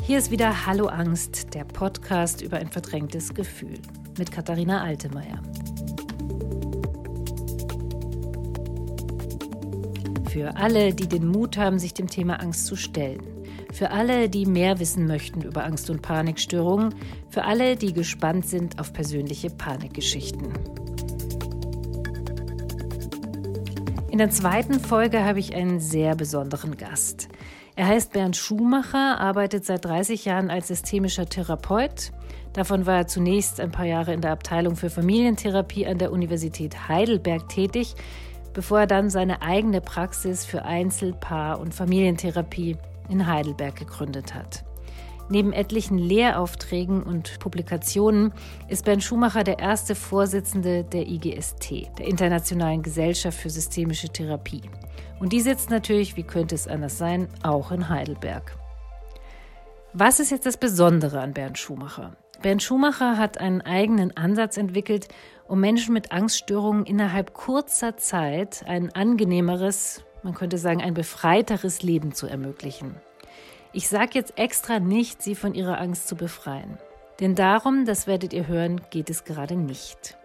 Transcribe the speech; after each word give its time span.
Hier 0.00 0.18
ist 0.18 0.30
wieder 0.30 0.66
Hallo 0.66 0.86
Angst, 0.86 1.54
der 1.54 1.64
Podcast 1.64 2.40
über 2.40 2.56
ein 2.56 2.68
verdrängtes 2.68 3.34
Gefühl 3.34 3.78
mit 4.18 4.32
Katharina 4.32 4.82
Altemeyer. 4.82 5.40
Für 10.30 10.56
alle, 10.56 10.94
die 10.94 11.06
den 11.06 11.28
Mut 11.28 11.56
haben, 11.56 11.78
sich 11.78 11.92
dem 11.94 12.08
Thema 12.08 12.40
Angst 12.40 12.66
zu 12.66 12.74
stellen. 12.74 13.22
Für 13.72 13.90
alle, 13.90 14.28
die 14.28 14.46
mehr 14.46 14.80
wissen 14.80 15.06
möchten 15.06 15.42
über 15.42 15.64
Angst- 15.64 15.90
und 15.90 16.02
Panikstörungen. 16.02 16.94
Für 17.28 17.44
alle, 17.44 17.76
die 17.76 17.92
gespannt 17.92 18.48
sind 18.48 18.80
auf 18.80 18.92
persönliche 18.92 19.50
Panikgeschichten. 19.50 20.52
In 24.10 24.18
der 24.18 24.30
zweiten 24.30 24.80
Folge 24.80 25.24
habe 25.24 25.38
ich 25.38 25.54
einen 25.54 25.80
sehr 25.80 26.16
besonderen 26.16 26.76
Gast. 26.76 27.28
Er 27.74 27.86
heißt 27.86 28.12
Bernd 28.12 28.36
Schumacher, 28.36 29.18
arbeitet 29.18 29.64
seit 29.64 29.84
30 29.84 30.26
Jahren 30.26 30.50
als 30.50 30.68
systemischer 30.68 31.26
Therapeut. 31.26 32.12
Davon 32.52 32.84
war 32.84 32.96
er 32.98 33.06
zunächst 33.06 33.60
ein 33.60 33.72
paar 33.72 33.86
Jahre 33.86 34.12
in 34.12 34.20
der 34.20 34.32
Abteilung 34.32 34.76
für 34.76 34.90
Familientherapie 34.90 35.86
an 35.86 35.96
der 35.96 36.12
Universität 36.12 36.88
Heidelberg 36.88 37.48
tätig, 37.48 37.94
bevor 38.52 38.80
er 38.80 38.86
dann 38.86 39.08
seine 39.08 39.40
eigene 39.40 39.80
Praxis 39.80 40.44
für 40.44 40.66
Einzel-, 40.66 41.14
Paar- 41.14 41.60
und 41.60 41.74
Familientherapie 41.74 42.76
in 43.08 43.26
Heidelberg 43.26 43.76
gegründet 43.76 44.34
hat. 44.34 44.64
Neben 45.28 45.52
etlichen 45.52 45.98
Lehraufträgen 45.98 47.02
und 47.02 47.38
Publikationen 47.38 48.32
ist 48.68 48.84
Bernd 48.84 49.02
Schumacher 49.02 49.44
der 49.44 49.58
erste 49.58 49.94
Vorsitzende 49.94 50.84
der 50.84 51.06
IGST, 51.06 51.88
der 51.98 52.06
Internationalen 52.06 52.82
Gesellschaft 52.82 53.38
für 53.38 53.50
Systemische 53.50 54.08
Therapie. 54.08 54.62
Und 55.20 55.32
die 55.32 55.40
sitzt 55.40 55.70
natürlich, 55.70 56.16
wie 56.16 56.24
könnte 56.24 56.54
es 56.54 56.66
anders 56.66 56.98
sein, 56.98 57.28
auch 57.42 57.70
in 57.70 57.88
Heidelberg. 57.88 58.56
Was 59.94 60.20
ist 60.20 60.30
jetzt 60.30 60.46
das 60.46 60.56
Besondere 60.56 61.20
an 61.20 61.32
Bernd 61.32 61.58
Schumacher? 61.58 62.16
Bernd 62.42 62.62
Schumacher 62.62 63.18
hat 63.18 63.38
einen 63.38 63.60
eigenen 63.60 64.16
Ansatz 64.16 64.56
entwickelt, 64.56 65.08
um 65.46 65.60
Menschen 65.60 65.94
mit 65.94 66.12
Angststörungen 66.12 66.86
innerhalb 66.86 67.34
kurzer 67.34 67.96
Zeit 67.96 68.64
ein 68.66 68.92
angenehmeres, 68.94 70.02
man 70.22 70.34
könnte 70.34 70.58
sagen 70.58 70.80
ein 70.80 70.94
befreiteres 70.94 71.82
Leben 71.82 72.12
zu 72.14 72.26
ermöglichen. 72.26 72.96
Ich 73.74 73.88
sage 73.88 74.10
jetzt 74.14 74.38
extra 74.38 74.80
nicht, 74.80 75.22
sie 75.22 75.34
von 75.34 75.54
ihrer 75.54 75.80
Angst 75.80 76.06
zu 76.06 76.14
befreien. 76.14 76.78
Denn 77.20 77.34
darum, 77.34 77.86
das 77.86 78.06
werdet 78.06 78.32
ihr 78.34 78.46
hören, 78.46 78.80
geht 78.90 79.08
es 79.08 79.24
gerade 79.24 79.56
nicht. 79.56 80.18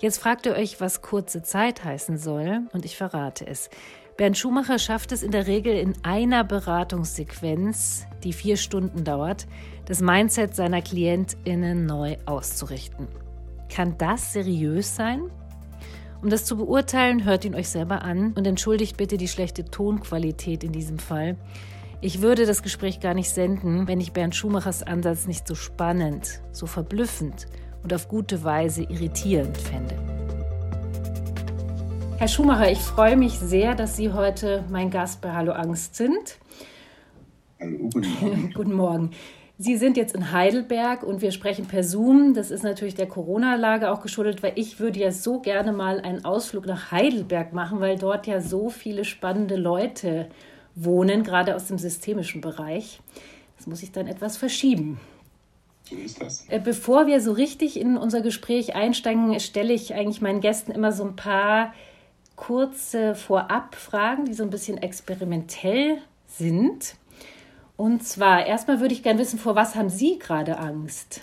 Jetzt 0.00 0.18
fragt 0.18 0.46
ihr 0.46 0.54
euch, 0.54 0.80
was 0.80 1.00
kurze 1.00 1.42
Zeit 1.42 1.84
heißen 1.84 2.18
soll, 2.18 2.62
und 2.72 2.84
ich 2.84 2.96
verrate 2.96 3.46
es. 3.46 3.70
Bernd 4.16 4.36
Schumacher 4.36 4.80
schafft 4.80 5.12
es 5.12 5.22
in 5.22 5.30
der 5.30 5.46
Regel 5.46 5.76
in 5.76 5.94
einer 6.02 6.42
Beratungssequenz, 6.42 8.06
die 8.24 8.32
vier 8.32 8.56
Stunden 8.56 9.04
dauert, 9.04 9.46
das 9.86 10.00
Mindset 10.00 10.56
seiner 10.56 10.82
KlientInnen 10.82 11.86
neu 11.86 12.16
auszurichten. 12.26 13.06
Kann 13.68 13.96
das 13.96 14.32
seriös 14.32 14.96
sein? 14.96 15.30
Um 16.20 16.30
das 16.30 16.44
zu 16.44 16.56
beurteilen, 16.56 17.24
hört 17.24 17.44
ihn 17.44 17.54
euch 17.54 17.68
selber 17.68 18.02
an 18.02 18.32
und 18.34 18.46
entschuldigt 18.46 18.96
bitte 18.96 19.16
die 19.16 19.28
schlechte 19.28 19.64
Tonqualität 19.64 20.64
in 20.64 20.72
diesem 20.72 20.98
Fall. 20.98 21.36
Ich 22.04 22.20
würde 22.20 22.46
das 22.46 22.64
Gespräch 22.64 22.98
gar 22.98 23.14
nicht 23.14 23.30
senden, 23.30 23.86
wenn 23.86 24.00
ich 24.00 24.12
Bernd 24.12 24.34
Schumachers 24.34 24.82
Ansatz 24.82 25.28
nicht 25.28 25.46
so 25.46 25.54
spannend, 25.54 26.40
so 26.50 26.66
verblüffend 26.66 27.46
und 27.84 27.94
auf 27.94 28.08
gute 28.08 28.42
Weise 28.42 28.82
irritierend 28.82 29.56
fände. 29.56 29.94
Herr 32.18 32.26
Schumacher, 32.26 32.72
ich 32.72 32.80
freue 32.80 33.16
mich 33.16 33.34
sehr, 33.34 33.76
dass 33.76 33.96
Sie 33.96 34.12
heute 34.12 34.64
mein 34.68 34.90
Gast 34.90 35.20
bei 35.20 35.30
Hallo 35.30 35.52
Angst 35.52 35.94
sind. 35.94 36.38
Hallo, 37.60 37.88
guten 37.92 38.08
Morgen. 38.20 38.52
guten 38.56 38.72
Morgen. 38.72 39.10
Sie 39.58 39.76
sind 39.76 39.96
jetzt 39.96 40.16
in 40.16 40.32
Heidelberg 40.32 41.04
und 41.04 41.22
wir 41.22 41.30
sprechen 41.30 41.66
per 41.66 41.84
Zoom. 41.84 42.34
Das 42.34 42.50
ist 42.50 42.64
natürlich 42.64 42.96
der 42.96 43.06
Corona-Lage 43.06 43.92
auch 43.92 44.00
geschuldet, 44.00 44.42
weil 44.42 44.54
ich 44.56 44.80
würde 44.80 44.98
ja 44.98 45.12
so 45.12 45.38
gerne 45.38 45.70
mal 45.70 46.00
einen 46.00 46.24
Ausflug 46.24 46.66
nach 46.66 46.90
Heidelberg 46.90 47.52
machen, 47.52 47.78
weil 47.78 47.96
dort 47.96 48.26
ja 48.26 48.40
so 48.40 48.70
viele 48.70 49.04
spannende 49.04 49.54
Leute 49.54 50.26
wohnen, 50.74 51.22
gerade 51.22 51.54
aus 51.54 51.66
dem 51.66 51.78
systemischen 51.78 52.40
Bereich. 52.40 53.00
Das 53.56 53.66
muss 53.66 53.82
ich 53.82 53.92
dann 53.92 54.06
etwas 54.06 54.36
verschieben. 54.36 54.98
So 55.84 55.96
ist 55.96 56.20
das. 56.20 56.48
Äh, 56.48 56.60
bevor 56.60 57.06
wir 57.06 57.20
so 57.20 57.32
richtig 57.32 57.78
in 57.78 57.96
unser 57.96 58.20
Gespräch 58.20 58.74
einsteigen, 58.74 59.38
stelle 59.40 59.72
ich 59.72 59.94
eigentlich 59.94 60.20
meinen 60.20 60.40
Gästen 60.40 60.72
immer 60.72 60.92
so 60.92 61.04
ein 61.04 61.16
paar 61.16 61.72
kurze 62.36 63.14
Vorabfragen, 63.14 64.24
die 64.24 64.34
so 64.34 64.42
ein 64.42 64.50
bisschen 64.50 64.78
experimentell 64.78 65.98
sind. 66.26 66.96
Und 67.76 68.04
zwar, 68.04 68.46
erstmal 68.46 68.80
würde 68.80 68.94
ich 68.94 69.02
gerne 69.02 69.18
wissen, 69.18 69.38
vor 69.38 69.54
was 69.54 69.74
haben 69.74 69.90
Sie 69.90 70.18
gerade 70.18 70.58
Angst? 70.58 71.22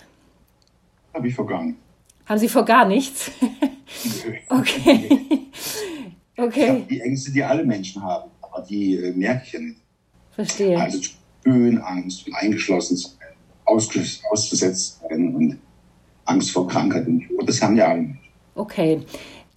Habe 1.14 1.28
ich 1.28 1.34
vor 1.34 1.46
gar 1.46 1.62
nichts. 1.62 1.80
Haben 2.26 2.38
Sie 2.38 2.48
vor 2.48 2.64
gar 2.64 2.86
nichts? 2.86 3.30
okay. 4.48 5.48
okay. 6.36 6.86
die 6.88 7.00
Ängste, 7.00 7.32
die 7.32 7.42
alle 7.42 7.64
Menschen 7.64 8.02
haben, 8.02 8.30
die 8.60 8.96
äh, 8.96 9.12
merke 9.12 9.42
ich 9.46 9.52
ja 9.52 9.60
nicht. 9.60 9.80
Verstehe. 10.30 10.78
Also 10.78 11.00
Höhenangst 11.44 12.26
und 12.26 12.34
eingeschlossen 12.34 12.96
sein, 12.96 13.12
ausgesetzt 13.64 15.00
sein 15.00 15.34
und 15.34 15.58
Angst 16.24 16.50
vor 16.50 16.68
Krankheit 16.68 17.06
und 17.06 17.26
Das 17.46 17.60
haben 17.62 17.76
ja 17.76 17.88
alle 17.88 18.02
Menschen. 18.02 18.20
Okay. 18.54 19.00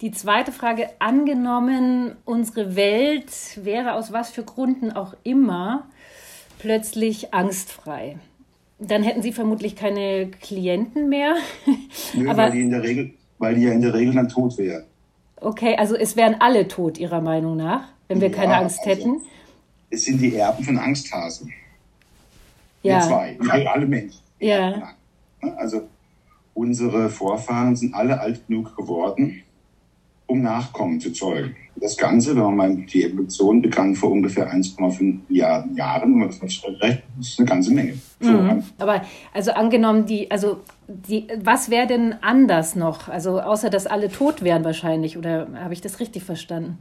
Die 0.00 0.10
zweite 0.10 0.52
Frage, 0.52 0.88
angenommen, 0.98 2.16
unsere 2.24 2.76
Welt 2.76 3.30
wäre 3.62 3.94
aus 3.94 4.12
was 4.12 4.30
für 4.30 4.42
Gründen 4.42 4.92
auch 4.92 5.14
immer 5.22 5.86
plötzlich 6.58 7.32
angstfrei. 7.32 8.16
Dann 8.78 9.02
hätten 9.02 9.22
Sie 9.22 9.32
vermutlich 9.32 9.76
keine 9.76 10.30
Klienten 10.30 11.08
mehr. 11.08 11.36
Nö, 12.14 12.28
Aber, 12.28 12.44
weil, 12.44 12.50
die 12.52 12.62
in 12.62 12.70
der 12.70 12.82
Regel, 12.82 13.14
weil 13.38 13.54
die 13.54 13.62
ja 13.62 13.72
in 13.72 13.82
der 13.82 13.94
Regel 13.94 14.14
dann 14.14 14.28
tot 14.28 14.58
wären. 14.58 14.84
Okay, 15.40 15.76
also 15.76 15.94
es 15.94 16.16
wären 16.16 16.36
alle 16.40 16.68
tot, 16.68 16.98
Ihrer 16.98 17.20
Meinung 17.20 17.56
nach, 17.56 17.88
wenn 18.08 18.20
wir 18.20 18.30
ja, 18.30 18.36
keine 18.36 18.56
Angst 18.56 18.80
also, 18.80 18.90
hätten. 18.90 19.20
Es 19.90 20.04
sind 20.04 20.20
die 20.20 20.34
Erben 20.34 20.64
von 20.64 20.78
Angsthasen. 20.78 21.52
Ja. 22.82 22.98
Wir 22.98 23.06
zwei, 23.06 23.38
alle, 23.50 23.70
alle 23.70 23.86
Menschen. 23.86 24.20
Ja. 24.40 24.94
Also 25.56 25.88
unsere 26.54 27.08
Vorfahren 27.08 27.76
sind 27.76 27.94
alle 27.94 28.20
alt 28.20 28.46
genug 28.46 28.76
geworden, 28.76 29.42
um 30.26 30.42
Nachkommen 30.42 31.00
zu 31.00 31.12
zeugen. 31.12 31.56
Das 31.76 31.96
Ganze, 31.96 32.36
wenn 32.36 32.42
man 32.42 32.56
mal 32.56 32.76
die 32.76 33.04
Evolution 33.04 33.60
begann 33.60 33.94
vor 33.94 34.10
ungefähr 34.10 34.52
1,5 34.52 35.20
Milliarden 35.28 35.76
Jahren, 35.76 36.12
wenn 36.12 36.18
man 36.20 36.28
das 36.28 36.40
rechnet, 36.42 37.02
ist 37.18 37.38
eine 37.38 37.48
ganze 37.48 37.72
Menge. 37.72 37.98
Mhm. 38.20 38.62
Aber 38.78 39.02
also 39.32 39.52
angenommen, 39.52 40.06
die, 40.06 40.30
also 40.30 40.60
die, 40.86 41.26
was 41.42 41.70
wäre 41.70 41.86
denn 41.86 42.14
anders 42.22 42.76
noch? 42.76 43.08
Also 43.08 43.40
außer 43.40 43.70
dass 43.70 43.86
alle 43.86 44.08
tot 44.08 44.42
wären 44.42 44.64
wahrscheinlich, 44.64 45.18
oder 45.18 45.48
habe 45.56 45.74
ich 45.74 45.80
das 45.80 46.00
richtig 46.00 46.22
verstanden? 46.22 46.78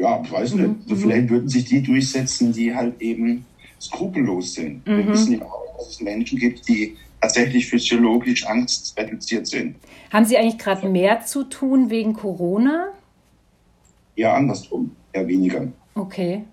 Ja, 0.00 0.22
ich 0.24 0.32
weiß 0.32 0.54
nicht. 0.54 0.66
Mhm. 0.66 0.82
So 0.86 0.96
vielleicht 0.96 1.28
würden 1.28 1.48
sich 1.48 1.66
die 1.66 1.82
durchsetzen, 1.82 2.54
die 2.54 2.74
halt 2.74 3.00
eben 3.02 3.44
skrupellos 3.78 4.54
sind. 4.54 4.86
Mhm. 4.86 4.96
Wir 4.96 5.08
wissen 5.08 5.32
ja 5.38 5.42
auch, 5.42 5.76
dass 5.76 5.88
es 5.90 6.00
Menschen 6.00 6.38
gibt, 6.38 6.66
die 6.66 6.96
tatsächlich 7.20 7.68
physiologisch 7.68 8.46
angstreduziert 8.46 9.46
sind. 9.46 9.76
Haben 10.10 10.24
Sie 10.24 10.38
eigentlich 10.38 10.56
gerade 10.56 10.88
mehr 10.88 11.20
zu 11.26 11.44
tun 11.44 11.90
wegen 11.90 12.14
Corona? 12.14 12.88
Ja, 14.16 14.34
andersrum, 14.34 14.92
eher 15.12 15.28
weniger. 15.28 15.68
Okay. 15.94 16.44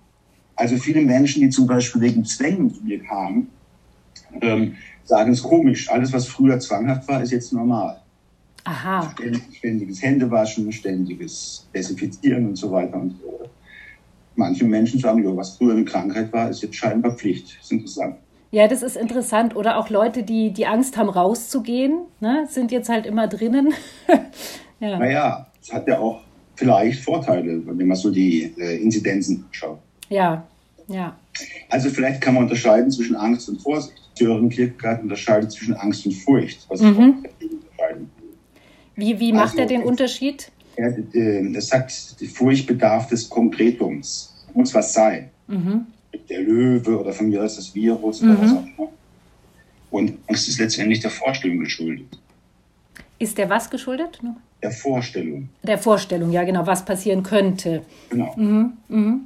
Also 0.58 0.76
viele 0.76 1.02
Menschen, 1.02 1.42
die 1.42 1.50
zum 1.50 1.68
Beispiel 1.68 2.02
wegen 2.02 2.26
Zwängen 2.26 2.74
zu 2.74 2.84
mir 2.84 3.02
kamen, 3.02 3.48
ähm, 4.42 4.76
sagen 5.06 5.32
es 5.32 5.42
komisch. 5.42 5.90
Alles, 5.90 6.12
was 6.12 6.28
früher 6.28 6.60
zwanghaft 6.60 7.08
war, 7.08 7.24
ist 7.24 7.32
jetzt 7.32 7.54
normal. 7.54 8.02
Aha. 8.68 9.16
Ständiges 9.58 10.02
Händewaschen, 10.02 10.70
ständiges 10.74 11.66
Desinfizieren 11.74 12.48
und 12.50 12.58
so 12.58 12.70
weiter 12.70 13.00
und 13.00 13.16
so. 13.22 13.50
Manche 14.36 14.66
Menschen 14.66 15.00
sagen, 15.00 15.24
ja, 15.24 15.36
was 15.36 15.58
früher 15.58 15.72
eine 15.72 15.86
Krankheit 15.86 16.34
war, 16.34 16.50
ist 16.50 16.62
jetzt 16.62 16.76
scheinbar 16.76 17.14
Pflicht. 17.14 17.56
Das 17.58 17.66
ist 17.66 17.72
interessant. 17.72 18.16
Ja, 18.52 18.68
das 18.68 18.84
ist 18.84 18.98
interessant. 18.98 19.56
Oder 19.56 19.78
auch 19.78 19.90
Leute, 19.90 20.24
die 20.24 20.52
die 20.52 20.66
Angst 20.66 20.98
haben, 20.98 21.10
rauszugehen, 21.10 22.02
ne, 22.20 22.46
sind 22.50 22.72
jetzt 22.74 22.90
halt 22.90 23.06
immer 23.06 23.28
drinnen. 23.28 23.74
ja. 24.82 25.00
Naja, 25.00 25.48
es 25.62 25.72
hat 25.72 25.88
ja 25.88 26.00
auch 26.00 26.20
vielleicht 26.56 27.00
Vorteile, 27.00 27.62
wenn 27.66 27.88
man 27.88 27.96
so 27.96 28.12
die 28.12 28.54
äh, 28.58 28.82
Inzidenzen 28.82 29.46
anschaut. 29.48 29.80
Ja, 30.10 30.46
ja. 30.88 31.16
Also 31.70 31.90
vielleicht 31.90 32.20
kann 32.20 32.34
man 32.34 32.44
unterscheiden 32.44 32.92
zwischen 32.92 33.16
Angst 33.16 33.48
und 33.48 33.62
Vorsicht. 33.62 33.96
Sören 34.16 34.50
Kierkegaard 34.50 35.04
unterscheidet 35.04 35.52
zwischen 35.52 35.76
Angst 35.76 36.06
und 36.06 36.14
Furcht. 36.14 36.66
Was 36.70 36.82
mhm. 36.82 37.24
Wie, 38.98 39.20
wie 39.20 39.32
macht 39.32 39.52
also, 39.52 39.60
er 39.60 39.66
den 39.68 39.84
Unterschied? 39.84 40.52
Er, 40.76 40.98
äh, 41.14 41.54
er 41.54 41.62
sagt, 41.62 42.20
die 42.20 42.28
Furcht 42.28 42.68
bedarf 42.68 43.08
des 43.08 43.30
Konkretums. 43.30 44.34
Muss 44.54 44.74
was 44.74 44.92
sein. 44.92 45.30
Mhm 45.48 45.86
der 46.30 46.42
Löwe 46.42 47.00
oder 47.00 47.14
von 47.14 47.30
mir 47.30 47.44
aus 47.44 47.56
das 47.56 47.74
Virus 47.74 48.22
mhm. 48.22 48.32
oder 48.32 48.42
was 48.42 48.52
auch 48.52 48.64
immer. 48.64 48.90
Und 49.90 50.18
Angst 50.28 50.48
ist 50.48 50.60
letztendlich 50.60 51.00
der 51.00 51.12
Vorstellung 51.12 51.60
geschuldet. 51.60 52.20
Ist 53.20 53.38
der 53.38 53.50
was 53.50 53.70
geschuldet? 53.70 54.20
Der 54.62 54.72
Vorstellung. 54.72 55.50
Der 55.64 55.78
Vorstellung, 55.78 56.32
ja 56.32 56.44
genau, 56.44 56.68
was 56.68 56.86
passieren 56.86 57.24
könnte. 57.24 57.84
Genau. 58.10 58.34
Mhm. 58.36 58.74
Mhm. 58.90 59.22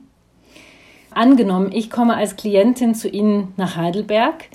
Angenommen, 1.09 1.71
ich 1.73 1.89
komme 1.89 2.15
als 2.15 2.37
Klientin 2.37 2.95
zu 2.95 3.09
Ihnen 3.09 3.53
nach 3.57 3.75
Heidelberg. 3.75 4.45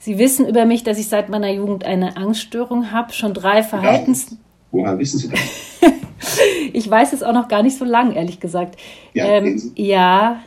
Sie 0.00 0.18
wissen 0.18 0.46
über 0.46 0.66
mich, 0.66 0.82
dass 0.82 0.98
ich 0.98 1.08
seit 1.08 1.30
meiner 1.30 1.50
Jugend 1.50 1.84
eine 1.84 2.16
Angststörung 2.16 2.90
habe, 2.90 3.12
schon 3.12 3.32
drei 3.32 3.62
Verhaltens... 3.62 4.36
Woher 4.74 4.98
wissen 4.98 5.20
Sie 5.20 5.28
das? 5.28 5.40
ich 6.72 6.90
weiß 6.90 7.12
es 7.12 7.22
auch 7.22 7.32
noch 7.32 7.46
gar 7.46 7.62
nicht 7.62 7.78
so 7.78 7.84
lang, 7.84 8.12
ehrlich 8.12 8.40
gesagt. 8.40 8.76
Ja, 9.12 9.24
ähm, 9.26 9.72
ja, 9.76 10.42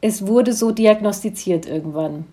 es 0.00 0.26
wurde 0.26 0.54
so 0.54 0.70
diagnostiziert 0.70 1.66
irgendwann. 1.66 2.24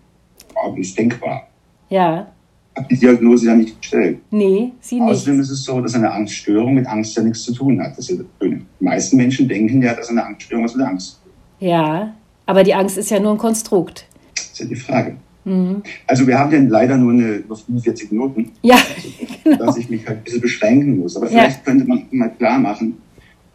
Aber 0.64 0.78
ist 0.78 0.98
denkbar. 0.98 1.50
Ja. 1.90 2.32
Habe 2.78 2.88
die 2.90 2.98
Diagnose 2.98 3.48
ja 3.48 3.56
nicht 3.56 3.82
gestellt. 3.82 4.20
Nee, 4.32 4.72
sie 4.80 5.02
nicht. 5.02 5.12
Außerdem 5.12 5.42
ist 5.42 5.50
es 5.50 5.64
so, 5.66 5.82
dass 5.82 5.94
eine 5.94 6.10
Angststörung 6.10 6.74
mit 6.74 6.88
Angst 6.88 7.18
ja 7.18 7.24
nichts 7.24 7.44
zu 7.44 7.54
tun 7.54 7.82
hat. 7.82 7.98
Das 7.98 8.10
ist 8.10 8.18
ja 8.18 8.24
Die 8.42 8.66
meisten 8.80 9.18
Menschen 9.18 9.50
denken 9.50 9.82
ja, 9.82 9.94
dass 9.94 10.10
eine 10.10 10.26
Angststörung 10.26 10.64
was 10.64 10.76
mit 10.76 10.86
Angst. 10.86 11.20
Ja, 11.60 12.14
aber 12.46 12.64
die 12.64 12.74
Angst 12.74 12.98
ist 12.98 13.12
ja 13.12 13.20
nur 13.20 13.34
ein 13.34 13.38
Konstrukt. 13.38 14.08
Das 14.36 14.46
ist 14.46 14.60
ja 14.60 14.66
die 14.68 14.76
Frage. 14.76 15.18
Mhm. 15.46 15.84
Also 16.08 16.28
wir 16.28 16.38
haben 16.38 16.52
ja 16.52 16.60
leider 16.60 16.98
nur 16.98 17.14
eine, 17.14 17.44
nur 17.48 17.56
45 17.56 18.12
Minuten, 18.12 18.52
ja, 18.64 18.78
genau. 19.44 19.58
dass 19.58 19.78
ich 19.78 19.90
mich 19.90 20.06
halt 20.08 20.18
ein 20.18 20.24
bisschen 20.24 20.42
beschränken 20.42 21.00
muss. 21.00 21.16
Aber 21.16 21.28
vielleicht 21.28 21.60
ja. 21.60 21.64
könnte 21.64 21.86
man 21.86 22.06
mal 22.12 22.30
klar 22.30 22.60
machen, 22.60 22.98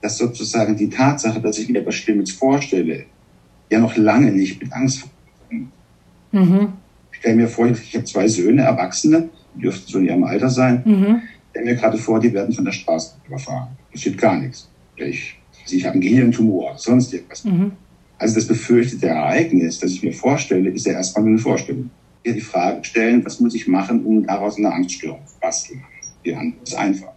dass 0.00 0.16
sozusagen 0.16 0.76
die 0.76 0.88
Tatsache, 0.88 1.40
dass 1.40 1.58
ich 1.58 1.68
mir 1.68 1.80
etwas 1.80 1.96
Schlimmes 1.96 2.30
vorstelle, 2.30 3.04
ja 3.70 3.80
noch 3.80 3.96
lange 3.96 4.30
nicht 4.30 4.62
mit 4.62 4.72
Angst 4.72 5.00
verbunden 5.00 5.72
mhm. 6.32 6.72
Ich 7.12 7.18
stelle 7.18 7.36
mir 7.36 7.48
vor, 7.48 7.66
ich 7.66 7.94
habe 7.94 8.04
zwei 8.04 8.28
Söhne, 8.28 8.62
Erwachsene, 8.62 9.28
die 9.54 9.62
dürften 9.62 9.90
so 9.90 9.98
in 9.98 10.06
ihrem 10.06 10.24
Alter 10.24 10.48
sein. 10.48 10.82
Mhm. 10.84 11.22
Ich 11.22 11.50
stelle 11.50 11.66
mir 11.66 11.76
gerade 11.76 11.98
vor, 11.98 12.18
die 12.18 12.32
werden 12.32 12.54
von 12.54 12.64
der 12.64 12.72
Straße 12.72 13.16
überfahren. 13.26 13.68
Das 13.92 14.00
steht 14.00 14.16
gar 14.16 14.38
nichts. 14.38 14.70
Ich, 14.96 15.36
ich 15.68 15.84
habe 15.84 15.94
einen 15.94 16.00
Gehirntumor, 16.00 16.78
sonst 16.78 17.12
irgendwas. 17.12 17.44
Mhm. 17.44 17.72
Also 18.20 18.34
das 18.34 18.46
befürchtete 18.46 19.06
Ereignis, 19.06 19.80
das 19.80 19.92
ich 19.92 20.02
mir 20.02 20.12
vorstelle, 20.12 20.68
ist 20.68 20.84
ja 20.84 20.92
erstmal 20.92 21.24
nur 21.24 21.32
eine 21.32 21.38
Vorstellung. 21.38 21.88
Hier 22.22 22.34
die 22.34 22.42
Frage 22.42 22.84
stellen, 22.84 23.24
was 23.24 23.40
muss 23.40 23.54
ich 23.54 23.66
machen, 23.66 24.04
um 24.04 24.26
daraus 24.26 24.58
eine 24.58 24.70
Angststörung 24.70 25.20
zu 25.26 25.40
basteln? 25.40 25.82
Die 26.22 26.34
Antwort 26.34 26.68
ist 26.68 26.74
einfach. 26.74 27.12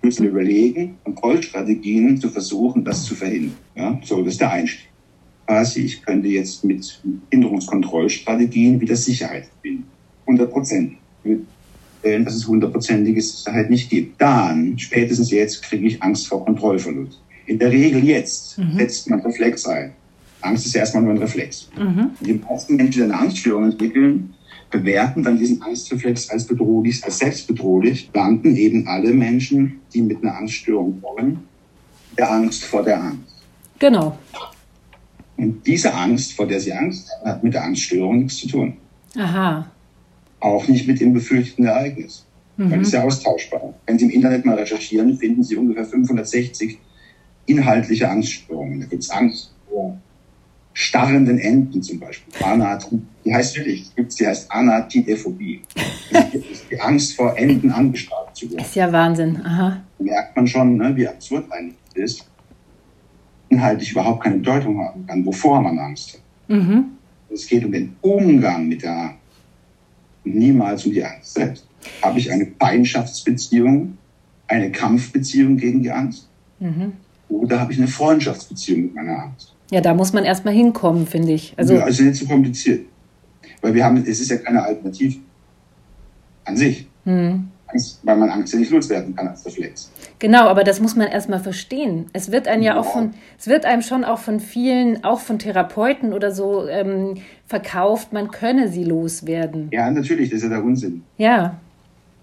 Wir 0.00 0.06
müssen 0.06 0.26
überlegen, 0.26 0.96
Kontrollstrategien 1.04 2.18
zu 2.18 2.30
versuchen, 2.30 2.82
das 2.86 3.04
zu 3.04 3.14
verhindern. 3.14 3.58
Ja, 3.74 4.00
so, 4.02 4.22
das 4.22 4.32
ist 4.32 4.40
der 4.40 4.50
Einstieg. 4.50 4.88
Quasi, 5.46 5.80
ich 5.82 6.02
könnte 6.02 6.28
jetzt 6.28 6.64
mit 6.64 7.02
Hinderungskontrollstrategien 7.30 8.80
wieder 8.80 8.96
Sicherheit 8.96 9.50
gewinnen. 9.62 9.84
100 10.24 10.50
Prozent. 10.50 10.94
Dass 12.02 12.34
es 12.34 12.48
hundertprozentige 12.48 13.20
Sicherheit 13.20 13.68
nicht 13.68 13.90
gibt. 13.90 14.18
Dann, 14.22 14.78
spätestens 14.78 15.30
jetzt, 15.30 15.62
kriege 15.64 15.86
ich 15.86 16.02
Angst 16.02 16.28
vor 16.28 16.46
Kontrollverlust. 16.46 17.20
In 17.50 17.58
der 17.58 17.72
Regel 17.72 18.04
jetzt 18.04 18.58
mhm. 18.58 18.78
setzt 18.78 19.10
man 19.10 19.18
Reflex 19.22 19.66
ein. 19.66 19.90
Angst 20.40 20.66
ist 20.66 20.74
ja 20.74 20.82
erstmal 20.82 21.02
nur 21.02 21.14
ein 21.14 21.18
Reflex. 21.18 21.68
Mhm. 21.76 22.10
Die 22.20 22.34
meisten 22.34 22.76
Menschen, 22.76 23.00
die 23.00 23.02
eine 23.02 23.18
Angststörung 23.18 23.64
entwickeln, 23.64 24.34
bewerten 24.70 25.24
dann 25.24 25.36
diesen 25.36 25.60
Angstreflex 25.60 26.30
als 26.30 26.46
bedrohlich, 26.46 27.02
als 27.02 27.18
selbstbedrohlich, 27.18 28.08
landen 28.14 28.54
eben 28.54 28.86
alle 28.86 29.12
Menschen, 29.12 29.80
die 29.92 30.00
mit 30.00 30.22
einer 30.22 30.36
Angststörung 30.36 31.02
kommen, 31.02 31.40
der 32.16 32.30
Angst 32.30 32.62
vor 32.62 32.84
der 32.84 33.02
Angst. 33.02 33.42
Genau. 33.80 34.16
Und 35.36 35.66
diese 35.66 35.92
Angst, 35.92 36.34
vor 36.34 36.46
der 36.46 36.60
sie 36.60 36.72
Angst 36.72 37.10
haben, 37.10 37.30
hat 37.30 37.42
mit 37.42 37.54
der 37.54 37.64
Angststörung 37.64 38.20
nichts 38.20 38.36
zu 38.36 38.46
tun. 38.46 38.74
Aha. 39.16 39.66
Auch 40.38 40.68
nicht 40.68 40.86
mit 40.86 41.00
dem 41.00 41.12
befürchteten 41.12 41.64
Ereignis. 41.64 42.24
Mhm. 42.56 42.70
Weil 42.70 42.78
das 42.78 42.86
ist 42.86 42.94
ja 42.94 43.02
austauschbar. 43.02 43.74
Wenn 43.86 43.98
Sie 43.98 44.04
im 44.04 44.12
Internet 44.12 44.44
mal 44.44 44.54
recherchieren, 44.54 45.18
finden 45.18 45.42
Sie 45.42 45.56
ungefähr 45.56 45.84
560 45.84 46.78
inhaltliche 47.50 48.08
Angststörungen. 48.08 48.80
Da 48.80 48.86
gibt 48.86 49.02
es 49.02 49.10
Angst 49.10 49.52
vor 49.68 49.98
starrenden 50.72 51.38
Enden 51.38 51.82
zum 51.82 51.98
Beispiel. 51.98 52.32
Anat, 52.42 52.88
die 53.24 53.34
heißt 53.34 53.56
wirklich, 53.56 53.94
gibt's, 53.94 54.16
die 54.16 54.26
heißt 54.26 54.50
Anatidephobie. 54.50 55.62
die 56.70 56.80
Angst 56.80 57.16
vor 57.16 57.36
Enden 57.36 57.70
angestarrt 57.70 58.36
zu 58.36 58.50
werden. 58.50 58.60
Ist 58.60 58.74
ja 58.74 58.90
Wahnsinn. 58.90 59.40
Aha. 59.44 59.82
Da 59.98 60.04
merkt 60.04 60.36
man 60.36 60.46
schon, 60.46 60.76
ne, 60.76 60.94
wie 60.96 61.06
absurd 61.06 61.50
eigentlich 61.50 61.76
ist. 61.94 62.26
Inhaltlich 63.48 63.90
überhaupt 63.92 64.22
keine 64.22 64.36
Bedeutung 64.36 64.80
haben 64.80 65.06
kann, 65.06 65.26
wovor 65.26 65.60
man 65.60 65.78
Angst 65.78 66.14
hat. 66.14 66.20
Mhm. 66.56 66.84
Es 67.32 67.46
geht 67.46 67.64
um 67.64 67.72
den 67.72 67.96
Umgang 68.00 68.68
mit 68.68 68.82
der 68.82 68.96
Angst. 68.96 69.16
Niemals 70.22 70.86
um 70.86 70.92
die 70.92 71.04
Angst 71.04 71.34
selbst. 71.34 71.66
Habe 72.02 72.18
ich 72.18 72.30
eine 72.30 72.46
Feindschaftsbeziehung, 72.58 73.96
eine 74.46 74.70
Kampfbeziehung 74.70 75.56
gegen 75.56 75.82
die 75.82 75.90
Angst? 75.90 76.28
Mhm. 76.58 76.92
Oder 77.30 77.60
habe 77.60 77.72
ich 77.72 77.78
eine 77.78 77.88
Freundschaftsbeziehung 77.88 78.82
mit 78.82 78.94
meiner 78.94 79.22
Angst? 79.22 79.54
Ja, 79.70 79.80
da 79.80 79.94
muss 79.94 80.12
man 80.12 80.24
erstmal 80.24 80.52
hinkommen, 80.52 81.06
finde 81.06 81.32
ich. 81.32 81.54
Also, 81.56 81.74
ja, 81.74 81.84
also 81.84 82.02
nicht 82.02 82.16
zu 82.16 82.24
so 82.24 82.30
kompliziert. 82.30 82.86
Weil 83.62 83.74
wir 83.74 83.84
haben, 83.84 83.98
es 83.98 84.20
ist 84.20 84.30
ja 84.30 84.36
keine 84.36 84.62
Alternative 84.62 85.18
an 86.44 86.56
sich. 86.56 86.86
Hm. 87.04 87.48
Angst, 87.68 88.00
weil 88.02 88.16
man 88.16 88.30
Angst 88.30 88.52
ja 88.52 88.58
nicht 88.58 88.72
loswerden 88.72 89.14
kann 89.14 89.28
als 89.28 89.46
Reflex. 89.46 89.90
Genau, 90.18 90.48
aber 90.48 90.64
das 90.64 90.80
muss 90.80 90.96
man 90.96 91.06
erstmal 91.06 91.38
verstehen. 91.40 92.06
Es 92.12 92.32
wird 92.32 92.48
einem 92.48 92.62
ja, 92.62 92.74
ja 92.74 92.80
auch 92.80 92.92
von, 92.92 93.14
es 93.38 93.46
wird 93.46 93.64
einem 93.64 93.82
schon 93.82 94.04
auch 94.04 94.18
von 94.18 94.40
vielen, 94.40 95.04
auch 95.04 95.20
von 95.20 95.38
Therapeuten 95.38 96.12
oder 96.12 96.32
so 96.32 96.66
ähm, 96.66 97.18
verkauft, 97.46 98.12
man 98.12 98.30
könne 98.30 98.68
sie 98.68 98.84
loswerden. 98.84 99.68
Ja, 99.72 99.90
natürlich, 99.90 100.30
das 100.30 100.38
ist 100.38 100.42
ja 100.44 100.48
der 100.48 100.64
Unsinn. 100.64 101.02
Ja. 101.16 101.60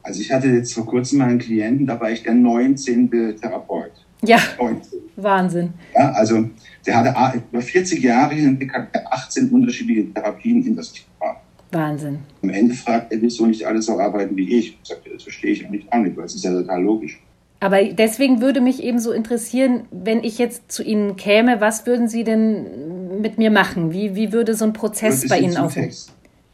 Also 0.04 0.22
ich 0.22 0.32
hatte 0.32 0.48
jetzt 0.48 0.74
vor 0.74 0.86
kurzem 0.86 1.20
mal 1.20 1.30
einen 1.30 1.40
Klienten, 1.40 1.86
da 1.86 2.00
war 2.00 2.12
ich 2.12 2.24
der 2.24 2.34
19. 2.34 3.10
Therapeut. 3.40 3.92
Ja. 4.24 4.40
19. 4.60 5.00
Wahnsinn. 5.18 5.74
Ja, 5.96 6.12
also 6.12 6.50
der 6.86 6.98
hatte 6.98 7.44
über 7.52 7.62
40 7.62 8.02
Jahre 8.02 8.36
hinweg 8.36 8.72
18 9.12 9.50
unterschiedliche 9.50 10.14
Therapien 10.14 10.66
in 10.66 10.76
das 10.76 10.94
Thema. 10.94 11.38
Wahnsinn. 11.72 12.20
Am 12.42 12.50
Ende 12.50 12.74
fragt 12.74 13.12
er, 13.12 13.22
wieso 13.22 13.46
nicht 13.46 13.66
alle 13.66 13.82
so 13.82 14.00
arbeiten 14.00 14.36
wie 14.38 14.58
ich. 14.58 14.78
Ich 14.82 14.88
sagte, 14.88 15.10
das 15.10 15.24
verstehe 15.24 15.52
ich 15.52 15.66
eigentlich 15.66 15.92
auch 15.92 16.00
nicht, 16.00 16.16
weil 16.16 16.26
es 16.26 16.36
ist 16.36 16.46
ja 16.46 16.52
total 16.52 16.82
logisch. 16.82 17.20
Aber 17.60 17.84
deswegen 17.84 18.40
würde 18.40 18.62
mich 18.62 18.84
eben 18.84 19.00
so 19.00 19.12
interessieren, 19.12 19.86
wenn 19.92 20.24
ich 20.24 20.38
jetzt 20.38 20.72
zu 20.72 20.84
Ihnen 20.84 21.16
käme, 21.16 21.60
was 21.60 21.86
würden 21.88 22.08
Sie 22.08 22.24
denn 22.24 23.20
mit 23.22 23.38
mir 23.38 23.50
machen? 23.50 23.92
Wie, 23.92 24.16
wie 24.16 24.32
würde 24.32 24.54
so 24.54 24.66
ein 24.66 24.74
Prozess 24.74 25.28
bei 25.28 25.40
Ihnen 25.40 25.58
aussehen? 25.58 25.92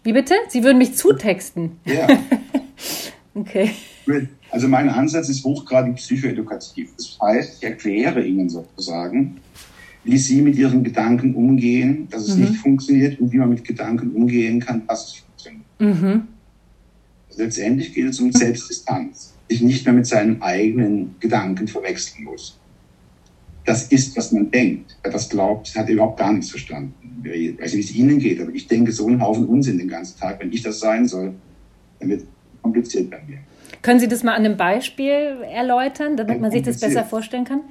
Wie 0.03 0.13
bitte? 0.13 0.33
Sie 0.47 0.63
würden 0.63 0.77
mich 0.77 0.95
zutexten? 0.95 1.79
Ja. 1.85 2.07
okay. 3.35 3.71
Also 4.49 4.67
mein 4.67 4.89
Ansatz 4.89 5.29
ist 5.29 5.43
hochgradig 5.43 5.95
psychoedukativ. 5.95 6.91
Das 6.97 7.17
heißt, 7.21 7.57
ich 7.57 7.63
erkläre 7.63 8.23
Ihnen 8.23 8.49
sozusagen, 8.49 9.37
wie 10.03 10.17
Sie 10.17 10.41
mit 10.41 10.55
Ihren 10.55 10.83
Gedanken 10.83 11.35
umgehen, 11.35 12.07
dass 12.09 12.27
es 12.27 12.35
mhm. 12.35 12.41
nicht 12.41 12.55
funktioniert 12.57 13.19
und 13.19 13.31
wie 13.31 13.37
man 13.37 13.49
mit 13.49 13.63
Gedanken 13.63 14.11
umgehen 14.11 14.59
kann, 14.59 14.85
dass 14.87 15.07
es 15.07 15.13
funktioniert. 15.15 15.65
Mhm. 15.79 16.27
Letztendlich 17.35 17.93
geht 17.93 18.07
es 18.07 18.19
um 18.19 18.31
Selbstdistanz, 18.31 19.33
sich 19.49 19.61
nicht 19.61 19.85
mehr 19.85 19.93
mit 19.93 20.05
seinen 20.05 20.41
eigenen 20.41 21.15
Gedanken 21.19 21.67
verwechseln 21.67 22.25
muss. 22.25 22.59
Das 23.65 23.87
ist, 23.87 24.15
was 24.17 24.31
man 24.33 24.51
denkt. 24.51 24.97
Wer 25.01 25.11
das 25.11 25.29
glaubt, 25.29 25.73
hat 25.75 25.89
überhaupt 25.89 26.19
gar 26.19 26.33
nichts 26.33 26.49
verstanden. 26.49 26.93
Ich 27.23 27.57
weiß 27.57 27.73
nicht, 27.73 27.87
wie 27.87 27.91
es 27.91 27.95
Ihnen 27.95 28.19
geht, 28.19 28.41
aber 28.41 28.53
ich 28.53 28.67
denke 28.67 28.91
so 28.91 29.07
einen 29.07 29.21
Haufen 29.21 29.45
Unsinn 29.45 29.77
den 29.77 29.87
ganzen 29.87 30.19
Tag. 30.19 30.39
Wenn 30.41 30.51
ich 30.51 30.61
das 30.61 30.79
sein 30.79 31.07
soll, 31.07 31.33
dann 31.99 32.09
wird 32.09 32.21
es 32.21 32.27
kompliziert 32.61 33.09
bei 33.09 33.21
mir. 33.25 33.39
Können 33.81 33.99
Sie 33.99 34.07
das 34.07 34.23
mal 34.23 34.33
an 34.33 34.45
einem 34.45 34.57
Beispiel 34.57 35.37
erläutern, 35.51 36.15
damit 36.17 36.39
man 36.39 36.51
sich 36.51 36.61
das 36.61 36.79
besser 36.79 37.03
vorstellen 37.03 37.45
kann? 37.45 37.61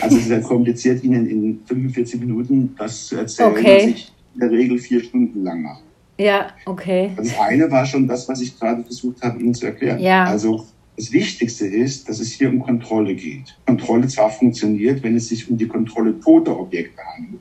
Also 0.00 0.16
es 0.16 0.24
ist 0.24 0.30
ja 0.30 0.40
kompliziert, 0.40 1.02
Ihnen 1.02 1.26
in 1.26 1.60
45 1.66 2.20
Minuten 2.20 2.74
das 2.78 3.06
zu 3.06 3.16
erzählen, 3.16 3.50
okay. 3.50 3.76
was 3.76 3.84
ich 3.84 4.12
in 4.34 4.40
der 4.40 4.50
Regel 4.50 4.78
vier 4.78 5.02
Stunden 5.02 5.42
lang 5.42 5.62
mache. 5.62 5.82
Ja, 6.18 6.48
okay. 6.66 7.12
Das 7.16 7.38
eine 7.38 7.70
war 7.70 7.86
schon 7.86 8.06
das, 8.06 8.28
was 8.28 8.40
ich 8.40 8.58
gerade 8.58 8.82
versucht 8.82 9.22
habe, 9.22 9.40
Ihnen 9.40 9.54
zu 9.54 9.66
erklären. 9.66 9.98
Ja. 10.00 10.24
Also 10.24 10.66
das 10.96 11.12
Wichtigste 11.12 11.66
ist, 11.66 12.08
dass 12.08 12.18
es 12.18 12.32
hier 12.32 12.50
um 12.50 12.60
Kontrolle 12.60 13.14
geht. 13.14 13.56
Kontrolle 13.66 14.08
zwar 14.08 14.30
funktioniert, 14.30 15.02
wenn 15.02 15.16
es 15.16 15.28
sich 15.28 15.48
um 15.48 15.56
die 15.56 15.68
Kontrolle 15.68 16.18
toter 16.18 16.58
Objekte 16.58 17.00
handelt. 17.16 17.40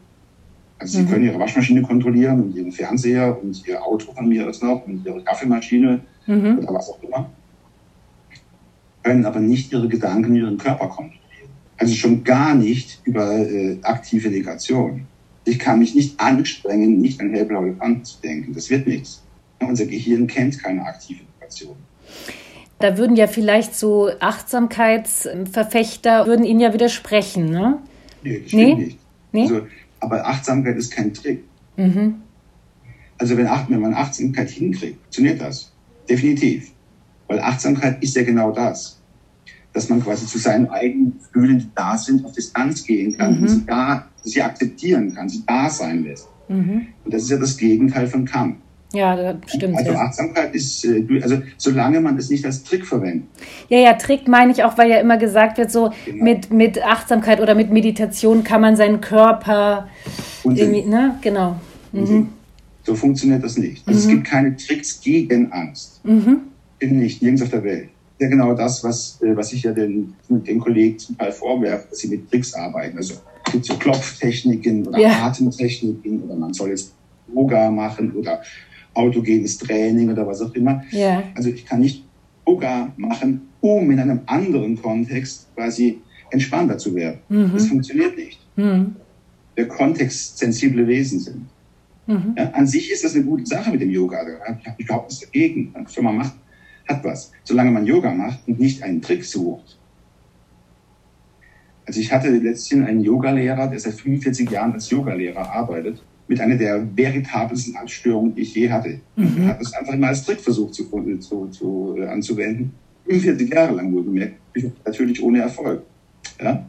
Also 0.80 1.00
Sie 1.00 1.04
mhm. 1.04 1.10
können 1.10 1.26
Ihre 1.26 1.40
Waschmaschine 1.40 1.82
kontrollieren 1.82 2.44
und 2.44 2.56
Ihren 2.56 2.72
Fernseher 2.72 3.38
und 3.42 3.68
Ihr 3.68 3.84
Auto 3.84 4.14
von 4.14 4.30
mir 4.30 4.48
aus 4.48 4.62
noch 4.62 4.86
und 4.86 5.04
Ihre 5.04 5.24
Kaffeemaschine 5.24 6.00
mhm. 6.28 6.60
oder 6.60 6.74
was 6.76 6.90
auch 6.90 7.02
immer 7.02 7.32
können 9.08 9.26
aber 9.26 9.40
nicht 9.40 9.72
ihre 9.72 9.88
Gedanken, 9.88 10.36
ihren 10.36 10.58
Körper 10.58 10.90
kontrollieren. 10.90 11.22
Also 11.78 11.96
schon 11.96 12.26
gar 12.26 12.54
nicht 12.56 13.00
über 13.06 13.38
äh, 13.38 13.78
aktive 13.82 14.30
Negation. 14.30 15.06
Ich 15.46 15.60
kann 15.60 15.80
mich 15.80 15.96
nicht 15.96 16.20
anstrengen, 16.20 17.00
nicht 17.00 17.22
an 17.22 17.32
hellblaue 17.32 17.68
Elefanten 17.68 18.04
zu 18.04 18.20
denken. 18.22 18.54
Das 18.54 18.70
wird 18.70 18.86
nichts. 18.86 19.24
Unser 19.62 19.86
Gehirn 19.86 20.28
kennt 20.28 20.62
keine 20.62 20.86
aktive 20.86 21.22
Negation. 21.40 21.78
Da 22.80 22.98
würden 22.98 23.16
ja 23.16 23.28
vielleicht 23.28 23.76
so 23.76 24.10
Achtsamkeitsverfechter 24.20 26.28
würden 26.28 26.46
Ihnen 26.46 26.60
ja 26.60 26.74
widersprechen, 26.74 27.46
ne? 27.46 27.80
Nee, 28.24 28.42
das 28.44 28.52
nee? 28.52 28.76
nicht. 28.76 28.98
Nee? 29.32 29.44
Also, 29.44 29.62
aber 30.02 30.28
Achtsamkeit 30.28 30.76
ist 30.76 30.92
kein 30.92 31.14
Trick. 31.14 31.46
Mhm. 31.78 32.16
Also 33.18 33.38
wenn, 33.38 33.48
wenn 33.70 33.80
man 33.80 33.94
Achtsamkeit 33.94 34.50
hinkriegt, 34.50 35.00
funktioniert 35.04 35.40
das. 35.40 35.72
Definitiv. 36.10 36.74
Weil 37.28 37.40
Achtsamkeit 37.40 38.04
ist 38.04 38.18
ja 38.18 38.24
genau 38.24 38.52
das 38.52 38.97
dass 39.78 39.90
man 39.90 40.04
quasi 40.04 40.26
zu 40.26 40.40
seinen 40.40 40.68
eigenen 40.70 41.20
Gefühlen, 41.20 41.60
die 41.60 41.70
da 41.76 41.96
sind, 41.96 42.26
auf 42.26 42.34
Distanz 42.34 42.84
gehen 42.84 43.16
kann, 43.16 43.40
mhm. 43.40 43.48
sie, 43.48 43.66
da, 43.68 44.08
sie 44.24 44.42
akzeptieren 44.42 45.14
kann, 45.14 45.30
sie 45.30 45.44
da 45.46 45.70
sein 45.70 46.04
lässt. 46.04 46.28
Mhm. 46.50 46.88
Und 47.06 47.14
das 47.14 47.22
ist 47.24 47.30
ja 47.30 47.38
das 47.38 47.56
Gegenteil 47.58 48.08
von 48.08 48.26
Kampf. 48.26 48.58
Ja, 48.94 49.16
das 49.16 49.54
stimmt. 49.54 49.78
Also 49.78 49.92
ja. 49.92 50.00
Achtsamkeit 50.00 50.56
ist, 50.56 50.84
äh, 50.84 51.06
also 51.22 51.44
solange 51.58 52.02
man 52.02 52.18
es 52.18 52.32
nicht 52.32 52.44
als 52.44 52.64
Trick 52.64 52.88
verwendet. 52.88 53.28
Ja, 53.70 53.78
ja, 53.78 53.94
Trick 53.94 54.28
meine 54.28 54.52
ich 54.52 54.64
auch, 54.64 54.80
weil 54.80 54.90
ja 54.90 54.98
immer 54.98 55.18
gesagt 55.18 55.60
wird, 55.60 55.72
so 55.72 55.92
genau. 56.06 56.24
mit, 56.24 56.52
mit 56.52 56.84
Achtsamkeit 56.84 57.40
oder 57.40 57.54
mit 57.54 57.72
Meditation 57.72 58.44
kann 58.44 58.62
man 58.62 58.76
seinen 58.76 59.00
Körper 59.00 59.90
irgendwie, 60.44 60.86
ne? 60.86 61.20
Genau. 61.22 61.58
Mhm. 61.92 62.30
So 62.84 62.96
funktioniert 62.96 63.44
das 63.44 63.60
nicht. 63.60 63.88
Also 63.88 64.00
mhm. 64.00 64.06
Es 64.06 64.08
gibt 64.08 64.28
keine 64.28 64.56
Tricks 64.56 65.02
gegen 65.02 65.52
Angst. 65.52 66.04
Mhm. 66.04 66.40
Nicht, 66.82 67.22
nirgends 67.22 67.44
auf 67.44 67.50
der 67.50 67.64
Welt. 67.64 67.90
Ja, 68.20 68.28
genau 68.28 68.54
das, 68.54 68.84
was, 68.84 69.22
äh, 69.22 69.36
was 69.36 69.54
ich 69.54 69.64
ja 69.64 69.72
den, 69.74 70.16
den 70.28 70.60
Kollegen 70.60 70.98
zum 70.98 71.18
Teil 71.18 71.32
vorwerfe, 71.32 71.88
dass 71.90 72.00
sie 72.00 72.08
mit 72.08 72.30
Tricks 72.30 72.54
arbeiten. 72.54 72.98
Also 72.98 73.16
es 73.46 73.52
gibt 73.52 73.66
so 73.66 73.76
Klopftechniken 73.76 74.88
oder 74.88 75.00
ja. 75.00 75.26
Atemtechniken 75.26 76.24
oder 76.24 76.36
man 76.36 76.54
soll 76.54 76.70
jetzt 76.70 76.94
Yoga 77.34 77.70
machen 77.70 78.12
oder 78.14 78.42
autogenes 78.94 79.58
Training 79.60 80.10
oder 80.10 80.26
was 80.26 80.42
auch 80.42 80.54
immer. 80.56 80.84
Ja. 80.92 81.24
Also 81.36 81.50
ich 81.50 81.66
kann 81.66 81.82
nicht 81.82 82.04
Yoga 82.48 82.92
machen, 82.98 83.50
um 83.62 83.92
in 83.92 84.00
einem 84.00 84.22
anderen 84.26 84.82
Kontext 84.82 85.48
quasi 85.56 86.00
entspannter 86.32 86.78
zu 86.78 86.96
werden. 86.96 87.20
Mhm. 87.30 87.52
Das 87.54 87.68
funktioniert 87.68 88.18
nicht. 88.18 88.40
Mhm. 88.56 88.96
Wir 89.56 89.68
kontextsensible 89.68 90.88
Wesen 90.88 91.20
sind. 91.20 91.46
Mhm. 92.08 92.36
Ja, 92.38 92.52
an 92.52 92.66
sich 92.66 92.92
ist 92.92 93.04
das 93.04 93.16
eine 93.16 93.26
gute 93.26 93.46
Sache 93.46 93.72
mit 93.72 93.82
dem 93.82 93.92
Yoga. 93.92 94.22
Ich 94.24 94.68
habe 94.68 94.76
überhaupt 94.78 95.10
nichts 95.10 95.26
dagegen. 95.26 95.74
Was 95.84 96.02
man 96.02 96.18
macht, 96.18 96.34
hat 96.88 97.04
was. 97.04 97.32
Solange 97.44 97.72
man 97.72 97.86
Yoga 97.86 98.12
macht 98.12 98.48
und 98.48 98.60
nicht 98.60 98.84
einen 98.84 99.02
Trick 99.02 99.24
sucht. 99.24 99.78
Also 101.86 102.02
ich 102.02 102.12
hatte 102.12 102.30
letztens 102.30 102.86
einen 102.86 103.02
Yogalehrer, 103.02 103.68
der 103.68 103.80
seit 103.80 103.94
45 103.94 104.50
Jahren 104.52 104.74
als 104.74 104.90
Yogalehrer 104.90 105.52
arbeitet 105.52 106.02
mit 106.28 106.42
einer 106.42 106.56
der 106.56 106.86
veritabelsten 106.96 107.76
Angststörungen, 107.78 108.36
die 108.36 108.42
ich 108.42 108.54
je 108.54 108.70
hatte. 108.70 109.00
Mhm. 109.16 109.44
Er 109.44 109.48
hat 109.50 109.62
es 109.62 109.74
einfach 109.74 109.96
mal 109.96 110.10
als 110.10 110.26
Trick 110.26 110.42
versucht 110.42 110.74
zu, 110.74 110.84
zu, 111.20 111.48
zu, 111.48 111.96
äh, 111.98 112.08
anzuwenden. 112.08 112.74
45 113.06 113.50
Jahre 113.50 113.76
lang 113.76 113.94
wohlgemerkt, 113.94 114.36
natürlich 114.86 115.24
ohne 115.24 115.40
Erfolg. 115.40 115.84
Ja? 116.42 116.66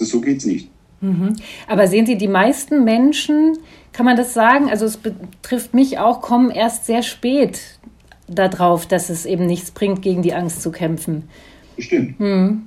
Also 0.00 0.16
so 0.16 0.20
geht's 0.22 0.46
nicht. 0.46 0.70
Mhm. 1.02 1.36
Aber 1.68 1.86
sehen 1.86 2.06
Sie, 2.06 2.16
die 2.16 2.28
meisten 2.28 2.84
Menschen, 2.84 3.58
kann 3.92 4.06
man 4.06 4.16
das 4.16 4.32
sagen, 4.32 4.70
also 4.70 4.86
es 4.86 4.96
betrifft 4.96 5.74
mich 5.74 5.98
auch, 5.98 6.22
kommen 6.22 6.50
erst 6.50 6.86
sehr 6.86 7.02
spät 7.02 7.78
darauf, 8.26 8.86
dass 8.86 9.10
es 9.10 9.26
eben 9.26 9.46
nichts 9.46 9.70
bringt, 9.70 10.02
gegen 10.02 10.22
die 10.22 10.34
Angst 10.34 10.62
zu 10.62 10.70
kämpfen. 10.70 11.24
Bestimmt. 11.76 12.18
Mhm. 12.18 12.62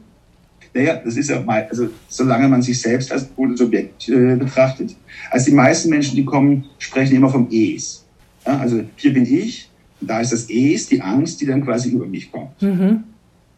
Naja, 0.74 1.02
das 1.04 1.18
ist 1.18 1.30
ja 1.30 1.42
mal, 1.42 1.68
also 1.70 1.90
solange 2.08 2.48
man 2.48 2.62
sich 2.62 2.80
selbst 2.80 3.12
als 3.12 3.28
Subjekt 3.56 4.10
äh, 4.10 4.36
betrachtet. 4.36 4.96
Also 5.32 5.50
die 5.50 5.56
meisten 5.56 5.90
Menschen, 5.90 6.16
die 6.16 6.26
kommen, 6.26 6.66
sprechen 6.78 7.16
immer 7.16 7.30
vom 7.30 7.48
Es. 7.52 8.06
Ja, 8.46 8.60
also 8.60 8.84
hier 8.96 9.14
bin 9.14 9.26
ich, 9.26 9.70
da 10.02 10.20
ist 10.20 10.34
das 10.34 10.50
Es, 10.50 10.88
die 10.88 11.02
Angst, 11.02 11.42
die 11.42 11.46
dann 11.46 11.64
quasi 11.64 11.90
über 11.90 12.06
mich 12.06 12.32
kommt. 12.32 12.62
Mhm. 12.62 13.04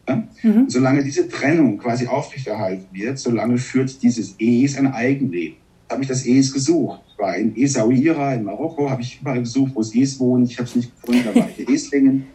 Ja? 0.08 0.28
Mhm. 0.42 0.70
Solange 0.70 1.04
diese 1.04 1.28
Trennung 1.28 1.78
quasi 1.78 2.06
aufrechterhalten 2.06 2.86
wird, 2.92 3.18
solange 3.18 3.58
führt 3.58 4.02
dieses 4.02 4.34
Es 4.38 4.76
ein 4.76 4.92
Eigenleben. 4.92 5.56
Habe 5.90 6.02
ich 6.02 6.08
das 6.08 6.24
Es 6.24 6.52
gesucht. 6.52 7.00
Ich 7.10 7.18
war 7.18 7.36
in 7.36 7.56
Essaouira, 7.56 8.34
in 8.34 8.44
Marokko, 8.44 8.88
habe 8.88 9.02
ich 9.02 9.20
überall 9.20 9.40
gesucht, 9.40 9.72
wo 9.74 9.80
es 9.80 9.94
Es 9.94 10.18
wohnt. 10.20 10.50
Ich 10.50 10.56
habe 10.56 10.68
es 10.68 10.76
nicht 10.76 11.00
gefunden, 11.00 11.24
da 11.24 11.34
war 11.40 11.48
ich 11.50 11.66
in 11.66 11.74
Eslingen. 11.74 12.26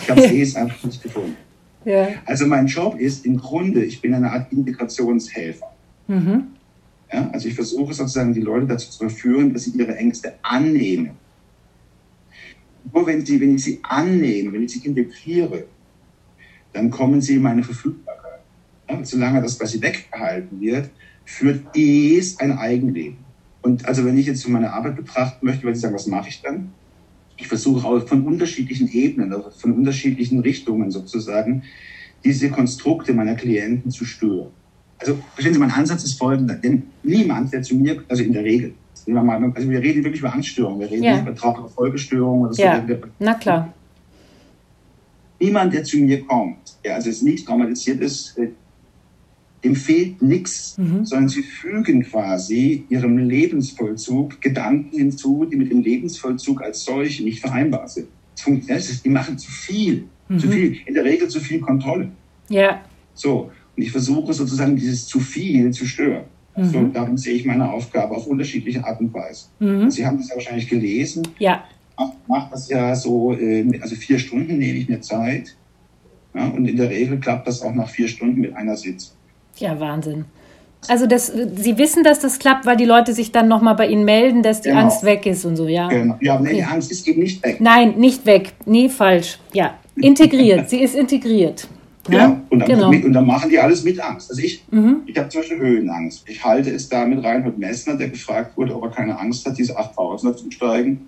Ich 0.00 0.10
habe 0.10 0.20
das 0.20 0.30
Es 0.32 0.56
einfach 0.56 0.84
nicht 0.84 1.02
gefunden. 1.02 1.36
Ja. 1.84 2.08
Also 2.24 2.46
mein 2.46 2.66
Job 2.66 2.98
ist 2.98 3.24
im 3.24 3.36
Grunde, 3.36 3.84
ich 3.84 4.00
bin 4.00 4.14
eine 4.14 4.32
Art 4.32 4.52
Integrationshelfer. 4.52 5.72
Mhm. 6.08 6.44
Ja, 7.12 7.30
also 7.32 7.48
ich 7.48 7.54
versuche 7.54 7.94
sozusagen 7.94 8.32
die 8.32 8.40
Leute 8.40 8.66
dazu 8.66 8.90
zu 8.90 8.98
verführen, 8.98 9.52
dass 9.52 9.64
sie 9.64 9.78
ihre 9.78 9.94
Ängste 9.96 10.34
annehmen. 10.42 11.10
Nur 12.92 13.06
wenn, 13.06 13.24
sie, 13.24 13.40
wenn 13.40 13.54
ich 13.54 13.64
sie 13.64 13.78
annehme, 13.82 14.52
wenn 14.52 14.64
ich 14.64 14.72
sie 14.72 14.86
integriere, 14.86 15.64
dann 16.72 16.90
kommen 16.90 17.20
sie 17.20 17.36
in 17.36 17.42
meine 17.42 17.62
Verfügbarkeit. 17.62 18.40
Ja, 18.88 19.04
solange 19.04 19.40
das 19.40 19.58
quasi 19.58 19.80
weggehalten 19.80 20.60
wird, 20.60 20.90
führt 21.24 21.76
es 21.76 22.38
ein 22.38 22.58
Eigenleben. 22.58 23.18
Und 23.62 23.86
also 23.86 24.04
wenn 24.04 24.18
ich 24.18 24.26
jetzt 24.26 24.40
so 24.40 24.50
meine 24.50 24.72
Arbeit 24.72 24.96
betrachten 24.96 25.46
möchte, 25.46 25.62
würde 25.62 25.76
ich 25.76 25.80
sagen, 25.80 25.94
was 25.94 26.06
mache 26.06 26.28
ich 26.28 26.42
dann? 26.42 26.70
ich 27.36 27.48
versuche 27.48 27.86
auch 27.86 28.06
von 28.06 28.26
unterschiedlichen 28.26 28.88
Ebenen, 28.88 29.32
also 29.32 29.50
von 29.50 29.72
unterschiedlichen 29.72 30.40
Richtungen 30.40 30.90
sozusagen, 30.90 31.62
diese 32.24 32.50
Konstrukte 32.50 33.12
meiner 33.12 33.34
Klienten 33.34 33.90
zu 33.90 34.04
stören. 34.04 34.50
Also 34.98 35.18
verstehen 35.34 35.54
Sie, 35.54 35.58
mein 35.58 35.70
Ansatz 35.70 36.04
ist 36.04 36.18
folgender, 36.18 36.54
denn 36.54 36.84
niemand, 37.02 37.52
der 37.52 37.62
zu 37.62 37.74
mir, 37.74 38.02
also 38.08 38.22
in 38.22 38.32
der 38.32 38.44
Regel, 38.44 38.74
also 39.06 39.68
wir 39.68 39.82
reden 39.82 40.02
wirklich 40.02 40.20
über 40.20 40.32
Angststörungen, 40.32 40.80
wir 40.80 40.90
reden 40.90 41.02
nicht 41.02 41.22
über 41.22 41.34
Trauerfolgestörungen 41.34 42.46
oder 42.46 42.54
so. 42.54 42.62
Ja. 42.62 42.82
Na 43.18 43.34
klar. 43.34 43.74
Niemand, 45.38 45.74
der 45.74 45.84
zu 45.84 45.98
mir 45.98 46.24
kommt, 46.24 46.76
der 46.82 46.94
also 46.94 47.10
jetzt 47.10 47.22
nicht 47.22 47.46
traumatisiert 47.46 48.00
ist, 48.00 48.38
äh, 48.38 48.48
dem 49.64 49.74
fehlt 49.74 50.20
nichts, 50.20 50.76
mhm. 50.76 51.04
sondern 51.04 51.28
sie 51.28 51.42
fügen 51.42 52.02
quasi 52.02 52.84
ihrem 52.90 53.16
Lebensvollzug 53.16 54.40
Gedanken 54.40 54.96
hinzu, 54.96 55.46
die 55.50 55.56
mit 55.56 55.70
dem 55.70 55.80
Lebensvollzug 55.80 56.62
als 56.62 56.84
solch 56.84 57.20
nicht 57.20 57.40
vereinbar 57.40 57.88
sind. 57.88 58.08
Die 58.46 59.08
machen 59.08 59.38
zu 59.38 59.50
viel, 59.50 60.04
mhm. 60.28 60.38
zu 60.38 60.48
viel, 60.48 60.76
in 60.84 60.94
der 60.94 61.04
Regel 61.04 61.28
zu 61.28 61.40
viel 61.40 61.60
Kontrolle. 61.60 62.10
Ja. 62.48 62.82
So, 63.14 63.50
und 63.76 63.82
ich 63.82 63.90
versuche 63.90 64.32
sozusagen 64.34 64.76
dieses 64.76 65.06
zu 65.06 65.18
viel 65.18 65.70
zu 65.70 65.86
stören. 65.86 66.24
Mhm. 66.56 66.64
So, 66.64 66.84
darum 66.88 67.16
sehe 67.16 67.34
ich 67.34 67.44
meine 67.44 67.70
Aufgabe 67.70 68.14
auf 68.14 68.26
unterschiedliche 68.26 68.84
Art 68.84 69.00
und 69.00 69.12
Weise. 69.14 69.46
Mhm. 69.58 69.90
Sie 69.90 70.06
haben 70.06 70.18
das 70.18 70.28
ja 70.28 70.34
wahrscheinlich 70.36 70.68
gelesen. 70.68 71.26
Ja. 71.38 71.64
Ich 71.98 72.28
mache 72.28 72.50
das 72.50 72.68
ja 72.68 72.94
so, 72.94 73.32
äh, 73.32 73.66
also 73.80 73.94
vier 73.94 74.18
Stunden 74.18 74.58
nehme 74.58 74.78
ich 74.78 74.88
mir 74.88 75.00
Zeit. 75.00 75.56
Ja, 76.34 76.48
und 76.48 76.66
in 76.66 76.76
der 76.76 76.90
Regel 76.90 77.20
klappt 77.20 77.46
das 77.46 77.62
auch 77.62 77.74
nach 77.74 77.88
vier 77.88 78.08
Stunden 78.08 78.40
mit 78.40 78.54
einer 78.56 78.76
Sitzung. 78.76 79.16
Ja, 79.58 79.78
Wahnsinn. 79.80 80.24
Also 80.88 81.06
das, 81.06 81.28
Sie 81.28 81.78
wissen, 81.78 82.04
dass 82.04 82.20
das 82.20 82.38
klappt, 82.38 82.66
weil 82.66 82.76
die 82.76 82.84
Leute 82.84 83.14
sich 83.14 83.32
dann 83.32 83.48
nochmal 83.48 83.74
bei 83.74 83.86
Ihnen 83.86 84.04
melden, 84.04 84.42
dass 84.42 84.60
die 84.60 84.68
genau. 84.68 84.82
Angst 84.82 85.02
weg 85.04 85.24
ist 85.26 85.44
und 85.44 85.56
so, 85.56 85.66
ja? 85.66 85.88
Genau. 85.88 86.16
Ja, 86.20 86.38
nee, 86.38 86.48
okay. 86.48 86.56
die 86.56 86.64
Angst 86.64 86.90
ist 86.90 87.08
eben 87.08 87.22
nicht 87.22 87.42
weg. 87.42 87.60
Nein, 87.60 87.94
nicht 87.96 88.26
weg. 88.26 88.52
Nee, 88.66 88.88
falsch. 88.88 89.38
Ja, 89.52 89.74
integriert. 89.96 90.68
Sie 90.68 90.82
ist 90.82 90.94
integriert. 90.94 91.68
Ja, 92.10 92.18
ja. 92.18 92.42
Und, 92.50 92.58
dann 92.58 92.68
genau. 92.68 92.90
mit, 92.90 93.02
und 93.02 93.14
dann 93.14 93.26
machen 93.26 93.48
die 93.48 93.58
alles 93.58 93.82
mit 93.82 93.98
Angst. 93.98 94.28
Also 94.28 94.42
ich, 94.42 94.62
mhm. 94.70 95.04
ich 95.06 95.16
habe 95.16 95.30
zum 95.30 95.40
Beispiel 95.40 95.56
Höhenangst. 95.56 96.28
Ich 96.28 96.44
halte 96.44 96.70
es 96.70 96.90
da 96.90 97.06
mit 97.06 97.24
Reinhold 97.24 97.56
Messner, 97.56 97.96
der 97.96 98.10
gefragt 98.10 98.58
wurde, 98.58 98.76
ob 98.76 98.82
er 98.82 98.90
keine 98.90 99.18
Angst 99.18 99.46
hat, 99.46 99.56
diese 99.56 99.78
8000er 99.78 100.36
zu 100.36 100.50
steigen. 100.50 101.06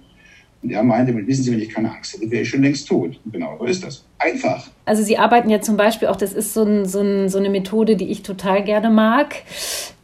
Und 0.62 0.70
er 0.70 0.82
meinte, 0.82 1.14
wissen 1.26 1.44
Sie, 1.44 1.52
wenn 1.52 1.60
ich 1.60 1.68
keine 1.68 1.94
Angst 1.94 2.14
hätte, 2.14 2.30
wäre 2.30 2.42
ich 2.42 2.48
schon 2.48 2.62
längst 2.62 2.88
tot. 2.88 3.20
Und 3.24 3.32
genau 3.32 3.56
so 3.58 3.64
ist 3.66 3.84
das. 3.84 4.04
Einfach. 4.18 4.68
Also 4.84 5.02
Sie 5.02 5.18
arbeiten 5.18 5.50
ja 5.50 5.60
zum 5.60 5.76
Beispiel 5.76 6.08
auch, 6.08 6.16
das 6.16 6.32
ist 6.32 6.54
so, 6.54 6.64
ein, 6.64 6.86
so, 6.86 7.00
ein, 7.00 7.28
so 7.28 7.38
eine 7.38 7.50
Methode, 7.50 7.96
die 7.96 8.10
ich 8.10 8.22
total 8.22 8.64
gerne 8.64 8.90
mag. 8.90 9.36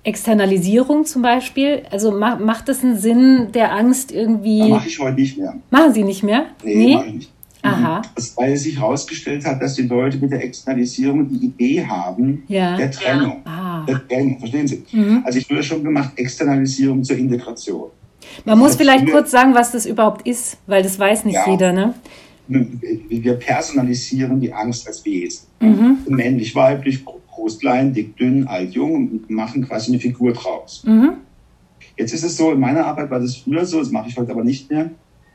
Externalisierung 0.04 1.04
zum 1.04 1.22
Beispiel. 1.22 1.82
Also 1.90 2.12
macht, 2.12 2.40
macht 2.40 2.68
das 2.68 2.82
einen 2.82 2.98
Sinn 2.98 3.48
der 3.52 3.72
Angst 3.72 4.12
irgendwie? 4.12 4.68
Mache 4.68 4.88
ich 4.88 4.98
heute 4.98 5.16
nicht 5.16 5.38
mehr. 5.38 5.54
Machen 5.70 5.94
Sie 5.94 6.04
nicht 6.04 6.22
mehr? 6.22 6.46
Nee, 6.62 6.74
nee? 6.74 6.94
mache 6.94 7.06
ich 7.06 7.14
nicht. 7.14 7.32
Aha. 7.62 8.02
Das, 8.16 8.36
weil 8.36 8.56
sich 8.56 8.78
herausgestellt 8.78 9.44
hat, 9.46 9.62
dass 9.62 9.74
die 9.74 9.82
Leute 9.82 10.18
mit 10.18 10.32
der 10.32 10.42
Externalisierung 10.42 11.28
die 11.28 11.46
Idee 11.46 11.86
haben 11.86 12.42
ja. 12.48 12.76
der 12.76 12.90
Trennung. 12.90 13.42
Ja. 13.46 13.52
Ah. 13.52 13.84
Der 13.86 14.06
Trennung, 14.06 14.38
verstehen 14.38 14.66
Sie? 14.66 14.84
Mhm. 14.90 15.22
Also 15.24 15.38
ich 15.38 15.48
würde 15.48 15.62
schon 15.62 15.84
gemacht, 15.84 16.12
Externalisierung 16.16 17.04
zur 17.04 17.16
Integration. 17.16 17.90
Man 18.44 18.58
muss 18.58 18.76
vielleicht 18.76 19.10
kurz 19.10 19.30
sagen, 19.30 19.54
was 19.54 19.72
das 19.72 19.86
überhaupt 19.86 20.26
ist, 20.26 20.58
weil 20.66 20.82
das 20.82 20.98
weiß 20.98 21.24
nicht 21.24 21.34
ja. 21.34 21.50
jeder, 21.50 21.72
ne? 21.72 21.94
Wir 22.48 23.34
personalisieren 23.34 24.40
die 24.40 24.52
Angst 24.52 24.86
als 24.86 25.04
Wesen. 25.04 25.46
Mhm. 25.60 25.98
Männlich, 26.08 26.54
weiblich, 26.54 27.04
groß, 27.04 27.58
klein, 27.58 27.92
dick, 27.92 28.16
dünn, 28.16 28.46
alt, 28.46 28.72
jung 28.74 28.94
und 28.94 29.30
machen 29.30 29.66
quasi 29.66 29.92
eine 29.92 30.00
Figur 30.00 30.32
draus. 30.32 30.82
Mhm. 30.84 31.14
Jetzt 31.96 32.12
ist 32.12 32.24
es 32.24 32.36
so, 32.36 32.52
in 32.52 32.60
meiner 32.60 32.86
Arbeit 32.86 33.10
war 33.10 33.20
das 33.20 33.36
früher 33.36 33.64
so, 33.64 33.78
das 33.78 33.90
mache 33.90 34.08
ich 34.08 34.16
heute 34.16 34.32
aber 34.32 34.44
nicht 34.44 34.70
mehr. 34.70 34.90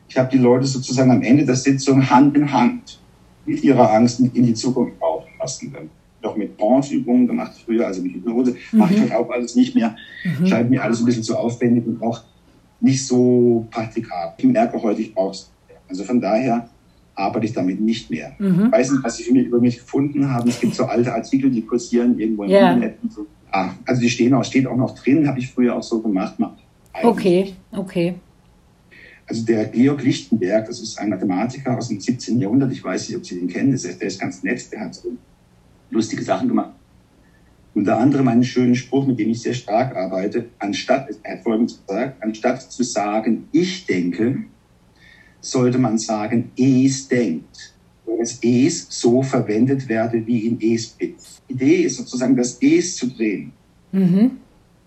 Ich 0.10 0.18
habe 0.18 0.30
die 0.32 0.38
Leute 0.38 0.66
sozusagen 0.66 1.12
am 1.12 1.22
Ende 1.22 1.46
der 1.46 1.56
Sitzung 1.56 2.10
Hand 2.10 2.36
in 2.36 2.52
Hand 2.52 3.00
mit 3.46 3.64
ihrer 3.64 3.92
Angst 3.92 4.20
in 4.20 4.32
die 4.34 4.54
Zukunft 4.54 5.00
tauchen 5.00 5.32
lassen. 5.40 5.76
Noch 6.22 6.36
mit 6.36 6.58
Brancheübungen 6.58 7.28
gemacht 7.28 7.54
früher, 7.64 7.86
also 7.88 8.02
mit 8.02 8.14
Hypnose, 8.14 8.56
mhm. 8.72 8.80
mache 8.80 8.94
ich 8.94 9.02
heute 9.02 9.18
auch 9.18 9.30
alles 9.30 9.56
nicht 9.56 9.76
mehr. 9.76 9.96
Mhm. 10.24 10.48
Scheint 10.48 10.70
mir 10.70 10.84
alles 10.84 11.00
ein 11.00 11.06
bisschen 11.06 11.24
zu 11.24 11.38
aufwendig 11.38 11.86
und 11.86 12.02
auch 12.02 12.22
nicht 12.80 13.06
so 13.06 13.68
praktikabel. 13.72 14.34
Ich 14.38 14.46
merke 14.46 14.82
heute, 14.82 15.02
ich 15.02 15.14
brauche 15.14 15.32
es. 15.32 15.50
Also 15.90 16.04
von 16.04 16.20
daher 16.20 16.70
arbeite 17.16 17.46
ich 17.46 17.54
damit 17.54 17.82
nicht 17.82 18.10
mehr. 18.10 18.36
Mhm. 18.38 18.66
Ich 18.66 18.72
weiß 18.72 18.92
nicht, 18.92 19.04
was 19.04 19.18
Sie 19.18 19.24
über 19.30 19.60
mich 19.60 19.80
gefunden 19.80 20.30
haben. 20.30 20.50
Es 20.50 20.60
gibt 20.60 20.76
so 20.76 20.86
alte 20.86 21.14
Artikel, 21.14 21.50
die 21.50 21.64
kursieren 21.64 22.20
irgendwo 22.20 22.44
im 22.44 22.52
yeah. 22.52 22.74
Internet. 22.74 22.98
So. 23.10 23.26
Ah, 23.52 23.72
also 23.86 24.02
die 24.02 24.10
stehen 24.10 24.34
auch, 24.34 24.44
steht 24.44 24.68
auch 24.68 24.76
noch 24.76 24.94
drin, 24.96 25.28
habe 25.28 25.40
ich 25.40 25.50
früher 25.50 25.76
auch 25.76 25.84
so 25.84 26.02
gemacht. 26.02 26.36
Okay, 27.02 27.54
okay. 27.72 28.16
Also 29.26 29.46
der 29.46 29.66
Georg 29.66 30.04
Lichtenberg, 30.04 30.68
das 30.68 30.80
ist 30.80 30.98
ein 31.00 31.10
Mathematiker 31.10 31.78
aus 31.78 31.90
dem 31.90 32.00
17. 32.00 32.40
Jahrhundert, 32.40 32.72
ich 32.72 32.84
weiß 32.84 33.10
nicht, 33.10 33.18
ob 33.18 33.26
Sie 33.26 33.38
den 33.40 33.48
kennen, 33.48 33.72
der 33.72 34.08
ist 34.08 34.20
ganz 34.20 34.42
nett, 34.44 34.72
der 34.72 34.82
hat 34.82 34.96
so 34.96 35.10
lustige 35.90 36.24
Sachen 36.24 36.48
gemacht. 36.48 36.72
Unter 37.78 38.00
anderem 38.00 38.28
einen 38.28 38.44
schönen 38.44 38.74
Spruch, 38.74 39.06
mit 39.06 39.20
dem 39.20 39.30
ich 39.30 39.44
sehr 39.44 39.54
stark 39.54 39.96
arbeite. 39.96 40.48
Anstatt, 40.58 41.10
er 41.22 41.38
hat 41.38 41.44
folgendes 41.44 41.80
gesagt, 41.86 42.24
anstatt 42.24 42.72
zu 42.72 42.82
sagen, 42.82 43.50
ich 43.52 43.86
denke, 43.86 44.46
sollte 45.42 45.78
man 45.78 46.00
sagen, 46.00 46.50
es 46.58 47.08
denkt. 47.08 47.76
Weil 48.08 48.18
das 48.18 48.40
es 48.42 48.88
so 48.90 49.22
verwendet 49.22 49.88
werde 49.88 50.26
wie 50.26 50.48
in 50.48 50.60
es 50.60 50.88
bin. 50.88 51.14
Die 51.48 51.54
Idee 51.54 51.84
ist 51.84 51.98
sozusagen, 51.98 52.36
das 52.36 52.58
es 52.60 52.96
zu 52.96 53.12
drehen. 53.12 53.52
Mhm. 53.92 54.32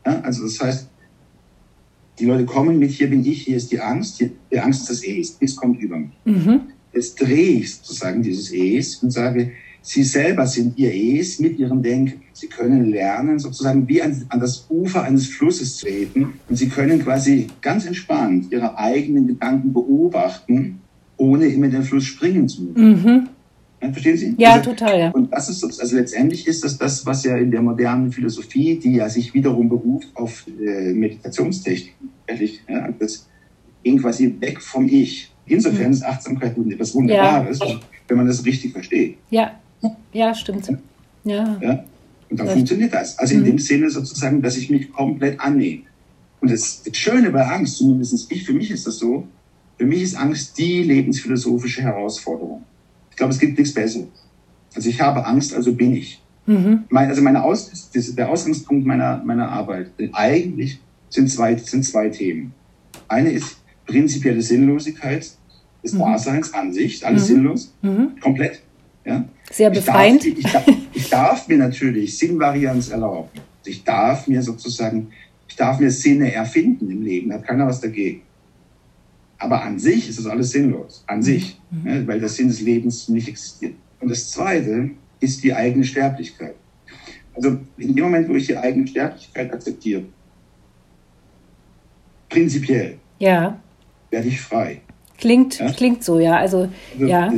Ja, 0.04 0.20
also 0.22 0.42
das 0.42 0.60
heißt, 0.60 0.88
die 2.18 2.24
Leute 2.24 2.44
kommen 2.44 2.76
mit, 2.80 2.90
hier 2.90 3.08
bin 3.08 3.24
ich, 3.24 3.42
hier 3.42 3.56
ist 3.56 3.70
die 3.70 3.78
Angst, 3.78 4.18
hier, 4.18 4.32
die 4.50 4.58
Angst 4.58 4.80
ist 4.80 4.90
das 4.90 5.04
Es, 5.04 5.36
es 5.38 5.54
kommt 5.54 5.80
über 5.80 5.96
mich. 5.96 6.10
Mhm. 6.24 6.62
Jetzt 6.92 7.20
drehe 7.20 7.60
ich 7.60 7.72
sozusagen 7.72 8.20
dieses 8.20 8.50
Es 8.50 8.96
und 8.96 9.12
sage, 9.12 9.52
Sie 9.82 10.02
selber 10.02 10.46
sind 10.46 10.78
ihr 10.78 10.92
Es 10.92 11.38
mit 11.38 11.58
ihrem 11.58 11.82
Denken. 11.82 12.22
Sie 12.32 12.48
können 12.48 12.90
lernen, 12.90 13.38
sozusagen 13.38 13.88
wie 13.88 14.02
an, 14.02 14.24
an, 14.28 14.40
das 14.40 14.66
Ufer 14.68 15.02
eines 15.02 15.26
Flusses 15.28 15.78
treten 15.78 16.34
und 16.48 16.56
sie 16.56 16.68
können 16.68 17.02
quasi 17.02 17.46
ganz 17.60 17.86
entspannt 17.86 18.46
ihre 18.50 18.76
eigenen 18.78 19.26
Gedanken 19.26 19.72
beobachten, 19.72 20.80
ohne 21.16 21.46
immer 21.46 21.66
in 21.66 21.72
den 21.72 21.82
Fluss 21.82 22.04
springen 22.04 22.48
zu 22.48 22.62
müssen. 22.62 23.02
Mhm. 23.02 23.28
Ja, 23.82 23.90
verstehen 23.92 24.16
Sie? 24.16 24.34
Ja, 24.36 24.52
also, 24.52 24.70
total. 24.70 25.00
Ja. 25.00 25.10
Und 25.10 25.32
das 25.32 25.48
ist 25.48 25.64
also 25.64 25.96
letztendlich 25.96 26.46
ist 26.46 26.62
das 26.62 26.76
das, 26.76 27.06
was 27.06 27.24
ja 27.24 27.36
in 27.36 27.50
der 27.50 27.62
modernen 27.62 28.12
Philosophie, 28.12 28.78
die 28.78 28.96
ja 28.96 29.08
sich 29.08 29.32
wiederum 29.32 29.70
beruft 29.70 30.08
auf 30.14 30.46
äh, 30.46 30.92
Meditationstechniken, 30.92 32.10
ehrlich, 32.26 32.62
ja, 32.68 32.90
das 32.98 33.26
ging 33.82 33.98
quasi 33.98 34.34
weg 34.38 34.60
vom 34.60 34.86
Ich. 34.86 35.32
Insofern 35.46 35.86
mhm. 35.86 35.92
ist 35.92 36.04
Achtsamkeit 36.04 36.56
etwas 36.58 36.94
Wunderbares, 36.94 37.58
ja. 37.58 37.80
wenn 38.06 38.18
man 38.18 38.26
das 38.26 38.44
richtig 38.44 38.72
versteht. 38.72 39.16
Ja, 39.30 39.52
ja, 40.12 40.34
stimmt. 40.34 40.68
Ja. 41.24 41.58
ja? 41.60 41.84
Und 42.30 42.38
dann 42.38 42.46
das 42.46 42.54
funktioniert 42.54 42.94
das. 42.94 43.18
Also 43.18 43.34
in 43.34 43.40
mhm. 43.40 43.46
dem 43.46 43.58
Sinne 43.58 43.90
sozusagen, 43.90 44.40
dass 44.42 44.56
ich 44.56 44.70
mich 44.70 44.92
komplett 44.92 45.40
annehme. 45.40 45.82
Und 46.40 46.50
das, 46.50 46.82
Schöne 46.92 47.30
bei 47.30 47.46
Angst, 47.46 47.76
zumindest 47.76 48.30
ich, 48.32 48.44
für 48.44 48.52
mich 48.52 48.70
ist 48.70 48.86
das 48.86 48.98
so, 48.98 49.26
für 49.78 49.86
mich 49.86 50.02
ist 50.02 50.16
Angst 50.16 50.56
die 50.58 50.82
lebensphilosophische 50.82 51.82
Herausforderung. 51.82 52.64
Ich 53.10 53.16
glaube, 53.16 53.32
es 53.32 53.38
gibt 53.38 53.58
nichts 53.58 53.74
Besseres. 53.74 54.08
Also 54.74 54.88
ich 54.88 55.00
habe 55.00 55.24
Angst, 55.26 55.54
also 55.54 55.74
bin 55.74 55.94
ich. 55.94 56.22
Mhm. 56.46 56.84
Mein, 56.88 57.08
also 57.08 57.22
meine 57.22 57.42
Aus, 57.42 57.90
das, 57.92 58.14
der 58.14 58.28
Ausgangspunkt 58.28 58.86
meiner, 58.86 59.22
meiner 59.24 59.50
Arbeit, 59.50 59.90
eigentlich 60.12 60.80
sind 61.08 61.28
zwei, 61.30 61.56
sind 61.56 61.84
zwei 61.84 62.08
Themen. 62.08 62.54
Eine 63.08 63.32
ist 63.32 63.56
prinzipielle 63.86 64.40
Sinnlosigkeit 64.40 65.30
des 65.82 65.92
mhm. 65.92 65.98
Daseins 65.98 66.54
an 66.54 66.72
sich, 66.72 67.04
alles 67.06 67.24
mhm. 67.24 67.26
sinnlos, 67.26 67.74
mhm. 67.82 68.20
komplett. 68.20 68.62
Ja? 69.10 69.24
Sehr 69.50 69.70
befreiend. 69.70 70.24
Ich 70.24 70.42
darf, 70.44 70.68
ich, 70.68 70.74
darf, 70.74 70.76
ich 70.94 71.10
darf, 71.10 71.48
mir 71.48 71.58
natürlich 71.58 72.16
Sinnvarianz 72.16 72.90
erlauben. 72.90 73.28
Ich 73.64 73.82
darf 73.82 74.28
mir 74.28 74.40
sozusagen, 74.40 75.08
ich 75.48 75.56
darf 75.56 75.80
mir 75.80 75.90
Sinne 75.90 76.32
erfinden 76.32 76.88
im 76.90 77.02
Leben, 77.02 77.30
da 77.30 77.36
hat 77.36 77.46
keiner 77.46 77.66
was 77.66 77.80
dagegen. 77.80 78.22
Aber 79.38 79.62
an 79.62 79.78
sich 79.78 80.08
ist 80.08 80.18
das 80.18 80.26
alles 80.26 80.50
sinnlos, 80.50 81.02
an 81.06 81.22
sich, 81.22 81.60
mhm. 81.70 81.86
ja, 81.88 82.06
weil 82.06 82.20
der 82.20 82.28
Sinn 82.28 82.48
des 82.48 82.60
Lebens 82.60 83.08
nicht 83.08 83.26
existiert. 83.26 83.74
Und 84.00 84.10
das 84.10 84.30
Zweite 84.30 84.90
ist 85.18 85.42
die 85.42 85.52
eigene 85.52 85.84
Sterblichkeit. 85.84 86.54
Also 87.34 87.58
in 87.78 87.94
dem 87.94 88.04
Moment, 88.04 88.28
wo 88.28 88.34
ich 88.34 88.46
die 88.46 88.56
eigene 88.56 88.86
Sterblichkeit 88.86 89.52
akzeptiere, 89.52 90.04
prinzipiell, 92.28 92.98
ja. 93.18 93.58
werde 94.10 94.28
ich 94.28 94.40
frei. 94.40 94.82
Klingt, 95.20 95.58
ja? 95.58 95.70
klingt 95.72 96.02
so, 96.02 96.18
ja. 96.18 96.36
Also, 96.36 96.68
also 96.94 97.06
ja. 97.06 97.32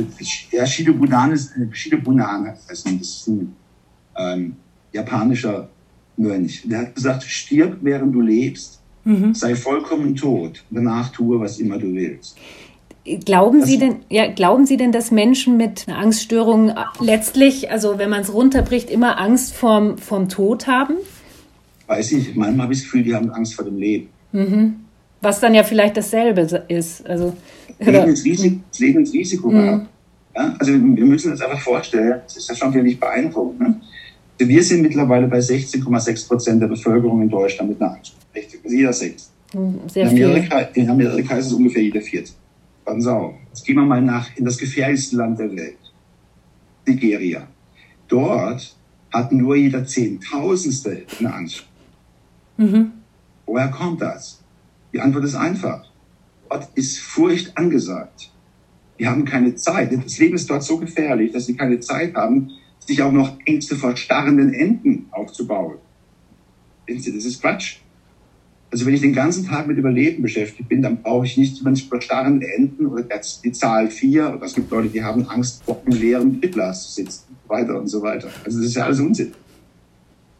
Ja, 0.51 0.65
Shidobunan 0.65 1.31
ist, 1.31 1.53
Shidobunan 1.71 2.53
das 2.67 2.85
ist 2.85 3.27
ein 3.27 3.55
ähm, 4.17 4.55
japanischer 4.91 5.69
Mönch. 6.17 6.63
Der 6.65 6.79
hat 6.79 6.95
gesagt, 6.95 7.23
stirb, 7.23 7.77
während 7.81 8.15
du 8.15 8.21
lebst, 8.21 8.81
mhm. 9.03 9.33
sei 9.33 9.55
vollkommen 9.55 10.15
tot, 10.15 10.63
danach 10.69 11.11
tue, 11.11 11.39
was 11.39 11.59
immer 11.59 11.77
du 11.77 11.93
willst. 11.93 12.37
Glauben 13.25 13.59
das 13.59 13.69
Sie 13.69 13.77
denn, 13.77 13.97
ja, 14.09 14.31
glauben 14.31 14.65
Sie 14.65 14.77
denn, 14.77 14.93
dass 14.93 15.11
Menschen 15.11 15.57
mit 15.57 15.87
einer 15.87 15.97
Angststörung 15.97 16.71
letztlich, 17.01 17.69
also 17.69 17.97
wenn 17.97 18.09
man 18.09 18.21
es 18.21 18.33
runterbricht, 18.33 18.89
immer 18.89 19.19
Angst 19.19 19.53
vorm, 19.53 19.97
vorm 19.97 20.29
Tod 20.29 20.67
haben? 20.67 20.95
Weiß 21.87 22.13
ich, 22.13 22.33
manchmal 22.35 22.63
habe 22.63 22.73
ich 22.73 22.79
das 22.79 22.85
Gefühl, 22.85 23.03
die 23.03 23.13
haben 23.13 23.29
Angst 23.31 23.55
vor 23.55 23.65
dem 23.65 23.77
Leben. 23.77 24.07
Mhm. 24.31 24.82
Was 25.23 25.39
dann 25.39 25.55
ja 25.55 25.63
vielleicht 25.63 25.97
dasselbe 25.97 26.41
ist. 26.67 27.07
Also, 27.07 27.33
Leben 27.79 28.09
ins 28.09 28.25
Risiko, 28.25 28.59
Leben 28.77 28.99
ins 28.99 29.13
Risiko 29.13 29.49
mhm. 29.49 29.87
Ja, 30.35 30.55
also 30.57 30.73
wir 30.73 31.05
müssen 31.05 31.31
uns 31.31 31.41
einfach 31.41 31.59
vorstellen, 31.59 32.21
das 32.23 32.37
ist 32.37 32.49
ja 32.49 32.55
schon 32.55 32.73
wirklich 32.73 32.99
beeindruckend. 32.99 33.59
Ne? 33.59 33.81
Also 34.39 34.49
wir 34.49 34.63
sind 34.63 34.81
mittlerweile 34.81 35.27
bei 35.27 35.37
16,6 35.37 36.27
Prozent 36.27 36.61
der 36.61 36.67
Bevölkerung 36.67 37.21
in 37.21 37.29
Deutschland 37.29 37.69
mit 37.69 37.81
einer 37.81 37.93
Angst. 37.93 38.15
Also 38.35 38.75
jeder 38.75 38.93
sechs. 38.93 39.31
Mhm, 39.53 39.81
sehr 39.87 40.09
in, 40.09 40.09
Amerika, 40.09 40.65
viel. 40.65 40.83
in 40.83 40.89
Amerika 40.89 41.37
ist 41.37 41.47
es 41.47 41.53
ungefähr 41.53 41.83
jeder 41.83 42.01
vierte. 42.01 42.31
Passen 42.83 43.07
auf. 43.07 43.35
Jetzt 43.49 43.65
gehen 43.65 43.75
wir 43.75 43.85
mal 43.85 44.01
nach 44.01 44.35
in 44.35 44.43
das 44.43 44.57
gefährlichste 44.57 45.17
Land 45.17 45.39
der 45.39 45.55
Welt. 45.55 45.77
Nigeria. 46.85 47.47
Dort 48.07 48.75
hat 49.11 49.31
nur 49.31 49.55
jeder 49.55 49.85
Zehntausendste 49.85 51.03
eine 51.19 51.33
Angst. 51.33 51.65
Mhm. 52.57 52.91
Woher 53.45 53.69
kommt 53.69 54.01
das? 54.01 54.42
Die 54.93 55.01
Antwort 55.01 55.25
ist 55.25 55.35
einfach. 55.35 55.85
Dort 56.49 56.69
ist 56.75 56.99
Furcht 56.99 57.57
angesagt. 57.57 58.31
Die 58.99 59.07
haben 59.07 59.25
keine 59.25 59.55
Zeit. 59.55 59.91
Das 59.91 60.19
Leben 60.19 60.35
ist 60.35 60.49
dort 60.49 60.63
so 60.63 60.77
gefährlich, 60.77 61.31
dass 61.31 61.47
sie 61.47 61.55
keine 61.55 61.79
Zeit 61.79 62.15
haben, 62.15 62.51
sich 62.79 63.01
auch 63.01 63.11
noch 63.11 63.37
Ängste 63.45 63.75
vor 63.75 63.95
starrenden 63.97 64.53
Enten 64.53 65.07
aufzubauen. 65.11 65.77
Das 66.87 67.07
ist 67.07 67.41
Quatsch. 67.41 67.77
Also 68.69 68.85
wenn 68.85 68.93
ich 68.93 69.01
den 69.01 69.13
ganzen 69.13 69.45
Tag 69.45 69.67
mit 69.67 69.77
Überleben 69.77 70.23
beschäftigt 70.23 70.67
bin, 70.67 70.81
dann 70.81 71.01
brauche 71.01 71.25
ich 71.25 71.37
nicht 71.37 71.61
über 71.61 72.01
starrende 72.01 72.51
Enten 72.53 72.87
oder 72.87 73.03
die 73.43 73.51
Zahl 73.51 73.89
vier. 73.89 74.33
Oder 74.35 74.45
es 74.45 74.53
gibt 74.53 74.69
Leute, 74.71 74.89
die 74.89 75.03
haben 75.03 75.27
Angst, 75.27 75.63
vor 75.63 75.81
einem 75.85 75.99
leeren 75.99 76.39
Bildglas 76.39 76.87
zu 76.87 76.91
sitzen, 77.01 77.35
weiter 77.47 77.79
und 77.79 77.87
so 77.87 78.01
weiter. 78.01 78.29
Also 78.43 78.59
das 78.59 78.67
ist 78.67 78.75
ja 78.75 78.85
alles 78.85 78.99
Unsinn. 78.99 79.31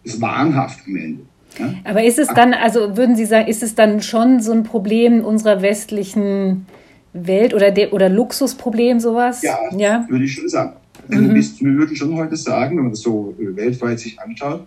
Das 0.03 0.15
ist 0.15 0.21
wahnhaft 0.21 0.79
am 0.87 0.95
Ende. 0.95 1.25
Ja? 1.57 1.73
Aber 1.83 2.03
ist 2.03 2.19
es 2.19 2.27
dann, 2.29 2.53
also 2.53 2.97
würden 2.97 3.15
Sie 3.15 3.25
sagen, 3.25 3.47
ist 3.47 3.63
es 3.63 3.75
dann 3.75 4.01
schon 4.01 4.41
so 4.41 4.51
ein 4.51 4.63
Problem 4.63 5.23
unserer 5.23 5.61
westlichen 5.61 6.65
Welt 7.13 7.53
oder, 7.53 7.71
de, 7.71 7.91
oder 7.91 8.09
Luxusproblem 8.09 8.99
sowas? 8.99 9.41
Ja, 9.41 9.57
ja? 9.75 10.05
würde 10.09 10.25
ich 10.25 10.33
schon 10.33 10.49
sagen. 10.49 10.73
Also 11.09 11.21
mhm. 11.21 11.35
wir 11.35 11.73
würden 11.75 11.95
schon 11.95 12.15
heute 12.15 12.35
sagen, 12.35 12.77
wenn 12.77 12.83
man 12.83 12.93
das 12.93 13.01
so 13.01 13.35
äh, 13.39 13.55
weltweit 13.55 13.99
sich 13.99 14.19
anschaut, 14.19 14.65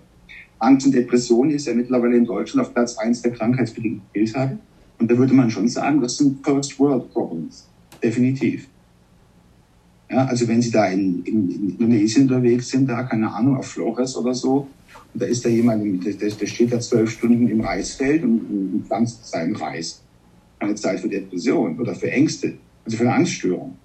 Angst 0.59 0.87
und 0.87 0.95
Depression 0.95 1.51
ist 1.51 1.67
ja 1.67 1.75
mittlerweile 1.75 2.17
in 2.17 2.25
Deutschland 2.25 2.67
auf 2.67 2.73
Platz 2.73 2.97
1 2.97 3.23
der 3.23 3.33
krankheitsbedingten 3.33 4.03
Fehltage. 4.13 4.59
Und 4.99 5.11
da 5.11 5.19
würde 5.19 5.35
man 5.35 5.51
schon 5.51 5.69
sagen, 5.69 6.01
das 6.01 6.17
sind 6.17 6.45
First 6.45 6.79
World 6.79 7.13
Problems. 7.13 7.69
Definitiv. 8.03 8.67
Ja, 10.11 10.25
also 10.27 10.47
wenn 10.49 10.63
Sie 10.63 10.71
da 10.71 10.87
in, 10.87 11.25
in, 11.25 11.51
in 11.51 11.71
Indonesien 11.71 12.23
unterwegs 12.23 12.69
sind, 12.69 12.89
da, 12.89 13.03
keine 13.03 13.33
Ahnung, 13.33 13.57
auf 13.57 13.67
Flores 13.67 14.17
oder 14.17 14.35
so, 14.35 14.69
und 15.13 15.23
da 15.23 15.27
ist 15.27 15.45
da 15.45 15.49
jemand, 15.49 16.05
der, 16.05 16.13
der 16.13 16.47
steht 16.47 16.73
da 16.73 16.81
zwölf 16.81 17.11
Stunden 17.11 17.49
im 17.49 17.61
Reisfeld 17.61 18.23
und, 18.23 18.41
und 18.41 18.85
pflanzt 18.87 19.27
seinen 19.27 19.57
Reis. 19.57 20.03
Eine 20.59 20.75
Zeit 20.75 21.01
für 21.01 21.09
Depression 21.09 21.79
oder 21.79 21.95
für 21.95 22.11
Ängste, 22.11 22.55
also 22.85 22.97
für 22.97 23.05
eine 23.05 23.15
Angststörung. 23.15 23.77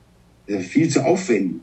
Viel 0.47 0.89
zu 0.89 1.05
aufwendig. 1.05 1.61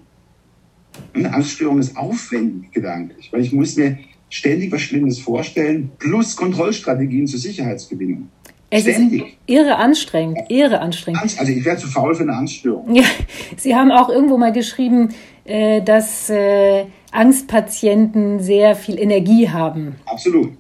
Eine 1.13 1.33
Angststörung 1.33 1.79
ist 1.79 1.97
aufwendig 1.97 2.73
gedanklich, 2.73 3.33
weil 3.33 3.43
ich 3.43 3.53
muss 3.53 3.77
mir 3.77 3.99
ständig 4.31 4.73
was 4.73 4.83
Schlimmes 4.83 5.19
vorstellen, 5.19 5.91
plus 5.99 6.37
Kontrollstrategien 6.37 7.27
zur 7.27 7.41
Sicherheitsgewinnung. 7.41 8.29
Es 8.71 8.83
Ständig. 8.83 9.23
ist 9.23 9.37
irre 9.47 9.77
anstrengend, 9.77 10.39
irre 10.51 10.81
anstrengend. 10.81 11.23
Also 11.39 11.53
ich 11.53 11.65
wäre 11.65 11.79
zu 11.79 11.87
faul 11.87 12.15
für 12.15 12.25
eine 12.25 12.35
Angststörung. 12.35 12.95
Ja, 12.95 13.05
Sie 13.57 13.75
haben 13.75 13.91
auch 13.91 14.11
irgendwo 14.11 14.37
mal 14.37 14.53
geschrieben, 14.53 15.09
äh, 15.45 15.81
dass 15.81 16.29
äh, 16.29 16.85
Angstpatienten 17.13 18.41
sehr 18.41 18.77
viel 18.77 18.99
Energie 18.99 19.49
haben. 19.49 19.97
Absolut, 20.07 20.53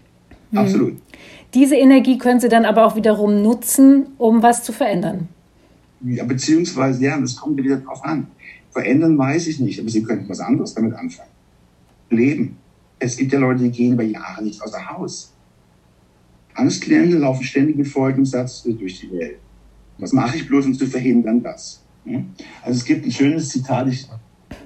mhm. 0.51 0.59
absolut. 0.59 0.97
Diese 1.55 1.77
Energie 1.77 2.19
können 2.19 2.41
Sie 2.41 2.49
dann 2.49 2.65
aber 2.65 2.87
auch 2.87 2.97
wiederum 2.97 3.43
nutzen, 3.43 4.09
um 4.19 4.43
was 4.43 4.65
zu 4.65 4.73
verändern. 4.73 5.29
Ja, 6.03 6.25
beziehungsweise, 6.25 7.03
ja, 7.03 7.19
das 7.19 7.37
kommt 7.37 7.57
wieder 7.63 7.79
drauf 7.79 8.05
an. 8.05 8.29
Verändern 8.71 9.17
weiß 9.17 9.47
ich 9.49 9.59
nicht, 9.61 9.81
aber 9.81 9.89
Sie 9.89 10.03
könnten 10.03 10.29
was 10.29 10.41
anderes 10.41 10.75
damit 10.75 10.95
anfangen. 10.95 11.31
Leben. 12.11 12.57
Es 12.99 13.17
gibt 13.17 13.33
ja 13.33 13.39
Leute, 13.39 13.65
die 13.65 13.71
gehen 13.71 13.95
über 13.95 14.03
Jahre 14.03 14.43
nicht 14.43 14.63
außer 14.63 14.89
Haus. 14.91 15.33
Angstklienten 16.55 17.21
laufen 17.21 17.45
ständig 17.45 17.77
mit 17.77 17.89
folgendem 17.89 18.27
Satz 18.27 18.63
durch 18.65 19.01
die 19.01 19.13
Welt. 19.13 19.39
Was 19.99 20.13
mache 20.13 20.37
ich 20.37 20.47
bloß, 20.47 20.67
um 20.67 20.75
zu 20.75 20.87
verhindern 20.87 21.43
das? 21.43 21.83
Also 22.63 22.79
es 22.79 22.85
gibt 22.85 23.05
ein 23.05 23.13
schönes 23.13 23.51
Zitat, 23.51 23.89
ich 23.89 24.09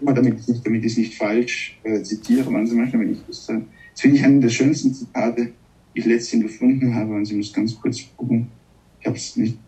damit 0.05 0.41
ich 0.41 0.49
nicht, 0.49 0.67
damit 0.67 0.85
ich 0.85 0.93
es 0.93 0.99
nicht 0.99 1.15
falsch 1.15 1.79
äh, 1.85 2.03
zitiere, 2.03 2.51
man 2.51 2.67
Sie 2.67 2.75
manchmal, 2.75 3.03
wenn 3.03 3.13
ich 3.13 3.21
das, 3.27 3.49
äh, 3.49 3.61
das 3.93 4.01
finde 4.01 4.17
ich 4.17 4.25
einen 4.25 4.41
der 4.41 4.49
schönsten 4.49 4.95
Zitate, 4.95 5.53
die 5.95 6.01
ich 6.01 6.05
letztens 6.05 6.43
gefunden 6.45 6.95
habe, 6.95 7.15
und 7.15 7.25
Sie 7.25 7.35
müssen 7.35 7.55
ganz 7.55 7.79
kurz 7.81 8.03
gucken, 8.17 8.49
ich 9.01 9.07
habe 9.07 9.17
es 9.17 9.37
nicht, 9.37 9.59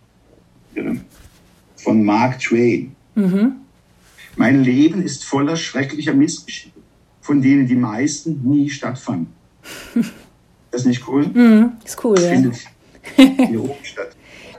äh, 0.74 0.94
von 1.76 2.02
Mark 2.02 2.40
Twain. 2.40 2.94
Mhm. 3.14 3.52
Mein 4.36 4.64
Leben 4.64 5.02
ist 5.02 5.24
voller 5.24 5.56
schrecklicher 5.56 6.14
Missgeschicke, 6.14 6.80
von 7.20 7.40
denen 7.40 7.66
die 7.66 7.76
meisten 7.76 8.40
nie 8.44 8.68
stattfanden. 8.70 9.28
Das 10.70 10.80
ist 10.80 10.88
nicht 10.88 11.06
cool? 11.06 11.24
Mhm, 11.28 11.74
ist 11.84 12.04
cool, 12.04 12.16
das 12.16 12.24
ja. 12.24 12.30
findet 12.30 12.56
hier 13.48 13.62
oben 13.62 13.84
statt. 13.84 14.13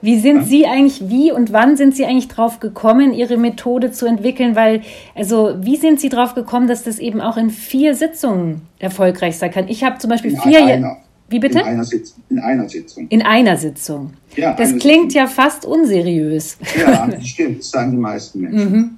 Wie 0.06 0.20
sind 0.20 0.44
Sie 0.46 0.68
eigentlich, 0.68 1.10
wie 1.10 1.32
und 1.32 1.52
wann 1.52 1.78
sind 1.78 1.96
Sie 1.96 2.06
eigentlich 2.06 2.28
drauf 2.28 2.60
gekommen, 2.60 3.12
Ihre 3.12 3.38
Methode 3.38 3.92
zu 3.92 4.06
entwickeln? 4.06 4.56
Weil, 4.56 4.82
also, 5.16 5.56
wie 5.62 5.78
sind 5.78 6.00
Sie 6.00 6.10
drauf 6.10 6.36
gekommen, 6.36 6.68
dass 6.68 6.84
das 6.84 7.00
eben 7.00 7.22
auch 7.22 7.38
in 7.38 7.50
vier 7.50 7.96
Sitzungen 7.96 8.62
erfolgreich 8.78 9.40
sein 9.40 9.50
kann? 9.50 9.68
Ich 9.68 9.84
habe 9.84 9.98
zum 9.98 10.12
Beispiel 10.12 10.34
In 10.34 10.42
vier 10.42 10.60
einer. 10.60 10.80
Jahre. 10.80 10.98
Wie 11.28 11.40
bitte? 11.40 11.58
In 11.58 11.66
einer 11.66 11.84
Sitzung. 11.84 12.24
In 12.30 12.38
einer 12.40 12.70
Sitzung. 12.70 13.08
In 13.10 13.22
einer 13.24 13.58
Sitzung. 13.58 14.14
Ja, 14.36 14.54
Das 14.54 14.78
klingt 14.78 15.12
ja 15.16 15.26
fast 15.26 15.66
unseriös. 15.66 16.58
Ja, 16.80 17.08
das 17.12 17.26
stimmt. 17.26 17.60
Das 17.62 17.72
sagen 17.72 17.92
die 17.94 17.98
meisten 17.98 18.42
Menschen. 18.42 18.72
Mhm. 18.72 18.98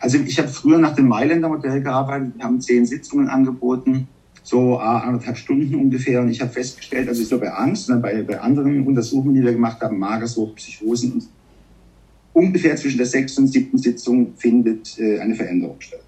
Also 0.00 0.18
ich 0.18 0.38
habe 0.38 0.48
früher 0.48 0.76
nach 0.76 0.94
dem 0.96 1.08
Mailänder 1.08 1.48
Modell 1.48 1.82
gearbeitet. 1.82 2.32
Wir 2.36 2.44
haben 2.44 2.60
zehn 2.60 2.84
Sitzungen 2.84 3.28
angeboten, 3.28 4.06
so 4.48 4.78
anderthalb 4.78 5.36
Stunden 5.36 5.74
ungefähr. 5.74 6.22
Und 6.22 6.30
ich 6.30 6.40
habe 6.40 6.50
festgestellt, 6.50 7.08
also 7.08 7.22
so 7.22 7.38
bei 7.38 7.52
Angst, 7.52 7.90
ne, 7.90 7.96
bei, 7.96 8.22
bei 8.22 8.40
anderen 8.40 8.86
Untersuchungen, 8.86 9.34
die 9.34 9.42
wir 9.42 9.52
gemacht 9.52 9.80
haben, 9.82 9.98
Magersucht, 9.98 10.56
Psychosen, 10.56 11.12
und 11.12 11.28
ungefähr 12.32 12.74
zwischen 12.76 12.96
der 12.96 13.06
sechsten 13.06 13.42
und 13.42 13.48
siebten 13.48 13.76
Sitzung 13.78 14.34
findet 14.36 14.98
äh, 14.98 15.18
eine 15.20 15.34
Veränderung 15.34 15.76
statt. 15.80 16.00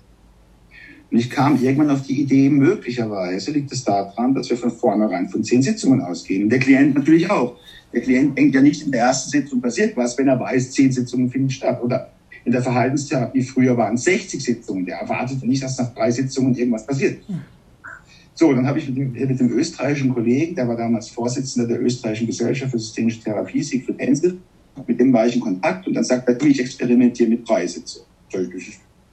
Und 1.11 1.19
ich 1.19 1.29
kam 1.29 1.63
irgendwann 1.63 1.91
auf 1.91 2.03
die 2.03 2.21
Idee, 2.21 2.49
möglicherweise 2.49 3.51
liegt 3.51 3.73
es 3.73 3.85
daran, 3.85 4.33
dass 4.33 4.49
wir 4.49 4.57
von 4.57 4.71
vornherein 4.71 5.29
von 5.29 5.45
zehn 5.45 5.61
Sitzungen 5.61 6.01
ausgehen. 6.01 6.45
Und 6.45 6.51
der 6.51 6.61
Klient 6.61 6.95
natürlich 6.95 7.29
auch. 7.29 7.57
Der 7.93 8.01
Klient 8.01 8.39
denkt 8.39 8.55
ja 8.55 8.63
nicht, 8.63 8.85
in 8.85 8.93
der 8.93 9.03
ersten 9.03 9.31
Sitzung 9.31 9.61
passiert 9.61 9.97
was, 9.97 10.17
wenn 10.17 10.29
er 10.29 10.39
weiß, 10.39 10.71
zehn 10.71 10.93
Sitzungen 10.93 11.29
finden 11.29 11.51
statt. 11.51 11.83
Oder 11.83 12.11
in 12.45 12.53
der 12.53 12.63
Verhaltenstherapie 12.63 13.43
früher 13.43 13.77
waren 13.77 13.97
es 13.97 14.05
60 14.05 14.43
Sitzungen. 14.43 14.87
Der 14.87 14.99
erwartet 14.99 15.43
nicht, 15.43 15.63
dass 15.63 15.79
nach 15.79 15.93
drei 15.93 16.11
Sitzungen 16.11 16.55
irgendwas 16.55 16.87
passiert. 16.87 17.19
So, 18.35 18.53
dann 18.53 18.67
habe 18.67 18.79
ich 18.79 18.89
mit 18.89 18.97
dem, 18.97 19.13
mit 19.13 19.41
dem 19.41 19.53
österreichischen 19.53 20.15
Kollegen, 20.15 20.55
der 20.55 20.67
war 20.67 20.77
damals 20.77 21.11
Vorsitzender 21.11 21.69
der 21.69 21.83
österreichischen 21.83 22.27
Gesellschaft 22.27 22.71
für 22.71 22.79
systemische 22.79 23.21
Therapie, 23.23 23.63
Siegfried 23.63 23.99
Hensel, 23.99 24.39
mit 24.87 24.99
dem 24.99 25.13
war 25.13 25.27
ich 25.27 25.35
in 25.35 25.41
Kontakt 25.41 25.87
und 25.87 25.95
dann 25.95 26.05
sagt 26.05 26.29
er, 26.29 26.41
ich 26.43 26.61
experimentiere 26.61 27.29
mit 27.29 27.49
drei 27.49 27.67
Sitzungen. 27.67 28.07
Das 28.33 28.43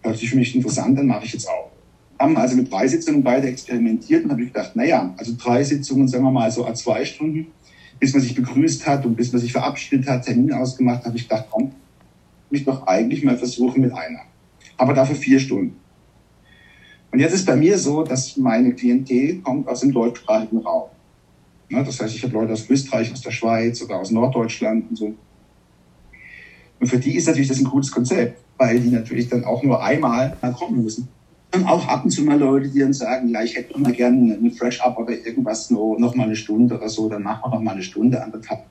hört 0.01 0.17
sich 0.17 0.29
für 0.29 0.37
mich 0.37 0.55
interessant, 0.55 0.97
dann 0.97 1.07
mache 1.07 1.25
ich 1.25 1.33
jetzt 1.33 1.47
auch. 1.49 1.71
Haben 2.19 2.37
also 2.37 2.55
mit 2.55 2.71
drei 2.71 2.87
Sitzungen 2.87 3.23
beide 3.23 3.47
experimentiert 3.47 4.23
und 4.23 4.31
habe 4.31 4.41
ich 4.41 4.53
gedacht, 4.53 4.75
naja, 4.75 5.13
also 5.17 5.33
drei 5.37 5.63
Sitzungen, 5.63 6.07
sagen 6.07 6.23
wir 6.23 6.31
mal 6.31 6.49
so 6.49 6.71
zwei 6.73 7.03
Stunden, 7.03 7.47
bis 7.99 8.13
man 8.13 8.21
sich 8.21 8.35
begrüßt 8.35 8.87
hat 8.87 9.05
und 9.05 9.15
bis 9.15 9.31
man 9.33 9.41
sich 9.41 9.51
verabschiedet 9.51 10.07
hat, 10.07 10.25
Termin 10.25 10.53
ausgemacht, 10.53 11.05
habe 11.05 11.17
ich 11.17 11.23
gedacht, 11.23 11.47
komm, 11.49 11.71
mich 12.49 12.63
doch 12.63 12.87
eigentlich 12.87 13.23
mal 13.23 13.37
versuchen 13.37 13.81
mit 13.81 13.91
einer. 13.91 14.21
Aber 14.77 14.93
dafür 14.93 15.15
vier 15.15 15.39
Stunden. 15.39 15.75
Und 17.11 17.19
jetzt 17.19 17.33
ist 17.33 17.45
bei 17.45 17.55
mir 17.55 17.77
so, 17.77 18.03
dass 18.03 18.37
meine 18.37 18.73
Klientel 18.73 19.39
kommt 19.41 19.67
aus 19.67 19.79
dem 19.79 19.91
deutschsprachigen 19.91 20.59
Raum. 20.59 20.89
Ja, 21.69 21.83
das 21.83 21.99
heißt, 21.99 22.15
ich 22.15 22.23
habe 22.23 22.33
Leute 22.33 22.53
aus 22.53 22.69
Österreich, 22.69 23.11
aus 23.11 23.21
der 23.21 23.31
Schweiz 23.31 23.81
oder 23.81 23.99
aus 23.99 24.11
Norddeutschland 24.11 24.89
und 24.89 24.95
so. 24.95 25.13
Und 26.79 26.87
für 26.87 26.97
die 26.97 27.15
ist 27.15 27.27
natürlich 27.27 27.47
das 27.47 27.59
ein 27.59 27.65
gutes 27.65 27.91
Konzept, 27.91 28.41
weil 28.57 28.79
die 28.79 28.89
natürlich 28.89 29.29
dann 29.29 29.43
auch 29.43 29.63
nur 29.63 29.83
einmal 29.83 30.37
mal 30.41 30.53
kommen 30.53 30.83
müssen. 30.83 31.07
Dann 31.51 31.65
auch 31.65 31.87
ab 31.87 32.03
und 32.03 32.11
zu 32.11 32.23
mal 32.23 32.37
Leute, 32.37 32.69
die 32.69 32.79
dann 32.79 32.93
sagen, 32.93 33.29
ja, 33.29 33.41
ich 33.41 33.55
hätte 33.55 33.79
mal 33.79 33.93
gerne 33.93 34.35
eine 34.35 34.51
Fresh-Up 34.51 34.97
oder 34.97 35.13
irgendwas, 35.13 35.69
noch, 35.71 35.97
noch 35.97 36.13
mal 36.15 36.25
eine 36.25 36.35
Stunde 36.35 36.77
oder 36.77 36.89
so, 36.89 37.09
dann 37.09 37.23
machen 37.23 37.41
wir 37.43 37.55
noch 37.55 37.61
mal 37.61 37.71
eine 37.71 37.83
Stunde, 37.83 38.21
anderthalb. 38.21 38.63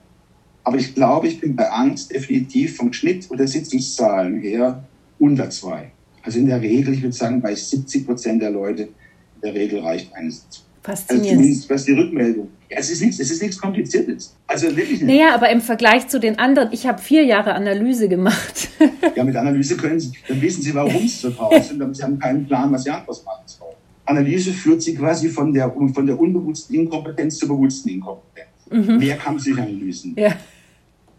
Aber 0.63 0.77
ich 0.77 0.93
glaube, 0.93 1.27
ich 1.27 1.39
bin 1.39 1.55
bei 1.55 1.69
Angst 1.69 2.13
definitiv 2.13 2.77
vom 2.77 2.93
Schnitt 2.93 3.29
oder 3.31 3.47
Sitzungszahlen 3.47 4.39
her 4.41 4.83
unter 5.17 5.49
zwei. 5.49 5.91
Also 6.27 6.39
in 6.39 6.47
der 6.47 6.61
Regel, 6.61 6.93
ich 6.93 7.01
würde 7.01 7.15
sagen, 7.15 7.41
bei 7.41 7.55
70 7.55 8.05
Prozent 8.05 8.41
der 8.41 8.51
Leute, 8.51 8.83
in 8.83 9.41
der 9.41 9.53
Regel 9.53 9.79
reicht 9.79 10.13
eine 10.13 10.29
Sitzung. 10.29 10.65
Also 10.83 11.03
Faszinierend. 11.03 11.39
zumindest 11.39 11.69
was 11.69 11.85
die 11.85 11.93
Rückmeldung. 11.93 12.49
Ja, 12.69 12.77
es 12.79 12.89
ist 12.91 13.01
nichts, 13.01 13.19
es 13.21 13.31
ist 13.31 13.41
nichts 13.41 13.57
Kompliziertes. 13.57 14.35
Also 14.45 14.67
wirklich 14.67 15.01
nicht. 15.01 15.03
Naja, 15.03 15.33
aber 15.33 15.49
im 15.49 15.61
Vergleich 15.61 16.09
zu 16.09 16.19
den 16.19 16.37
anderen, 16.37 16.73
ich 16.73 16.85
habe 16.85 17.01
vier 17.01 17.23
Jahre 17.23 17.53
Analyse 17.53 18.09
gemacht. 18.09 18.67
Ja, 19.15 19.23
mit 19.23 19.37
Analyse 19.37 19.77
können 19.77 19.99
Sie, 20.01 20.11
dann 20.27 20.41
wissen 20.41 20.61
Sie, 20.61 20.75
warum 20.75 20.99
Sie 20.99 21.07
so 21.07 21.29
drauf 21.31 21.63
sind, 21.63 21.81
aber 21.81 21.93
Sie 21.93 22.03
haben 22.03 22.19
keinen 22.19 22.45
Plan, 22.45 22.71
was 22.73 22.83
Sie 22.83 22.89
anders 22.91 23.23
machen 23.23 23.43
sollen. 23.45 23.75
Analyse 24.05 24.51
führt 24.51 24.81
Sie 24.81 24.95
quasi 24.95 25.29
von 25.29 25.53
der, 25.53 25.73
von 25.93 26.05
der 26.05 26.19
unbewussten 26.19 26.75
Inkompetenz 26.75 27.37
zur 27.37 27.47
bewussten 27.47 27.87
Inkompetenz. 27.89 28.99
Mehr 28.99 29.15
kann 29.15 29.39
sich 29.39 29.57
Analysen. 29.57 30.13
ja. 30.17 30.35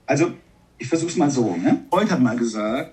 Also, 0.07 0.33
ich 0.77 0.87
versuche 0.87 1.11
es 1.11 1.17
mal 1.17 1.31
so. 1.31 1.57
Ne? 1.57 1.81
Freud 1.91 2.11
hat 2.11 2.21
mal 2.21 2.37
gesagt, 2.37 2.93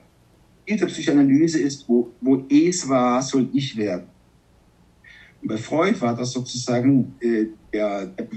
Ziel 0.65 0.78
der 0.78 0.88
Psychoanalyse 0.88 1.60
ist, 1.60 1.88
wo, 1.88 2.12
wo 2.21 2.45
es 2.49 2.88
war, 2.88 3.21
soll 3.21 3.49
ich 3.54 3.78
werden. 3.78 4.08
Und 5.41 5.49
bei 5.49 5.58
Freud 5.58 5.99
war 6.01 6.15
das 6.15 6.32
sozusagen, 6.32 7.15
äh, 7.19 7.45
der, 7.71 8.08
der, 8.08 8.28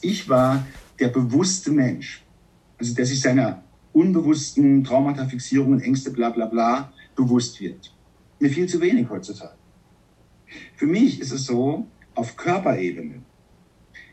Ich 0.00 0.28
war 0.28 0.64
der 0.98 1.08
bewusste 1.08 1.72
Mensch. 1.72 2.24
Also 2.78 2.94
der 2.94 3.06
sich 3.06 3.20
seiner 3.20 3.62
unbewussten 3.92 4.84
Traumata, 4.84 5.26
Fixierungen, 5.26 5.80
Ängste, 5.80 6.10
bla 6.10 6.30
bla 6.30 6.46
bla 6.46 6.92
bewusst 7.14 7.60
wird. 7.60 7.94
Mir 8.38 8.50
viel 8.50 8.68
zu 8.68 8.80
wenig 8.80 9.08
heutzutage. 9.10 9.54
Für 10.76 10.86
mich 10.86 11.20
ist 11.20 11.32
es 11.32 11.46
so, 11.46 11.86
auf 12.14 12.36
Körperebene 12.36 13.22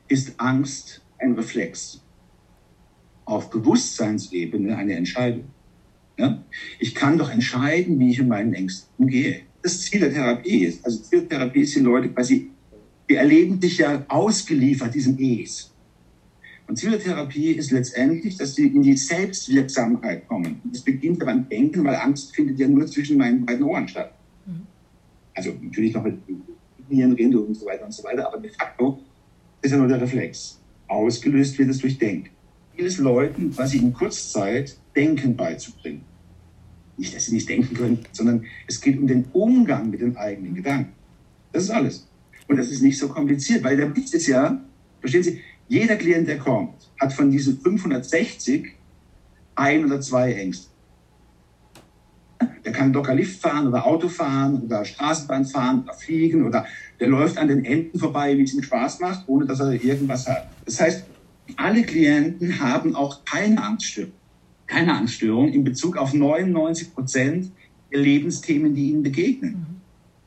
ist 0.07 0.39
Angst 0.39 1.01
ein 1.19 1.33
Reflex. 1.33 2.01
Auf 3.25 3.49
Bewusstseinsebene 3.49 4.75
eine 4.75 4.95
Entscheidung. 4.95 5.45
Ja? 6.19 6.43
Ich 6.79 6.93
kann 6.93 7.17
doch 7.17 7.32
entscheiden, 7.32 7.97
wie 7.99 8.12
ich 8.12 8.19
mit 8.19 8.27
meinen 8.27 8.53
Ängsten 8.53 8.89
umgehe. 8.97 9.41
Das 9.62 9.82
Ziel 9.82 10.01
der 10.01 10.13
Therapie 10.13 10.65
ist, 10.65 10.86
also 10.86 11.01
Ziel 11.01 11.21
der 11.21 11.29
Therapie 11.29 11.62
ist, 11.62 11.75
die 11.75 11.79
Leute 11.79 12.10
quasi, 12.10 12.49
die 13.10 13.15
erleben 13.15 13.60
dich 13.60 13.77
ja 13.77 14.05
ausgeliefert 14.08 14.93
diesem 14.93 15.17
Es. 15.17 15.73
Und 16.67 16.77
Ziel 16.77 16.91
der 16.91 16.99
Therapie 16.99 17.51
ist 17.53 17.71
letztendlich, 17.71 18.38
dass 18.38 18.55
sie 18.55 18.67
in 18.67 18.84
die 18.84 18.95
Selbstwirksamkeit 18.95 20.27
kommen. 20.27 20.62
Das 20.65 20.82
beginnt 20.82 21.19
ja 21.19 21.25
beim 21.25 21.47
Denken, 21.49 21.84
weil 21.84 21.95
Angst 21.95 22.36
findet 22.36 22.60
ja 22.60 22.67
nur 22.67 22.86
zwischen 22.86 23.17
meinen 23.17 23.45
beiden 23.45 23.63
Ohren 23.63 23.88
statt. 23.88 24.13
Also 25.34 25.53
natürlich 25.62 25.93
noch 25.93 26.03
mit 26.03 26.19
Hirnrinde 26.89 27.39
und 27.39 27.55
so 27.55 27.65
weiter 27.65 27.86
und 27.86 27.93
so 27.93 28.03
weiter, 28.03 28.27
aber 28.27 28.39
de 28.41 28.51
facto 28.51 28.99
ist 29.62 29.71
ja 29.71 29.77
nur 29.77 29.88
der 29.88 30.01
Reflex. 30.01 30.60
Ausgelöst 30.88 31.58
wird 31.58 31.69
es 31.69 31.79
durch 31.79 31.97
Denken. 31.97 32.29
Vieles 32.75 32.97
Leuten 32.97 33.51
quasi 33.51 33.77
in 33.77 33.93
Kurzzeit 33.93 34.77
Denken 34.95 35.36
beizubringen. 35.36 36.01
Nicht, 36.99 37.15
dass 37.15 37.25
sie 37.25 37.33
nicht 37.33 37.47
denken 37.47 37.75
können, 37.75 37.99
sondern 38.12 38.45
es 38.67 38.81
geht 38.81 38.99
um 38.99 39.07
den 39.07 39.25
Umgang 39.31 39.89
mit 39.89 40.01
den 40.01 40.17
eigenen 40.17 40.53
Gedanken. 40.53 40.91
Das 41.53 41.63
ist 41.63 41.69
alles. 41.69 42.07
Und 42.47 42.57
das 42.57 42.69
ist 42.69 42.81
nicht 42.81 42.97
so 42.97 43.07
kompliziert, 43.07 43.63
weil 43.63 43.77
der 43.77 43.95
Witz 43.95 44.13
ist 44.13 44.27
ja, 44.27 44.62
verstehen 44.99 45.23
Sie, 45.23 45.41
jeder 45.69 45.95
Klient, 45.95 46.27
der 46.27 46.39
kommt, 46.39 46.91
hat 46.99 47.13
von 47.13 47.31
diesen 47.31 47.59
560 47.62 48.75
ein 49.55 49.85
oder 49.85 50.01
zwei 50.01 50.33
Ängste. 50.33 50.67
Der 52.65 52.73
kann 52.73 52.91
locker 52.91 53.15
Lift 53.15 53.41
fahren 53.41 53.67
oder 53.67 53.85
Auto 53.85 54.09
fahren 54.09 54.62
oder 54.63 54.83
Straßenbahn 54.83 55.45
fahren 55.45 55.83
oder 55.83 55.93
fliegen 55.93 56.45
oder 56.45 56.65
der 56.99 57.07
läuft 57.07 57.38
an 57.38 57.47
den 57.47 57.63
Enden 57.63 57.97
vorbei, 57.97 58.38
wie 58.38 58.43
es 58.43 58.53
ihm 58.53 58.62
Spaß 58.62 58.99
macht, 58.99 59.23
ohne 59.27 59.45
dass 59.45 59.62
er 59.62 59.71
irgendwas 59.71 60.27
hat. 60.27 60.49
Das 60.65 60.81
heißt, 60.81 61.05
alle 61.55 61.83
Klienten 61.83 62.59
haben 62.59 62.95
auch 62.95 63.23
keine 63.25 63.63
Angststörung. 63.63 64.12
Keine 64.69 64.95
Angststörung 64.95 65.51
in 65.51 65.63
Bezug 65.63 65.97
auf 65.97 66.13
99 66.13 66.93
Prozent 66.93 67.51
der 67.91 68.01
Lebensthemen, 68.01 68.75
die 68.75 68.91
ihnen 68.91 69.01
begegnen. 69.01 69.82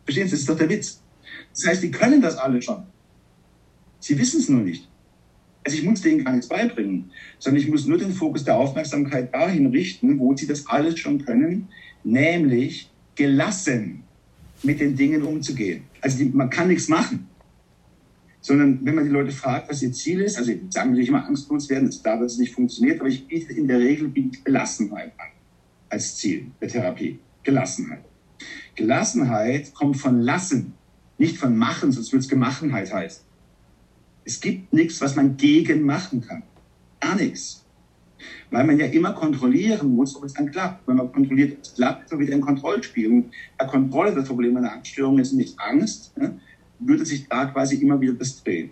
Verstehen 0.04 0.26
Sie, 0.26 0.32
das 0.32 0.40
ist 0.40 0.48
doch 0.48 0.58
der 0.58 0.68
Witz. 0.68 1.00
Das 1.54 1.66
heißt, 1.66 1.82
die 1.82 1.92
können 1.92 2.20
das 2.20 2.36
alle 2.36 2.60
schon. 2.60 2.82
Sie 4.00 4.18
wissen 4.18 4.40
es 4.40 4.48
nur 4.48 4.62
nicht. 4.62 4.88
Also 5.64 5.78
ich 5.78 5.84
muss 5.84 6.00
denen 6.00 6.24
gar 6.24 6.32
nichts 6.32 6.48
beibringen, 6.48 7.12
sondern 7.38 7.62
ich 7.62 7.68
muss 7.68 7.86
nur 7.86 7.98
den 7.98 8.12
Fokus 8.12 8.42
der 8.42 8.56
Aufmerksamkeit 8.56 9.32
dahin 9.32 9.66
richten, 9.66 10.18
wo 10.18 10.36
sie 10.36 10.48
das 10.48 10.66
alles 10.66 10.98
schon 10.98 11.24
können, 11.24 11.68
nämlich 12.02 12.90
gelassen 13.14 14.02
mit 14.64 14.80
den 14.80 14.96
Dingen 14.96 15.22
umzugehen. 15.22 15.84
Also 16.00 16.18
die, 16.18 16.24
man 16.24 16.50
kann 16.50 16.66
nichts 16.66 16.88
machen, 16.88 17.28
sondern 18.42 18.84
wenn 18.84 18.96
man 18.96 19.04
die 19.04 19.10
Leute 19.10 19.32
fragt, 19.32 19.70
was 19.70 19.82
ihr 19.82 19.92
Ziel 19.92 20.20
ist, 20.20 20.36
also 20.36 20.52
sagen 20.68 20.90
natürlich 20.90 21.08
immer 21.08 21.24
angstlos 21.24 21.70
werden, 21.70 21.88
ist 21.88 22.02
klar, 22.02 22.18
dass 22.18 22.32
es 22.32 22.38
nicht 22.38 22.54
funktioniert, 22.54 23.00
aber 23.00 23.08
ich 23.08 23.26
biete 23.26 23.52
in 23.52 23.68
der 23.68 23.78
Regel 23.78 24.08
biete 24.08 24.40
Gelassenheit 24.42 25.12
an 25.16 25.28
als 25.88 26.16
Ziel 26.16 26.46
der 26.60 26.68
Therapie. 26.68 27.18
Gelassenheit. 27.44 28.04
Gelassenheit 28.74 29.72
kommt 29.74 29.96
von 29.96 30.20
Lassen, 30.20 30.74
nicht 31.18 31.38
von 31.38 31.56
Machen, 31.56 31.92
sonst 31.92 32.12
würde 32.12 32.22
es 32.22 32.28
Gemachenheit 32.28 32.92
heißen. 32.92 33.24
Es 34.24 34.40
gibt 34.40 34.72
nichts, 34.72 35.00
was 35.00 35.16
man 35.16 35.36
gegen 35.36 35.82
machen 35.82 36.20
kann. 36.20 36.42
Gar 37.00 37.16
nichts. 37.16 37.64
Weil 38.50 38.64
man 38.64 38.78
ja 38.78 38.86
immer 38.86 39.12
kontrollieren 39.12 39.94
muss, 39.94 40.14
ob 40.16 40.24
es 40.24 40.34
dann 40.34 40.50
klappt. 40.50 40.86
Wenn 40.86 40.96
man 40.96 41.12
kontrolliert, 41.12 41.54
ob 41.54 41.62
es 41.62 41.74
klappt, 41.74 42.10
man 42.10 42.20
wieder 42.20 42.34
ein 42.34 42.40
Kontrollspiel. 42.40 43.08
Und 43.08 43.30
der 43.58 43.66
Kontrolle 43.66 44.14
das 44.14 44.28
Problem 44.28 44.56
einer 44.56 44.72
Angststörung 44.72 45.18
ist 45.18 45.32
nicht 45.32 45.58
Angst, 45.58 46.16
ne? 46.16 46.38
Würde 46.86 47.04
sich 47.04 47.28
da 47.28 47.46
quasi 47.46 47.76
immer 47.76 48.00
wieder 48.00 48.14
das 48.14 48.42
drehen. 48.42 48.70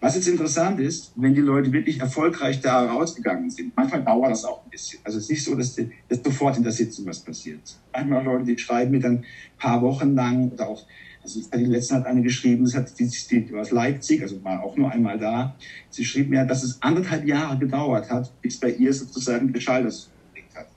Was 0.00 0.16
jetzt 0.16 0.28
interessant 0.28 0.80
ist, 0.80 1.12
wenn 1.16 1.34
die 1.34 1.40
Leute 1.40 1.72
wirklich 1.72 2.00
erfolgreich 2.00 2.60
da 2.60 2.84
rausgegangen 2.84 3.48
sind, 3.50 3.74
manchmal 3.76 4.02
dauert 4.04 4.32
das 4.32 4.44
auch 4.44 4.64
ein 4.64 4.70
bisschen. 4.70 5.00
Also 5.04 5.18
es 5.18 5.24
ist 5.24 5.30
nicht 5.30 5.44
so, 5.44 5.54
dass, 5.54 5.74
die, 5.76 5.90
dass 6.08 6.22
sofort 6.22 6.56
in 6.56 6.62
der 6.62 6.72
Sitzung 6.72 7.06
was 7.06 7.20
passiert. 7.20 7.60
Manchmal 7.92 8.24
Leute, 8.24 8.44
die 8.44 8.58
schreiben 8.58 8.90
mir 8.90 9.00
dann 9.00 9.18
ein 9.18 9.24
paar 9.58 9.80
Wochen 9.80 10.14
lang 10.14 10.50
oder 10.50 10.68
auch 10.68 10.84
Also 11.22 11.40
die 11.40 11.64
letzte 11.64 11.94
hat 11.94 12.06
eine 12.06 12.20
geschrieben, 12.20 12.64
das 12.64 12.74
hat 12.74 12.98
die, 12.98 13.08
die 13.08 13.54
aus 13.54 13.70
Leipzig, 13.70 14.20
also 14.20 14.44
war 14.44 14.62
auch 14.62 14.76
nur 14.76 14.90
einmal 14.90 15.18
da. 15.18 15.56
Sie 15.88 16.04
schrieb 16.04 16.28
mir, 16.28 16.44
dass 16.44 16.62
es 16.62 16.82
anderthalb 16.82 17.24
Jahre 17.26 17.58
gedauert 17.58 18.10
hat, 18.10 18.30
bis 18.42 18.60
bei 18.60 18.70
ihr 18.72 18.92
sozusagen 18.92 19.50
der 19.52 19.60
Schall 19.60 19.84
das 19.84 20.10
hat. 20.54 20.68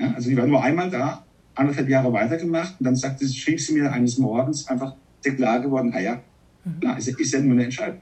Ja, 0.00 0.14
also 0.14 0.28
die 0.28 0.36
war 0.36 0.46
nur 0.46 0.62
einmal 0.62 0.90
da, 0.90 1.24
anderthalb 1.54 1.88
Jahre 1.88 2.12
weitergemacht 2.12 2.76
und 2.78 2.84
dann 2.84 2.96
sagte 2.96 3.26
schrieb 3.28 3.60
sie 3.60 3.74
mir 3.74 3.92
eines 3.92 4.18
Morgens 4.18 4.68
einfach 4.68 4.96
sehr 5.20 5.34
klar 5.34 5.60
geworden, 5.60 5.90
naja, 5.90 6.22
mhm. 6.64 6.80
klar, 6.80 6.98
ist, 6.98 7.08
ist 7.08 7.32
ja 7.32 7.40
nur 7.40 7.52
eine 7.52 7.64
Entscheidung. 7.64 8.00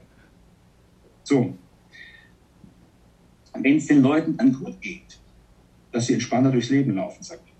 So. 1.23 1.57
Wenn 3.53 3.77
es 3.77 3.87
den 3.87 4.01
Leuten 4.01 4.37
dann 4.37 4.53
gut 4.53 4.81
geht, 4.81 5.19
dass 5.91 6.07
sie 6.07 6.13
entspannter 6.13 6.51
durchs 6.51 6.69
Leben 6.69 6.95
laufen, 6.95 7.21
sagt 7.21 7.51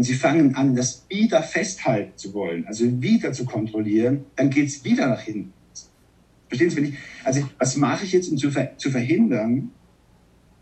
und 0.00 0.04
sie 0.04 0.14
fangen 0.14 0.54
an, 0.54 0.74
das 0.74 1.04
wieder 1.10 1.42
festhalten 1.42 2.16
zu 2.16 2.32
wollen, 2.32 2.66
also 2.66 2.84
wieder 3.02 3.34
zu 3.34 3.44
kontrollieren, 3.44 4.24
dann 4.34 4.48
geht 4.48 4.68
es 4.68 4.82
wieder 4.82 5.06
nach 5.08 5.20
hinten. 5.20 5.52
Verstehen 6.48 6.70
Sie? 6.70 6.80
mich? 6.80 6.94
also 7.22 7.46
was 7.58 7.76
mache 7.76 8.06
ich 8.06 8.12
jetzt, 8.12 8.30
um 8.30 8.38
zu, 8.38 8.50
ver 8.50 8.78
zu 8.78 8.90
verhindern, 8.90 9.72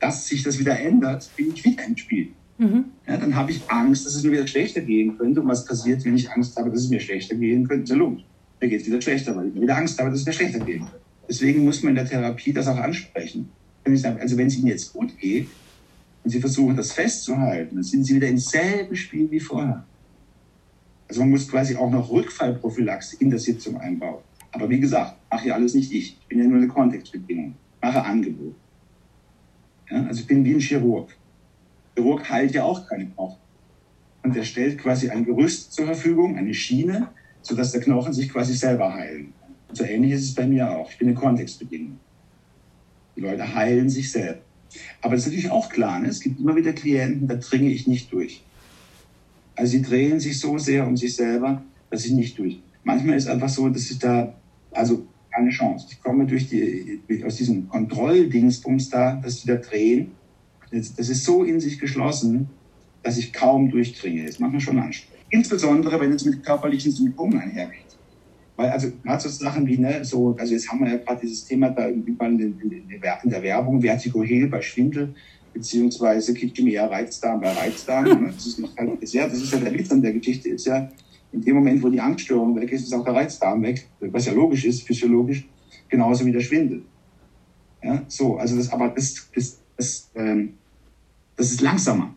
dass 0.00 0.26
sich 0.26 0.42
das 0.42 0.58
wieder 0.58 0.78
ändert, 0.80 1.30
bin 1.36 1.52
ich 1.54 1.64
wieder 1.64 1.84
im 1.84 1.96
Spiel. 1.96 2.32
Mhm. 2.58 2.84
Ja, 3.06 3.16
dann 3.16 3.34
habe 3.34 3.52
ich 3.52 3.62
Angst, 3.68 4.04
dass 4.04 4.14
es 4.14 4.24
mir 4.24 4.32
wieder 4.32 4.46
schlechter 4.46 4.80
gehen 4.80 5.16
könnte. 5.16 5.40
Und 5.40 5.48
was 5.48 5.64
passiert, 5.64 6.04
wenn 6.04 6.16
ich 6.16 6.30
Angst 6.30 6.56
habe, 6.56 6.70
dass 6.70 6.80
es 6.80 6.90
mir 6.90 7.00
schlechter 7.00 7.36
gehen 7.36 7.66
könnte? 7.66 7.86
Sehr 7.86 7.96
logisch. 7.96 8.24
Mir 8.60 8.68
geht 8.68 8.80
es 8.80 8.86
wieder 8.86 9.00
schlechter, 9.00 9.36
weil 9.36 9.48
ich 9.48 9.54
wieder 9.54 9.76
Angst 9.76 9.98
habe, 9.98 10.10
dass 10.10 10.20
es 10.20 10.26
mir 10.26 10.32
schlechter 10.32 10.58
gehen 10.58 10.80
könnte. 10.80 11.00
Deswegen 11.28 11.64
muss 11.64 11.82
man 11.82 11.90
in 11.90 11.96
der 11.96 12.06
Therapie 12.06 12.52
das 12.52 12.66
auch 12.66 12.78
ansprechen. 12.78 13.48
Also 13.84 14.36
wenn 14.36 14.48
es 14.48 14.58
Ihnen 14.58 14.66
jetzt 14.66 14.92
gut 14.92 15.16
geht, 15.18 15.46
und 16.24 16.30
sie 16.30 16.40
versuchen 16.40 16.76
das 16.76 16.92
festzuhalten, 16.92 17.76
dann 17.76 17.84
sind 17.84 18.04
sie 18.04 18.16
wieder 18.16 18.28
im 18.28 18.36
selben 18.36 18.94
Spiel 18.94 19.30
wie 19.30 19.40
vorher. 19.40 19.84
Also 21.08 21.20
man 21.20 21.30
muss 21.30 21.48
quasi 21.48 21.74
auch 21.74 21.90
noch 21.90 22.10
Rückfallprophylaxe 22.10 23.16
in 23.20 23.30
der 23.30 23.38
Sitzung 23.38 23.78
einbauen. 23.78 24.22
Aber 24.52 24.68
wie 24.68 24.78
gesagt, 24.78 25.16
mache 25.30 25.48
ja 25.48 25.54
alles 25.54 25.72
nicht 25.72 25.90
ich. 25.90 26.18
Ich 26.20 26.26
bin 26.26 26.38
ja 26.38 26.44
nur 26.44 26.58
eine 26.58 26.68
Kontextbedingung. 26.68 27.54
Mache 27.80 28.04
Angebot. 28.04 28.54
Ja, 29.90 30.04
also 30.04 30.20
ich 30.20 30.26
bin 30.26 30.44
wie 30.44 30.52
ein 30.52 30.60
Chirurg. 30.60 31.16
Chirurg 31.98 32.28
heilt 32.30 32.52
ja 32.52 32.64
auch 32.64 32.88
keine 32.88 33.06
Knochen. 33.06 33.38
Und 34.22 34.36
der 34.36 34.44
stellt 34.44 34.78
quasi 34.78 35.10
ein 35.10 35.24
Gerüst 35.24 35.72
zur 35.72 35.86
Verfügung, 35.86 36.36
eine 36.36 36.54
Schiene, 36.54 37.08
sodass 37.42 37.72
der 37.72 37.80
Knochen 37.80 38.12
sich 38.12 38.28
quasi 38.30 38.54
selber 38.54 38.94
heilen 38.94 39.32
kann. 39.40 39.54
So 39.72 39.84
ähnlich 39.84 40.12
ist 40.12 40.24
es 40.24 40.34
bei 40.34 40.46
mir 40.46 40.70
auch. 40.70 40.90
Ich 40.90 40.98
bin 40.98 41.08
eine 41.08 41.16
Kontextbedingung. 41.16 41.98
Die 43.16 43.20
Leute 43.20 43.54
heilen 43.54 43.88
sich 43.88 44.10
selbst. 44.10 44.42
Aber 45.00 45.14
das 45.14 45.22
ist 45.22 45.28
natürlich 45.28 45.50
auch 45.50 45.68
klar, 45.70 45.98
ne? 45.98 46.08
es 46.08 46.20
gibt 46.20 46.40
immer 46.40 46.54
wieder 46.54 46.72
Klienten, 46.72 47.26
da 47.26 47.36
dringe 47.36 47.70
ich 47.70 47.86
nicht 47.86 48.12
durch. 48.12 48.42
Also 49.56 49.72
sie 49.72 49.82
drehen 49.82 50.20
sich 50.20 50.38
so 50.38 50.58
sehr 50.58 50.86
um 50.86 50.96
sich 50.96 51.16
selber, 51.16 51.62
dass 51.90 52.04
ich 52.04 52.12
nicht 52.12 52.38
durch. 52.38 52.60
Manchmal 52.84 53.16
ist 53.16 53.24
es 53.24 53.30
einfach 53.30 53.48
so, 53.48 53.68
dass 53.70 53.90
ich 53.90 53.98
da, 53.98 54.34
also 54.72 55.06
keine 55.32 55.50
Chance. 55.50 55.86
Ich 55.90 56.02
komme 56.02 56.26
durch 56.26 56.48
die, 56.48 57.00
aus 57.24 57.36
diesem 57.36 57.68
Kontrolldingsbums 57.68 58.90
da, 58.90 59.16
dass 59.16 59.40
die 59.40 59.48
da 59.48 59.56
drehen. 59.56 60.12
Das, 60.70 60.94
das 60.94 61.08
ist 61.08 61.24
so 61.24 61.44
in 61.44 61.60
sich 61.60 61.78
geschlossen, 61.78 62.48
dass 63.02 63.18
ich 63.18 63.32
kaum 63.32 63.70
durchdringe. 63.70 64.24
Das 64.24 64.38
macht 64.38 64.52
mir 64.52 64.60
schon 64.60 64.78
anstrengend. 64.78 65.24
Insbesondere, 65.30 66.00
wenn 66.00 66.12
es 66.12 66.24
mit 66.24 66.44
körperlichen 66.44 66.92
Symptomen 66.92 67.38
einhergeht. 67.38 67.88
Weil 68.56 68.70
also 68.70 68.90
gerade 69.04 69.22
so 69.22 69.28
Sachen 69.28 69.66
wie, 69.66 69.78
ne, 69.78 70.04
so, 70.04 70.34
also 70.36 70.52
jetzt 70.52 70.68
haben 70.68 70.80
wir 70.80 70.90
ja 70.90 70.96
gerade 70.96 71.20
dieses 71.20 71.44
Thema 71.44 71.70
da 71.70 71.88
überall 71.88 72.32
in, 72.32 72.58
in, 72.60 73.30
der 73.30 73.42
Werbung, 73.42 73.80
Vertigo 73.80 74.24
bei 74.50 74.60
Schwindel, 74.60 75.14
beziehungsweise 75.52 76.34
Kitchimia 76.34 76.86
Reizdarm 76.86 77.40
bei 77.40 77.52
Reizdarm. 77.52 78.04
Ne? 78.20 78.32
Das 78.34 78.46
ist, 78.46 78.60
halt, 78.76 79.00
ist 79.00 79.14
ja, 79.14 79.28
das 79.28 79.40
ist 79.42 79.52
ja 79.52 79.60
der 79.60 79.72
Witz 79.72 79.92
an 79.92 80.02
der 80.02 80.12
Geschichte, 80.12 80.48
ist 80.48 80.66
ja, 80.66 80.90
in 81.30 81.42
dem 81.42 81.54
Moment, 81.54 81.82
wo 81.82 81.88
die 81.88 82.00
Angststörung 82.00 82.56
weg 82.56 82.72
ist, 82.72 82.82
ist 82.82 82.92
auch 82.92 83.04
der 83.04 83.14
Reizdarm 83.14 83.62
weg, 83.62 83.86
was 84.00 84.26
ja 84.26 84.32
logisch 84.32 84.64
ist, 84.64 84.82
physiologisch, 84.82 85.46
genauso 85.88 86.26
wie 86.26 86.32
der 86.32 86.40
Schwindel. 86.40 86.82
Ja, 87.82 88.02
so, 88.08 88.38
also 88.38 88.56
das, 88.56 88.72
aber 88.72 88.88
das, 88.88 89.30
das, 89.34 89.60
das, 89.76 90.10
ähm, 90.16 90.54
das 91.38 91.52
ist 91.52 91.60
langsamer. 91.62 92.14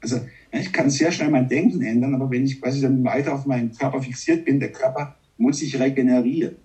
Also 0.00 0.20
ich 0.52 0.72
kann 0.72 0.88
sehr 0.88 1.10
schnell 1.10 1.30
mein 1.30 1.48
Denken 1.48 1.82
ändern, 1.82 2.14
aber 2.14 2.30
wenn 2.30 2.44
ich 2.44 2.60
quasi 2.60 2.80
dann 2.80 3.02
weiter 3.04 3.34
auf 3.34 3.46
meinen 3.46 3.72
Körper 3.72 4.00
fixiert 4.00 4.44
bin, 4.44 4.60
der 4.60 4.70
Körper 4.72 5.16
muss 5.36 5.58
sich 5.58 5.78
regenerieren. 5.78 6.56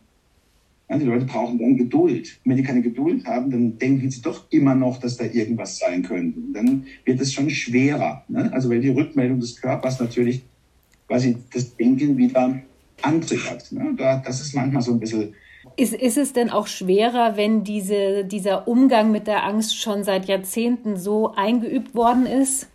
Ja, 0.87 0.97
die 0.97 1.05
Leute 1.05 1.25
brauchen 1.25 1.57
dann 1.59 1.77
Geduld. 1.77 2.39
Und 2.43 2.49
wenn 2.49 2.57
die 2.57 2.63
keine 2.63 2.81
Geduld 2.81 3.25
haben, 3.25 3.49
dann 3.49 3.77
denken 3.77 4.09
sie 4.09 4.21
doch 4.21 4.45
immer 4.51 4.75
noch, 4.75 4.99
dass 4.99 5.17
da 5.17 5.25
irgendwas 5.25 5.79
sein 5.79 6.03
könnte. 6.03 6.39
Und 6.39 6.53
dann 6.53 6.85
wird 7.05 7.19
es 7.21 7.33
schon 7.33 7.49
schwerer. 7.49 8.23
Ne? 8.27 8.51
Also 8.53 8.69
weil 8.69 8.81
die 8.81 8.89
Rückmeldung 8.89 9.39
des 9.39 9.59
Körpers 9.59 9.99
natürlich 9.99 10.43
quasi 11.07 11.37
das 11.53 11.75
Denken 11.75 12.17
wieder 12.17 12.59
antriggert. 13.01 13.71
Ne? 13.71 13.93
Da, 13.97 14.17
das 14.17 14.41
ist 14.41 14.53
manchmal 14.55 14.81
so 14.81 14.93
ein 14.93 14.99
bisschen 14.99 15.33
ist, 15.75 15.93
ist 15.93 16.17
es 16.17 16.33
denn 16.33 16.49
auch 16.49 16.67
schwerer, 16.67 17.37
wenn 17.37 17.63
diese, 17.63 18.25
dieser 18.25 18.67
Umgang 18.67 19.11
mit 19.11 19.27
der 19.27 19.43
Angst 19.45 19.79
schon 19.79 20.03
seit 20.03 20.25
Jahrzehnten 20.25 20.97
so 20.97 21.33
eingeübt 21.33 21.95
worden 21.95 22.25
ist? 22.25 22.67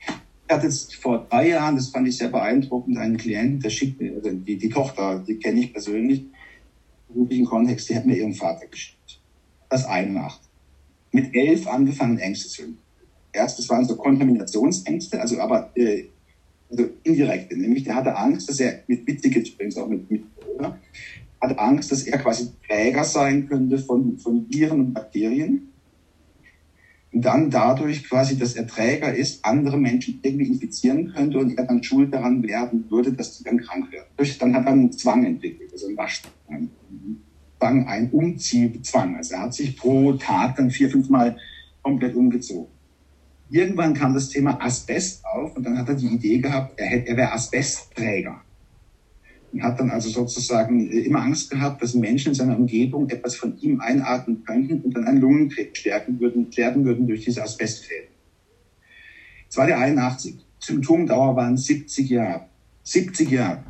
Ich 0.00 0.54
hatte 0.54 0.66
jetzt 0.66 0.94
vor 0.94 1.26
drei 1.28 1.48
Jahren, 1.50 1.76
das 1.76 1.88
fand 1.88 2.08
ich 2.08 2.16
sehr 2.16 2.28
beeindruckend, 2.28 2.96
einen 2.96 3.18
Klienten, 3.18 3.60
der 3.60 3.70
schickt 3.70 4.00
mir, 4.00 4.14
also 4.14 4.30
die, 4.30 4.56
die 4.56 4.68
Tochter, 4.70 5.18
die 5.18 5.36
kenne 5.38 5.60
ich 5.60 5.72
persönlich, 5.72 6.20
im 6.20 7.14
beruflichen 7.14 7.46
Kontext, 7.46 7.88
die 7.88 7.96
hat 7.96 8.06
mir 8.06 8.16
ihren 8.16 8.34
Vater 8.34 8.66
geschickt. 8.66 9.20
Das 9.68 9.84
eine 9.84 10.12
Nacht. 10.12 10.40
Mit 11.12 11.34
elf 11.34 11.66
angefangen, 11.66 12.18
Ängste 12.18 12.48
zu 12.48 12.62
entwickeln. 12.62 12.82
Erst, 13.32 13.58
das 13.58 13.68
waren 13.68 13.84
so 13.84 13.96
Kontaminationsängste, 13.96 15.20
also 15.20 15.38
aber 15.38 15.70
äh, 15.74 16.04
also 16.70 16.88
indirekte, 17.02 17.56
nämlich 17.56 17.84
der 17.84 17.94
hatte 17.94 18.16
Angst, 18.16 18.48
dass 18.48 18.60
er 18.60 18.82
mit 18.86 19.06
Wittiget 19.06 19.48
übrigens 19.48 19.76
auch 19.76 19.88
mit, 19.88 20.10
mit 20.10 20.24
Corona, 20.36 20.78
hatte 21.40 21.58
Angst, 21.58 21.92
dass 21.92 22.02
er 22.02 22.18
quasi 22.18 22.50
Träger 22.66 23.04
sein 23.04 23.48
könnte 23.48 23.78
von, 23.78 24.18
von 24.18 24.46
Viren 24.48 24.80
und 24.80 24.94
Bakterien 24.94 25.68
und 27.12 27.24
dann 27.24 27.50
dadurch 27.50 28.04
quasi, 28.08 28.36
dass 28.36 28.54
er 28.54 28.66
Träger 28.66 29.14
ist, 29.14 29.44
andere 29.44 29.78
Menschen 29.78 30.20
irgendwie 30.22 30.46
infizieren 30.46 31.12
könnte 31.14 31.38
und 31.38 31.56
er 31.56 31.64
dann 31.64 31.82
schuld 31.82 32.12
daran 32.12 32.42
werden 32.42 32.84
würde, 32.90 33.12
dass 33.12 33.38
sie 33.38 33.44
dann 33.44 33.58
krank 33.58 33.90
werden. 33.92 34.08
Dann 34.40 34.54
hat 34.54 34.66
er 34.66 34.72
einen 34.72 34.92
Zwang 34.92 35.24
entwickelt, 35.24 35.72
also 35.72 35.86
einen 35.86 35.96
Waschzwang, 35.96 36.70
Zwang, 37.58 37.88
ein 37.88 38.10
Umziehzwang. 38.10 39.16
Also 39.16 39.34
er 39.34 39.42
hat 39.42 39.54
sich 39.54 39.76
pro 39.76 40.12
Tag 40.14 40.56
dann 40.56 40.70
vier, 40.70 40.90
fünf 40.90 41.08
Mal 41.08 41.36
komplett 41.82 42.14
umgezogen. 42.14 42.70
Irgendwann 43.50 43.94
kam 43.94 44.12
das 44.12 44.28
Thema 44.28 44.62
Asbest 44.62 45.24
auf 45.24 45.56
und 45.56 45.64
dann 45.64 45.78
hat 45.78 45.88
er 45.88 45.94
die 45.94 46.08
Idee 46.08 46.38
gehabt, 46.38 46.78
er, 46.78 46.86
hätte, 46.86 47.08
er 47.08 47.16
wäre 47.16 47.32
Asbestträger 47.32 48.42
und 49.52 49.62
hat 49.62 49.80
dann 49.80 49.90
also 49.90 50.08
sozusagen 50.08 50.90
äh, 50.90 51.00
immer 51.00 51.22
Angst 51.22 51.50
gehabt, 51.50 51.82
dass 51.82 51.94
Menschen 51.94 52.30
in 52.30 52.34
seiner 52.34 52.56
Umgebung 52.56 53.08
etwas 53.08 53.36
von 53.36 53.58
ihm 53.58 53.80
einatmen 53.80 54.44
könnten 54.44 54.82
und 54.82 54.94
dann 54.94 55.04
einen 55.04 55.20
Lungenkrebs 55.20 55.78
stärken 55.78 56.20
würden, 56.20 56.52
sterben 56.52 56.84
würden 56.84 57.06
durch 57.06 57.24
diese 57.24 57.42
Asbestfäden. 57.42 58.08
Es 59.48 59.56
war 59.56 59.66
der 59.66 59.78
81. 59.78 60.44
Symptomdauer 60.58 61.36
waren 61.36 61.56
70 61.56 62.10
Jahre. 62.10 62.46
70 62.82 63.30
Jahre. 63.30 63.64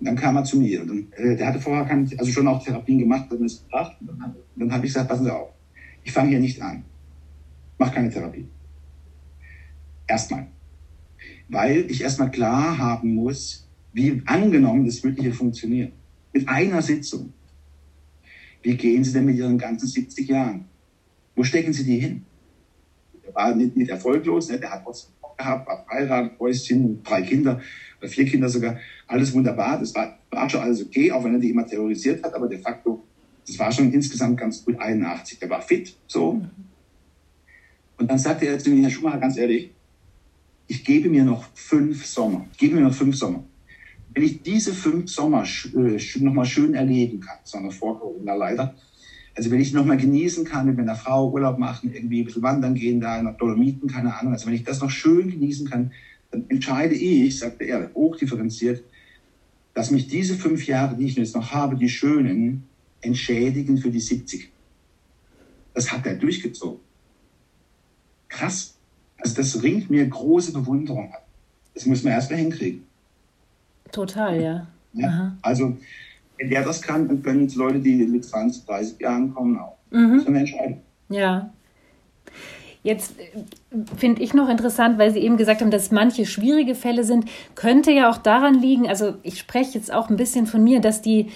Und 0.00 0.06
dann 0.06 0.16
kam 0.16 0.36
er 0.36 0.44
zu 0.44 0.58
mir. 0.58 0.82
Und, 0.82 1.12
äh, 1.14 1.36
der 1.36 1.46
hatte 1.46 1.60
vorher 1.60 1.84
keine, 1.84 2.08
also 2.18 2.30
schon 2.30 2.48
auch 2.48 2.62
Therapien 2.64 2.98
gemacht, 2.98 3.30
hat 3.30 3.38
mir 3.38 3.48
gebracht. 3.48 3.96
Und 4.00 4.08
dann, 4.08 4.36
dann 4.56 4.72
habe 4.72 4.86
ich 4.86 4.92
gesagt, 4.92 5.08
passen 5.08 5.24
Sie 5.24 5.34
auf. 5.34 5.50
Ich 6.02 6.12
fange 6.12 6.30
hier 6.30 6.40
nicht 6.40 6.60
an. 6.62 6.84
Mach 7.78 7.92
keine 7.92 8.10
Therapie. 8.10 8.48
Erstmal. 10.06 10.48
Weil 11.48 11.90
ich 11.90 12.02
erstmal 12.02 12.30
klar 12.30 12.78
haben 12.78 13.14
muss, 13.14 13.67
wie 13.92 14.22
angenommen 14.26 14.84
das 14.84 15.02
würde 15.02 15.22
hier 15.22 15.34
funktionieren. 15.34 15.92
Mit 16.32 16.48
einer 16.48 16.82
Sitzung. 16.82 17.32
Wie 18.62 18.76
gehen 18.76 19.04
Sie 19.04 19.12
denn 19.12 19.24
mit 19.24 19.36
Ihren 19.36 19.58
ganzen 19.58 19.86
70 19.86 20.28
Jahren? 20.28 20.66
Wo 21.34 21.42
stecken 21.42 21.72
Sie 21.72 21.84
die 21.84 21.98
hin? 21.98 22.24
Der 23.24 23.34
war 23.34 23.54
nicht, 23.54 23.76
nicht 23.76 23.90
erfolglos, 23.90 24.48
ne? 24.48 24.58
der 24.58 24.70
hat 24.70 24.84
trotzdem 24.84 25.12
gehabt, 25.36 25.68
war 25.68 25.84
verheiratet, 25.84 26.38
Häuschen, 26.40 27.02
drei 27.04 27.22
Kinder 27.22 27.60
oder 28.00 28.08
vier 28.08 28.24
Kinder 28.24 28.48
sogar. 28.48 28.78
Alles 29.06 29.32
wunderbar. 29.32 29.78
Das 29.78 29.94
war, 29.94 30.18
war 30.30 30.50
schon 30.50 30.60
alles 30.60 30.84
okay, 30.84 31.12
auch 31.12 31.22
wenn 31.24 31.34
er 31.34 31.40
die 31.40 31.50
immer 31.50 31.64
terrorisiert 31.64 32.24
hat, 32.24 32.34
aber 32.34 32.48
de 32.48 32.58
facto, 32.58 33.04
das 33.46 33.58
war 33.58 33.70
schon 33.70 33.92
insgesamt 33.92 34.38
ganz 34.38 34.64
gut 34.64 34.78
81. 34.78 35.38
Der 35.38 35.48
war 35.48 35.62
fit, 35.62 35.96
so. 36.08 36.42
Und 37.96 38.10
dann 38.10 38.18
sagte 38.18 38.46
er 38.46 38.58
zu 38.58 38.70
mir, 38.70 38.82
Herr 38.82 38.90
Schumacher, 38.90 39.18
ganz 39.18 39.36
ehrlich, 39.38 39.70
ich 40.66 40.84
gebe 40.84 41.08
mir 41.08 41.24
noch 41.24 41.46
fünf 41.54 42.04
Sommer. 42.04 42.46
Ich 42.52 42.58
gebe 42.58 42.74
mir 42.74 42.82
noch 42.82 42.94
fünf 42.94 43.16
Sommer 43.16 43.44
wenn 44.14 44.22
ich 44.22 44.42
diese 44.42 44.72
fünf 44.72 45.10
Sommer 45.10 45.44
äh, 45.44 46.18
nochmal 46.18 46.46
schön 46.46 46.74
erleben 46.74 47.20
kann, 47.20 47.38
sondern 47.44 47.72
vor 47.72 48.00
Corona 48.00 48.34
leider, 48.34 48.74
also 49.34 49.50
wenn 49.50 49.60
ich 49.60 49.72
nochmal 49.72 49.96
genießen 49.96 50.44
kann, 50.44 50.66
mit 50.66 50.76
meiner 50.76 50.96
Frau 50.96 51.30
Urlaub 51.30 51.58
machen, 51.58 51.92
irgendwie 51.92 52.22
ein 52.22 52.24
bisschen 52.24 52.42
wandern 52.42 52.74
gehen, 52.74 53.00
da 53.00 53.22
nach 53.22 53.36
Dolomiten, 53.36 53.88
keine 53.88 54.16
Ahnung, 54.16 54.32
also 54.32 54.46
wenn 54.46 54.54
ich 54.54 54.64
das 54.64 54.80
noch 54.80 54.90
schön 54.90 55.30
genießen 55.30 55.68
kann, 55.68 55.92
dann 56.30 56.44
entscheide 56.48 56.94
ich, 56.94 57.38
sagte 57.38 57.64
er, 57.64 57.90
hochdifferenziert, 57.94 58.82
dass 59.74 59.92
mich 59.92 60.08
diese 60.08 60.34
fünf 60.34 60.66
Jahre, 60.66 60.96
die 60.96 61.06
ich 61.06 61.14
jetzt 61.14 61.36
noch 61.36 61.52
habe, 61.52 61.76
die 61.76 61.88
schönen, 61.88 62.64
entschädigen 63.00 63.78
für 63.78 63.90
die 63.90 64.00
70. 64.00 64.50
Das 65.72 65.92
hat 65.92 66.04
er 66.04 66.16
durchgezogen. 66.16 66.80
Krass. 68.28 68.74
Also 69.18 69.36
das 69.36 69.62
ringt 69.62 69.88
mir 69.88 70.04
große 70.06 70.52
Bewunderung 70.52 71.12
ab. 71.12 71.28
Das 71.74 71.86
muss 71.86 72.02
man 72.02 72.12
erstmal 72.12 72.40
hinkriegen. 72.40 72.87
Total, 73.92 74.40
ja. 74.40 74.66
ja? 74.92 75.36
Also, 75.42 75.76
wenn 76.38 76.50
der 76.50 76.64
das 76.64 76.82
kann, 76.82 77.08
dann 77.08 77.22
können 77.22 77.48
Leute, 77.54 77.78
die 77.80 77.96
mit 78.06 78.24
20, 78.24 78.64
30 78.66 79.00
Jahren 79.00 79.34
kommen, 79.34 79.58
auch. 79.58 79.76
Mhm. 79.90 80.12
Das 80.12 80.22
ist 80.22 80.28
eine 80.28 80.38
Entscheidung. 80.40 80.80
Ja. 81.08 81.50
Jetzt 82.82 83.18
äh, 83.18 83.76
finde 83.96 84.22
ich 84.22 84.34
noch 84.34 84.48
interessant, 84.48 84.98
weil 84.98 85.12
Sie 85.12 85.20
eben 85.20 85.36
gesagt 85.36 85.60
haben, 85.60 85.70
dass 85.70 85.90
manche 85.90 86.26
schwierige 86.26 86.74
Fälle 86.74 87.04
sind, 87.04 87.26
könnte 87.54 87.90
ja 87.90 88.10
auch 88.10 88.18
daran 88.18 88.54
liegen, 88.54 88.88
also 88.88 89.14
ich 89.22 89.38
spreche 89.38 89.78
jetzt 89.78 89.92
auch 89.92 90.10
ein 90.10 90.16
bisschen 90.16 90.46
von 90.46 90.62
mir, 90.62 90.80
dass 90.80 91.02
die, 91.02 91.30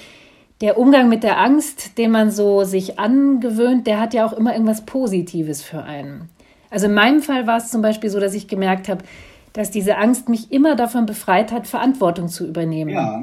der 0.60 0.78
Umgang 0.78 1.08
mit 1.08 1.24
der 1.24 1.40
Angst, 1.40 1.98
den 1.98 2.10
man 2.12 2.30
so 2.30 2.64
sich 2.64 2.98
angewöhnt, 2.98 3.86
der 3.86 4.00
hat 4.00 4.14
ja 4.14 4.24
auch 4.24 4.32
immer 4.32 4.52
irgendwas 4.52 4.86
Positives 4.86 5.62
für 5.62 5.82
einen. 5.82 6.28
Also 6.70 6.86
in 6.86 6.94
meinem 6.94 7.20
Fall 7.20 7.46
war 7.46 7.58
es 7.58 7.70
zum 7.70 7.82
Beispiel 7.82 8.08
so, 8.08 8.18
dass 8.18 8.32
ich 8.32 8.48
gemerkt 8.48 8.88
habe, 8.88 9.04
dass 9.52 9.70
diese 9.70 9.96
Angst 9.98 10.28
mich 10.28 10.50
immer 10.50 10.76
davon 10.76 11.06
befreit 11.06 11.52
hat, 11.52 11.66
Verantwortung 11.66 12.28
zu 12.28 12.46
übernehmen. 12.46 12.90
Ja, 12.90 13.22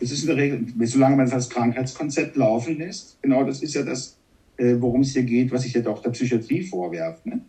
das 0.00 0.12
ist 0.12 0.22
in 0.22 0.28
der 0.28 0.36
Regel, 0.36 0.66
solange 0.86 1.16
man 1.16 1.26
es 1.26 1.32
als 1.32 1.50
Krankheitskonzept 1.50 2.36
laufen 2.36 2.78
lässt, 2.78 3.20
genau 3.22 3.44
das 3.44 3.62
ist 3.62 3.74
ja 3.74 3.82
das, 3.82 4.16
äh, 4.56 4.76
worum 4.78 5.00
es 5.00 5.12
hier 5.12 5.22
geht, 5.22 5.50
was 5.52 5.64
ich 5.64 5.72
ja 5.72 5.80
doch 5.80 6.02
der 6.02 6.10
Psychiatrie 6.10 6.62
vorwerfe. 6.62 7.28
Ne? 7.28 7.40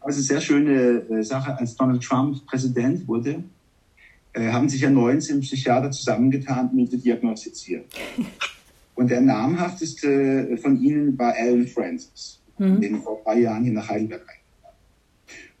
Aber 0.00 0.10
es 0.10 0.18
ist 0.18 0.30
eine 0.30 0.40
sehr 0.40 0.46
schöne 0.46 0.72
äh, 1.10 1.22
Sache, 1.22 1.58
als 1.58 1.74
Donald 1.76 2.02
Trump 2.02 2.46
Präsident 2.46 3.06
wurde, 3.08 3.42
äh, 4.32 4.48
haben 4.52 4.68
sich 4.68 4.82
ja 4.82 4.90
19 4.90 5.40
Psychiater 5.40 5.90
zusammengetan, 5.90 6.70
um 6.70 6.78
ihn 6.78 6.90
zu 6.90 6.98
diagnostizieren. 6.98 7.84
Und 8.94 9.10
der 9.10 9.20
namhafteste 9.20 10.56
von 10.56 10.80
ihnen 10.80 11.18
war 11.18 11.34
Alan 11.36 11.66
Francis, 11.66 12.40
mhm. 12.56 12.80
den 12.80 13.02
vor 13.02 13.18
ein 13.18 13.24
paar 13.24 13.36
Jahren 13.36 13.64
hier 13.64 13.74
nach 13.74 13.90
Heidelberg 13.90 14.22
eingeladen 14.22 14.45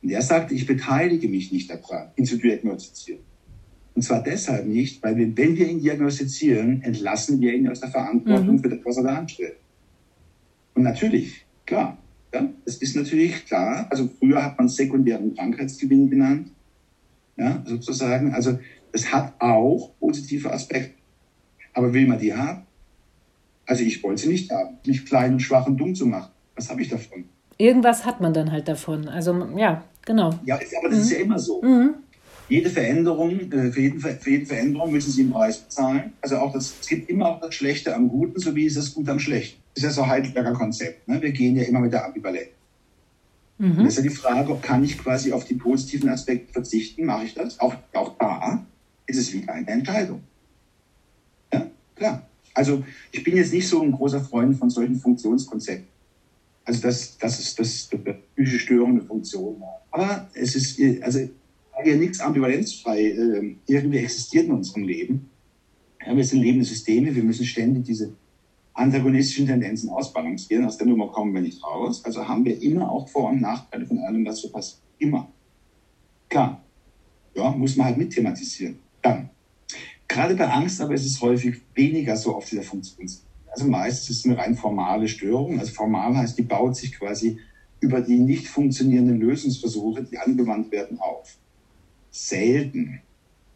Und 0.06 0.12
er 0.12 0.22
sagte, 0.22 0.54
ich 0.54 0.68
beteilige 0.68 1.26
mich 1.26 1.50
nicht 1.50 1.68
daran, 1.68 2.12
ihn 2.14 2.24
zu 2.24 2.38
diagnostizieren. 2.38 3.22
Und 3.96 4.02
zwar 4.02 4.22
deshalb 4.22 4.64
nicht, 4.64 5.02
weil 5.02 5.16
wir, 5.16 5.36
wenn 5.36 5.56
wir 5.56 5.68
ihn 5.68 5.80
diagnostizieren, 5.80 6.80
entlassen 6.82 7.40
wir 7.40 7.52
ihn 7.52 7.68
aus 7.68 7.80
der 7.80 7.90
Verantwortung 7.90 8.54
mhm. 8.54 8.58
für 8.60 8.68
das, 8.68 8.78
was 8.84 8.98
er 8.98 9.02
da 9.02 9.16
anstellt. 9.16 9.56
Und 10.74 10.84
natürlich, 10.84 11.44
klar, 11.64 11.98
ja, 12.32 12.48
es 12.64 12.76
ist 12.76 12.94
natürlich 12.94 13.46
klar, 13.46 13.88
also 13.90 14.08
früher 14.20 14.44
hat 14.44 14.56
man 14.56 14.68
sekundären 14.68 15.34
Krankheitsgewinn 15.34 16.08
genannt, 16.08 16.52
ja, 17.36 17.64
sozusagen. 17.66 18.32
Also 18.32 18.60
es 18.92 19.12
hat 19.12 19.34
auch 19.40 19.90
positive 19.98 20.52
Aspekte. 20.52 20.94
Aber 21.74 21.92
will 21.92 22.06
man 22.06 22.20
die 22.20 22.32
haben? 22.32 22.62
Also 23.66 23.82
ich 23.82 24.04
wollte 24.04 24.22
sie 24.22 24.28
nicht 24.28 24.52
haben, 24.52 24.76
mich 24.86 25.04
klein 25.04 25.32
und 25.32 25.40
schwach 25.40 25.66
und 25.66 25.78
dumm 25.78 25.96
zu 25.96 26.06
machen. 26.06 26.30
Was 26.54 26.70
habe 26.70 26.80
ich 26.80 26.90
davon? 26.90 27.24
Irgendwas 27.58 28.04
hat 28.04 28.20
man 28.20 28.32
dann 28.32 28.52
halt 28.52 28.68
davon. 28.68 29.08
Also 29.08 29.48
ja, 29.56 29.82
genau. 30.06 30.30
Ja, 30.46 30.54
aber 30.78 30.88
das 30.88 30.98
mhm. 30.98 31.04
ist 31.04 31.10
ja 31.10 31.18
immer 31.18 31.38
so. 31.38 31.60
Mhm. 31.60 31.94
Jede 32.48 32.70
Veränderung, 32.70 33.52
äh, 33.52 33.70
für, 33.70 33.80
jeden, 33.80 34.00
für 34.00 34.30
jede 34.30 34.46
Veränderung 34.46 34.92
müssen 34.92 35.10
Sie 35.10 35.22
einen 35.22 35.32
Preis 35.32 35.58
bezahlen. 35.58 36.12
Also 36.22 36.36
auch 36.36 36.52
das, 36.52 36.72
es 36.80 36.86
gibt 36.86 37.10
immer 37.10 37.26
auch 37.26 37.40
das 37.40 37.54
Schlechte 37.54 37.94
am 37.94 38.08
Guten, 38.08 38.40
so 38.40 38.54
wie 38.54 38.66
es 38.66 38.74
das 38.74 38.94
Gute 38.94 39.10
am 39.10 39.18
Schlechten. 39.18 39.60
Das 39.74 39.82
ist 39.82 39.90
ja 39.90 39.92
so 39.94 40.02
ein 40.02 40.10
Heidelberger 40.10 40.54
Konzept. 40.54 41.06
Ne? 41.06 41.20
Wir 41.20 41.32
gehen 41.32 41.56
ja 41.56 41.64
immer 41.64 41.80
mit 41.80 41.92
der 41.92 42.06
Ambivalenz. 42.06 42.48
Mhm. 43.58 43.78
Das 43.78 43.88
ist 43.88 43.96
ja 43.96 44.02
die 44.02 44.10
Frage, 44.10 44.52
ob 44.52 44.62
kann 44.62 44.84
ich 44.84 44.98
quasi 44.98 45.32
auf 45.32 45.44
die 45.44 45.54
positiven 45.54 46.08
Aspekte 46.08 46.52
verzichten? 46.52 47.04
Mache 47.04 47.24
ich 47.24 47.34
das? 47.34 47.58
Auch, 47.58 47.74
auch 47.94 48.16
da 48.18 48.64
ist 49.06 49.18
es 49.18 49.32
wieder 49.32 49.52
eine 49.52 49.68
Entscheidung. 49.68 50.22
Ja, 51.52 51.66
klar. 51.94 52.26
Also 52.54 52.84
ich 53.12 53.22
bin 53.22 53.36
jetzt 53.36 53.52
nicht 53.52 53.68
so 53.68 53.82
ein 53.82 53.92
großer 53.92 54.20
Freund 54.20 54.56
von 54.56 54.70
solchen 54.70 54.96
Funktionskonzepten. 54.96 55.95
Also 56.66 56.82
das, 56.82 57.16
das 57.16 57.38
ist 57.38 57.58
das, 57.58 57.90
psychische 58.34 58.58
störende 58.58 59.02
Funktion. 59.02 59.62
Aber 59.90 60.28
es 60.34 60.54
ist, 60.56 60.80
also 61.02 61.20
ja 61.84 61.96
nichts 61.96 62.20
ambivalenzfrei 62.20 63.02
äh, 63.02 63.56
irgendwie 63.66 63.98
existiert 63.98 64.46
in 64.46 64.52
unserem 64.52 64.82
Leben. 64.82 65.30
Ja, 66.04 66.16
wir 66.16 66.24
sind 66.24 66.40
lebende 66.40 66.64
Systeme, 66.64 67.14
wir 67.14 67.22
müssen 67.22 67.44
ständig 67.44 67.84
diese 67.84 68.12
antagonistischen 68.74 69.46
Tendenzen 69.46 69.88
ausbalancieren. 69.90 70.64
Aus 70.64 70.76
der 70.76 70.86
Nummer 70.86 71.08
kommen 71.08 71.32
wir 71.34 71.40
nicht 71.40 71.62
raus. 71.64 72.04
Also 72.04 72.26
haben 72.26 72.44
wir 72.44 72.60
immer 72.60 72.90
auch 72.90 73.08
Vor- 73.08 73.30
und 73.30 73.40
Nachteile 73.40 73.86
von 73.86 73.98
allem, 73.98 74.24
was 74.26 74.40
so 74.40 74.50
passiert. 74.50 74.82
Immer. 74.98 75.30
Klar. 76.28 76.62
Ja, 77.34 77.50
muss 77.50 77.76
man 77.76 77.86
halt 77.86 77.98
mit 77.98 78.12
thematisieren. 78.12 78.78
Dann. 79.02 79.30
Gerade 80.08 80.34
bei 80.34 80.48
Angst 80.48 80.80
aber 80.80 80.94
ist 80.94 81.06
es 81.06 81.20
häufig 81.20 81.60
weniger 81.74 82.16
so 82.16 82.34
auf 82.34 82.48
dieser 82.48 82.62
Funktion. 82.62 83.08
Also 83.56 83.70
meistens 83.70 84.10
ist 84.10 84.18
es 84.18 84.24
eine 84.26 84.36
rein 84.36 84.54
formale 84.54 85.08
Störung. 85.08 85.58
Also 85.58 85.72
formal 85.72 86.14
heißt, 86.14 86.36
die 86.36 86.42
baut 86.42 86.76
sich 86.76 86.92
quasi 86.92 87.38
über 87.80 88.02
die 88.02 88.18
nicht 88.18 88.48
funktionierenden 88.48 89.18
Lösungsversuche, 89.18 90.04
die 90.04 90.18
angewandt 90.18 90.70
werden, 90.72 90.98
auf 91.00 91.38
selten. 92.10 93.00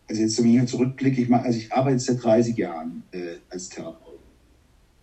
Also 0.08 0.22
jetzt, 0.22 0.42
wenn 0.42 0.58
ich 0.58 0.70
zurückblicke, 0.70 1.20
ich, 1.20 1.28
mache, 1.28 1.42
also 1.44 1.58
ich 1.58 1.70
arbeite 1.70 1.98
seit 1.98 2.24
30 2.24 2.56
Jahren 2.56 3.02
äh, 3.12 3.36
als 3.50 3.68
Therapeut. 3.68 4.20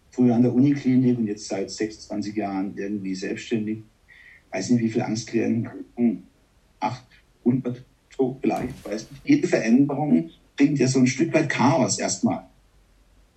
Früher 0.10 0.34
an 0.34 0.42
der 0.42 0.54
Uniklinik 0.56 1.20
und 1.20 1.28
jetzt 1.28 1.48
seit 1.48 1.70
26 1.70 2.36
Jahren 2.36 2.76
irgendwie 2.76 3.14
selbstständig. 3.14 3.84
Weiß 4.50 4.72
nicht, 4.72 4.82
wie 4.82 4.90
viele 4.90 5.06
Angstklienten, 5.06 6.24
800 6.80 7.86
so 8.18 8.36
vielleicht, 8.42 8.84
weiß 8.84 9.12
nicht. 9.12 9.22
Jede 9.26 9.48
Veränderung 9.48 10.32
bringt 10.56 10.80
ja 10.80 10.88
so 10.88 10.98
ein 10.98 11.06
Stück 11.06 11.32
weit 11.36 11.50
Chaos 11.50 12.00
erstmal. 12.00 12.47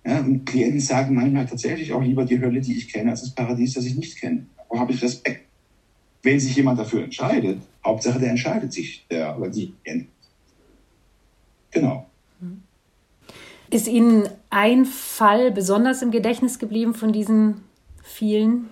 Ja, 0.03 0.19
und 0.19 0.45
Klienten 0.45 0.79
sagen 0.79 1.15
manchmal 1.15 1.45
tatsächlich 1.45 1.93
auch 1.93 2.01
lieber 2.01 2.25
die 2.25 2.39
Hölle, 2.41 2.59
die 2.59 2.77
ich 2.77 2.91
kenne, 2.91 3.11
als 3.11 3.21
das 3.21 3.35
Paradies, 3.35 3.73
das 3.73 3.85
ich 3.85 3.95
nicht 3.95 4.19
kenne. 4.19 4.45
Da 4.69 4.79
habe 4.79 4.91
ich 4.91 5.01
Respekt. 5.01 5.45
Wenn 6.23 6.39
sich 6.39 6.55
jemand 6.55 6.79
dafür 6.79 7.03
entscheidet, 7.03 7.61
Hauptsache 7.83 8.19
der 8.19 8.29
entscheidet 8.29 8.73
sich, 8.73 9.05
der 9.09 9.37
oder 9.37 9.49
die. 9.49 9.73
Genau. 11.71 12.07
Ist 13.69 13.87
Ihnen 13.87 14.27
ein 14.49 14.85
Fall 14.85 15.51
besonders 15.51 16.01
im 16.01 16.11
Gedächtnis 16.11 16.59
geblieben 16.59 16.93
von 16.93 17.13
diesen 17.13 17.61
vielen? 18.03 18.69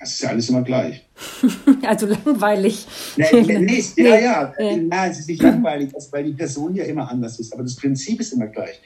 Das 0.00 0.14
ist 0.14 0.22
ja 0.22 0.30
alles 0.30 0.48
immer 0.48 0.62
gleich. 0.62 1.06
also 1.86 2.06
langweilig. 2.06 2.86
Nee, 3.16 3.26
nee, 3.32 3.58
nee, 3.60 3.84
ja, 3.96 4.18
ja, 4.18 4.54
ja. 4.58 4.76
ja, 4.76 5.06
es 5.06 5.20
ist 5.20 5.28
nicht 5.28 5.40
langweilig, 5.40 5.92
weil 6.10 6.24
die 6.24 6.32
Person 6.32 6.74
ja 6.74 6.84
immer 6.84 7.08
anders 7.08 7.38
ist, 7.38 7.52
aber 7.52 7.62
das 7.62 7.76
Prinzip 7.76 8.20
ist 8.20 8.32
immer 8.32 8.48
gleich. 8.48 8.80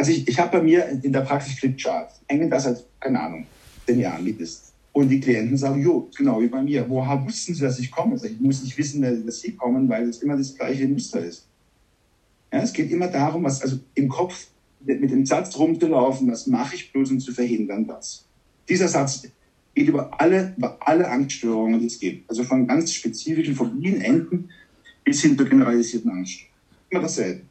Also 0.00 0.12
ich, 0.12 0.26
ich 0.26 0.38
habe 0.38 0.56
bei 0.56 0.62
mir 0.62 0.88
in 1.02 1.12
der 1.12 1.20
Praxis 1.20 1.58
Flipcharts, 1.58 2.22
hängen 2.26 2.48
das 2.48 2.64
seit, 2.64 2.82
keine 3.00 3.20
Ahnung, 3.20 3.44
zehn 3.86 4.00
Jahren 4.00 4.24
liegt 4.24 4.40
es. 4.40 4.72
Und 4.92 5.10
die 5.10 5.20
Klienten 5.20 5.58
sagen, 5.58 5.82
jo, 5.82 6.08
genau 6.16 6.40
wie 6.40 6.46
bei 6.46 6.62
mir. 6.62 6.88
Woher 6.88 7.22
wussten 7.22 7.54
sie, 7.54 7.60
dass 7.60 7.78
ich 7.78 7.90
komme? 7.90 8.12
Also 8.12 8.24
ich 8.24 8.40
muss 8.40 8.62
nicht 8.62 8.78
wissen, 8.78 9.02
dass 9.26 9.40
sie 9.40 9.52
kommen, 9.52 9.90
weil 9.90 10.08
es 10.08 10.22
immer 10.22 10.38
das 10.38 10.54
gleiche 10.54 10.88
Muster 10.88 11.22
ist. 11.22 11.46
Ja, 12.50 12.62
es 12.62 12.72
geht 12.72 12.90
immer 12.90 13.08
darum, 13.08 13.44
was, 13.44 13.60
also 13.60 13.78
im 13.94 14.08
Kopf 14.08 14.46
mit 14.80 15.10
dem 15.10 15.26
Satz 15.26 15.58
rumzulaufen, 15.58 16.32
was 16.32 16.46
mache 16.46 16.76
ich 16.76 16.90
bloß, 16.90 17.10
um 17.10 17.20
zu 17.20 17.34
verhindern 17.34 17.86
das. 17.86 18.24
Dieser 18.70 18.88
Satz 18.88 19.28
geht 19.74 19.86
über 19.86 20.18
alle, 20.18 20.54
über 20.56 20.78
alle 20.80 21.10
Angststörungen, 21.10 21.78
die 21.78 21.88
es 21.88 22.00
gibt. 22.00 22.30
Also 22.30 22.42
von 22.44 22.66
ganz 22.66 22.90
spezifischen 22.90 23.54
Phobien, 23.54 24.00
Enden 24.00 24.48
bis 25.04 25.20
hin 25.20 25.36
zur 25.36 25.46
generalisierten 25.46 26.10
Angst. 26.10 26.38
Immer 26.88 27.02
dasselbe. 27.02 27.42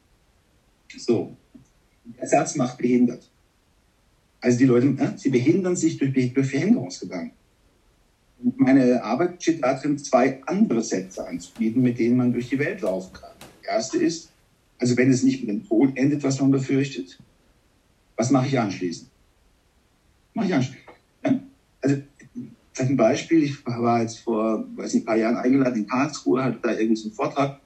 So. 0.97 1.35
Der 2.17 2.27
Satz 2.27 2.55
macht 2.55 2.77
behindert. 2.77 3.29
Also 4.41 4.57
die 4.57 4.65
Leute, 4.65 4.95
ja, 4.97 5.17
sie 5.17 5.29
behindern 5.29 5.75
sich 5.75 5.97
durch, 5.97 6.33
durch 6.33 6.47
Verhinderungsgedanken. 6.49 7.31
Meine 8.55 9.03
Arbeit 9.03 9.35
besteht 9.35 9.61
darin, 9.61 9.97
zwei 9.97 10.41
andere 10.45 10.81
Sätze 10.81 11.27
anzubieten, 11.27 11.81
mit 11.81 11.99
denen 11.99 12.15
man 12.15 12.31
durch 12.31 12.47
die 12.49 12.59
Welt 12.59 12.81
laufen 12.81 13.11
kann. 13.11 13.31
Der 13.63 13.71
erste 13.71 13.97
ist, 13.97 14.29
also 14.77 14.95
wenn 14.95 15.11
es 15.11 15.23
nicht 15.23 15.41
mit 15.41 15.49
dem 15.49 15.67
Tod 15.67 15.97
endet, 15.97 16.23
was 16.23 16.39
man 16.39 16.51
befürchtet, 16.51 17.19
was 18.15 18.31
mache 18.31 18.47
ich 18.47 18.57
anschließend? 18.57 19.09
Mache 20.33 20.47
ich 20.47 20.53
anschließend? 20.53 20.83
Also 21.81 21.97
vielleicht 22.71 22.91
ein 22.91 22.97
Beispiel, 22.97 23.43
ich 23.43 23.65
war 23.65 24.01
jetzt 24.01 24.19
vor, 24.19 24.65
weiß 24.75 24.93
nicht, 24.93 25.03
ein 25.03 25.05
paar 25.05 25.17
Jahren 25.17 25.35
eingeladen 25.35 25.79
in 25.83 25.87
Karlsruhe, 25.87 26.43
hatte 26.43 26.59
da 26.61 26.71
irgendwie 26.71 26.95
so 26.95 27.09
Vortrag 27.09 27.59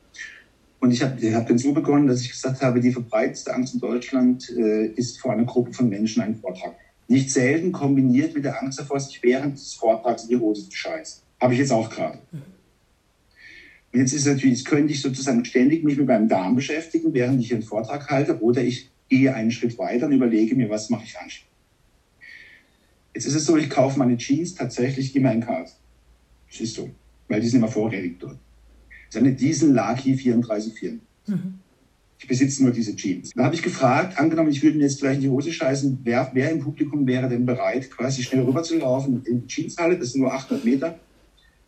und 0.83 0.91
ich 0.91 1.01
habe 1.01 1.33
hab 1.33 1.47
dann 1.47 1.57
so 1.57 1.71
begonnen, 1.71 2.07
dass 2.07 2.19
ich 2.19 2.31
gesagt 2.31 2.61
habe, 2.61 2.81
die 2.81 2.91
verbreitetste 2.91 3.53
Angst 3.53 3.73
in 3.73 3.79
Deutschland 3.79 4.49
äh, 4.49 4.87
ist 4.87 5.17
vor 5.17 5.31
einer 5.31 5.45
Gruppe 5.45 5.71
von 5.71 5.87
Menschen 5.87 6.21
einen 6.21 6.35
Vortrag. 6.35 6.75
Nicht 7.07 7.31
selten 7.31 7.71
kombiniert 7.71 8.35
mit 8.35 8.43
der 8.43 8.61
Angst 8.61 8.81
davor, 8.81 8.99
sich 8.99 9.23
während 9.23 9.53
des 9.53 9.75
Vortrags 9.75 10.23
in 10.23 10.29
die 10.31 10.35
Hose 10.35 10.67
zu 10.67 10.75
scheißen. 10.75 11.23
Habe 11.39 11.53
ich 11.53 11.59
jetzt 11.61 11.71
auch 11.71 11.89
gerade. 11.89 12.19
Und 12.33 13.99
jetzt 14.01 14.11
ist 14.11 14.25
natürlich, 14.25 14.57
jetzt 14.57 14.65
könnte 14.65 14.91
ich 14.91 15.01
sozusagen 15.01 15.45
ständig 15.45 15.85
mich 15.85 15.95
mit 15.95 16.05
meinem 16.05 16.27
Darm 16.27 16.53
beschäftigen, 16.53 17.13
während 17.13 17.39
ich 17.39 17.53
einen 17.53 17.63
Vortrag 17.63 18.09
halte, 18.09 18.41
oder 18.41 18.61
ich 18.61 18.91
gehe 19.07 19.33
einen 19.33 19.51
Schritt 19.51 19.77
weiter 19.77 20.07
und 20.07 20.11
überlege 20.11 20.53
mir, 20.53 20.69
was 20.69 20.89
mache 20.89 21.05
ich 21.05 21.17
anschließend. 21.17 21.49
Jetzt 23.15 23.25
ist 23.25 23.35
es 23.35 23.45
so, 23.45 23.55
ich 23.55 23.69
kaufe 23.69 23.97
meine 23.97 24.17
Jeans 24.17 24.53
tatsächlich 24.53 25.15
immer 25.15 25.31
in 25.31 25.39
Cars. 25.39 25.77
Siehst 26.49 26.77
du, 26.77 26.89
weil 27.29 27.39
die 27.39 27.47
sind 27.47 27.59
immer 27.59 27.69
vorrätig 27.69 28.19
dort 28.19 28.37
ist 29.15 29.17
eine 29.17 29.33
Diesel 29.33 29.73
Lucky 29.73 30.15
34 30.15 30.99
Mhm. 31.25 31.59
Ich 32.19 32.27
besitze 32.27 32.63
nur 32.63 32.71
diese 32.71 32.95
Jeans. 32.95 33.31
Da 33.33 33.45
habe 33.45 33.55
ich 33.55 33.61
gefragt, 33.61 34.17
angenommen, 34.17 34.49
ich 34.49 34.61
würde 34.61 34.77
mir 34.77 34.83
jetzt 34.83 34.99
gleich 34.99 35.15
in 35.15 35.21
die 35.21 35.29
Hose 35.29 35.53
scheißen, 35.53 35.99
wer, 36.03 36.29
wer 36.33 36.51
im 36.51 36.59
Publikum 36.59 37.05
wäre 37.07 37.29
denn 37.29 37.45
bereit, 37.45 37.89
quasi 37.91 38.23
schnell 38.23 38.43
rüberzulaufen 38.43 39.25
in 39.25 39.45
die 39.45 39.53
Jeanshalle, 39.53 39.97
das 39.97 40.11
sind 40.11 40.21
nur 40.21 40.33
800 40.33 40.65
Meter, 40.65 40.99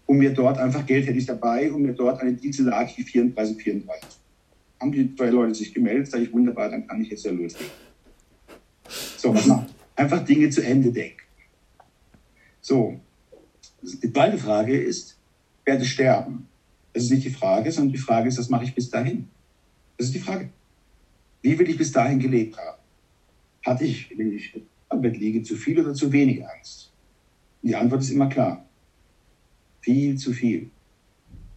um 0.05 0.17
mir 0.17 0.33
dort 0.33 0.57
einfach 0.57 0.85
Geld 0.85 1.07
hätte 1.07 1.17
ich 1.17 1.25
dabei, 1.25 1.71
um 1.71 1.81
mir 1.81 1.93
dort 1.93 2.21
eine 2.21 2.33
Diesel 2.33 2.65
Lucky 2.65 3.03
34 3.03 3.57
34 3.57 4.09
haben 4.79 4.91
die 4.91 5.15
zwei 5.15 5.29
Leute 5.29 5.55
sich 5.55 5.73
gemeldet, 5.73 6.09
sage 6.09 6.23
ich, 6.23 6.33
wunderbar, 6.33 6.69
dann 6.69 6.85
kann 6.87 7.01
ich 7.01 7.09
jetzt 7.09 7.25
ja 7.25 7.31
loslegen. 7.31 7.71
So, 9.17 9.33
was 9.33 9.45
macht? 9.45 9.73
Einfach 9.95 10.23
Dinge 10.23 10.49
zu 10.49 10.61
Ende 10.61 10.91
denken. 10.91 11.21
So, 12.61 12.99
die 13.81 14.11
zweite 14.11 14.37
Frage 14.37 14.77
ist, 14.77 15.17
werde 15.63 15.85
sterben. 15.85 16.47
Das 16.95 17.03
ist 17.03 17.11
nicht 17.11 17.25
die 17.25 17.29
Frage, 17.29 17.69
sondern 17.73 17.91
die 17.91 17.97
Frage 17.97 18.29
ist, 18.29 18.37
was 18.37 18.49
mache 18.49 18.63
ich 18.63 18.73
bis 18.73 18.89
dahin? 18.89 19.27
Das 19.97 20.07
ist 20.07 20.15
die 20.15 20.19
Frage. 20.19 20.49
Wie 21.41 21.59
will 21.59 21.69
ich 21.69 21.77
bis 21.77 21.91
dahin 21.91 22.19
gelebt 22.19 22.57
haben? 22.57 22.77
Hatte 23.65 23.83
ich, 23.83 24.17
wenn 24.17 24.31
ich 24.31 24.61
am 24.87 25.01
Bett 25.01 25.17
liege, 25.17 25.43
zu 25.43 25.57
viel 25.57 25.77
oder 25.77 25.93
zu 25.93 26.09
wenig 26.13 26.47
Angst? 26.47 26.93
Und 27.61 27.67
die 27.67 27.75
Antwort 27.75 28.01
ist 28.01 28.11
immer 28.11 28.29
klar. 28.29 28.65
Viel 29.81 30.17
zu 30.17 30.31
viel. 30.31 30.69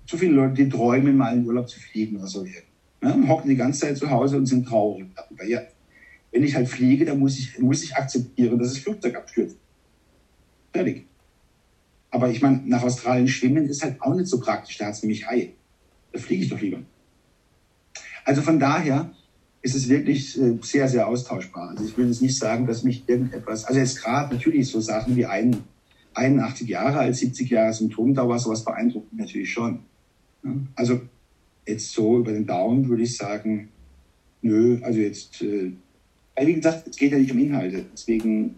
Zu 0.06 0.18
viele 0.18 0.32
Leute, 0.32 0.54
die 0.54 0.68
träumen, 0.68 1.16
mal 1.16 1.36
in 1.36 1.46
Urlaub 1.46 1.68
zu 1.68 1.78
fliegen 1.78 2.16
oder 2.16 2.26
so. 2.26 2.44
Ja, 2.44 3.12
und 3.14 3.28
hocken 3.28 3.48
die 3.48 3.56
ganze 3.56 3.82
Zeit 3.82 3.96
zu 3.96 4.10
Hause 4.10 4.38
und 4.38 4.46
sind 4.46 4.66
traurig 4.66 5.06
darüber. 5.14 5.44
Ja, 5.44 5.62
wenn 6.32 6.42
ich 6.42 6.56
halt 6.56 6.68
fliege, 6.68 7.04
dann 7.04 7.20
muss 7.20 7.38
ich, 7.38 7.56
muss 7.60 7.84
ich 7.84 7.94
akzeptieren, 7.94 8.58
dass 8.58 8.72
das 8.72 8.78
Flugzeug 8.78 9.14
abstürzt. 9.14 9.56
Fertig. 10.72 11.07
Aber 12.10 12.30
ich 12.30 12.40
meine, 12.40 12.62
nach 12.64 12.82
Australien 12.82 13.28
schwimmen 13.28 13.66
ist 13.66 13.82
halt 13.82 14.00
auch 14.00 14.14
nicht 14.14 14.28
so 14.28 14.40
praktisch. 14.40 14.78
Da 14.78 14.86
hat 14.86 14.94
es 14.94 15.02
nämlich 15.02 15.26
Haie. 15.26 15.52
Da 16.12 16.18
fliege 16.18 16.44
ich 16.44 16.48
doch 16.48 16.60
lieber. 16.60 16.80
Also 18.24 18.42
von 18.42 18.58
daher 18.58 19.10
ist 19.62 19.74
es 19.74 19.88
wirklich 19.88 20.40
äh, 20.40 20.58
sehr, 20.62 20.88
sehr 20.88 21.08
austauschbar. 21.08 21.70
Also 21.70 21.84
ich 21.84 21.96
will 21.98 22.08
jetzt 22.08 22.22
nicht 22.22 22.38
sagen, 22.38 22.66
dass 22.66 22.84
mich 22.84 23.08
irgendetwas, 23.08 23.64
also 23.64 23.80
jetzt 23.80 24.02
gerade 24.02 24.34
natürlich 24.34 24.68
so 24.68 24.80
Sachen 24.80 25.16
wie 25.16 25.26
ein, 25.26 25.64
81 26.14 26.68
Jahre 26.68 26.98
alt, 26.98 27.16
70 27.16 27.50
Jahre 27.50 27.72
Symptomdauer, 27.72 28.38
sowas 28.38 28.64
beeindruckt 28.64 29.12
mich 29.12 29.20
natürlich 29.20 29.52
schon. 29.52 29.80
Also 30.74 31.00
jetzt 31.66 31.92
so 31.92 32.18
über 32.18 32.32
den 32.32 32.46
Daumen 32.46 32.88
würde 32.88 33.02
ich 33.02 33.16
sagen, 33.16 33.68
nö, 34.42 34.80
also 34.82 34.98
jetzt, 34.98 35.42
äh, 35.42 35.72
wie 36.40 36.54
gesagt, 36.54 36.88
es 36.88 36.96
geht 36.96 37.12
ja 37.12 37.18
nicht 37.18 37.32
um 37.32 37.38
Inhalte. 37.38 37.84
Deswegen 37.92 38.56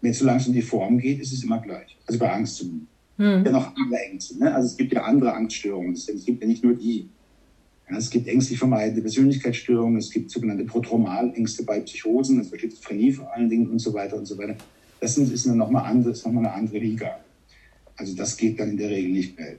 wenn 0.00 0.10
es 0.10 0.18
so 0.18 0.24
langsam 0.24 0.48
um 0.48 0.54
die 0.54 0.62
Form 0.62 0.98
geht, 0.98 1.20
ist 1.20 1.32
es 1.32 1.44
immer 1.44 1.60
gleich. 1.60 1.96
Also 2.06 2.18
bei 2.18 2.32
Angst 2.32 2.56
zumindest. 2.56 2.90
Hm. 3.18 3.44
Ja 3.44 3.52
noch 3.52 3.76
andere 3.76 4.00
Ängste. 4.00 4.38
Ne? 4.38 4.54
Also 4.54 4.68
es 4.68 4.76
gibt 4.76 4.92
ja 4.92 5.04
andere 5.04 5.34
Angststörungen. 5.34 5.92
Es 5.92 6.06
gibt 6.06 6.40
ja 6.40 6.48
nicht 6.48 6.64
nur 6.64 6.74
die. 6.74 7.08
Ja, 7.90 7.98
es 7.98 8.08
gibt 8.08 8.28
ängstlich 8.28 8.58
vermeidende 8.58 9.02
Persönlichkeitsstörungen, 9.02 9.98
es 9.98 10.10
gibt 10.10 10.30
sogenannte 10.30 10.64
Protromalängste 10.64 11.64
bei 11.64 11.80
Psychosen, 11.80 12.38
also 12.38 12.56
Schizophrenie 12.56 13.12
vor 13.12 13.34
allen 13.34 13.50
Dingen 13.50 13.68
und 13.68 13.80
so 13.80 13.92
weiter 13.92 14.16
und 14.16 14.26
so 14.26 14.38
weiter. 14.38 14.54
Das 15.00 15.18
ist 15.18 15.46
nochmal 15.46 15.90
andere, 15.90 16.12
noch 16.12 16.26
eine 16.26 16.52
andere 16.52 16.78
Liga. 16.78 17.18
Also 17.96 18.14
das 18.14 18.36
geht 18.36 18.60
dann 18.60 18.70
in 18.70 18.76
der 18.76 18.90
Regel 18.90 19.10
nicht 19.10 19.38
mehr. 19.38 19.56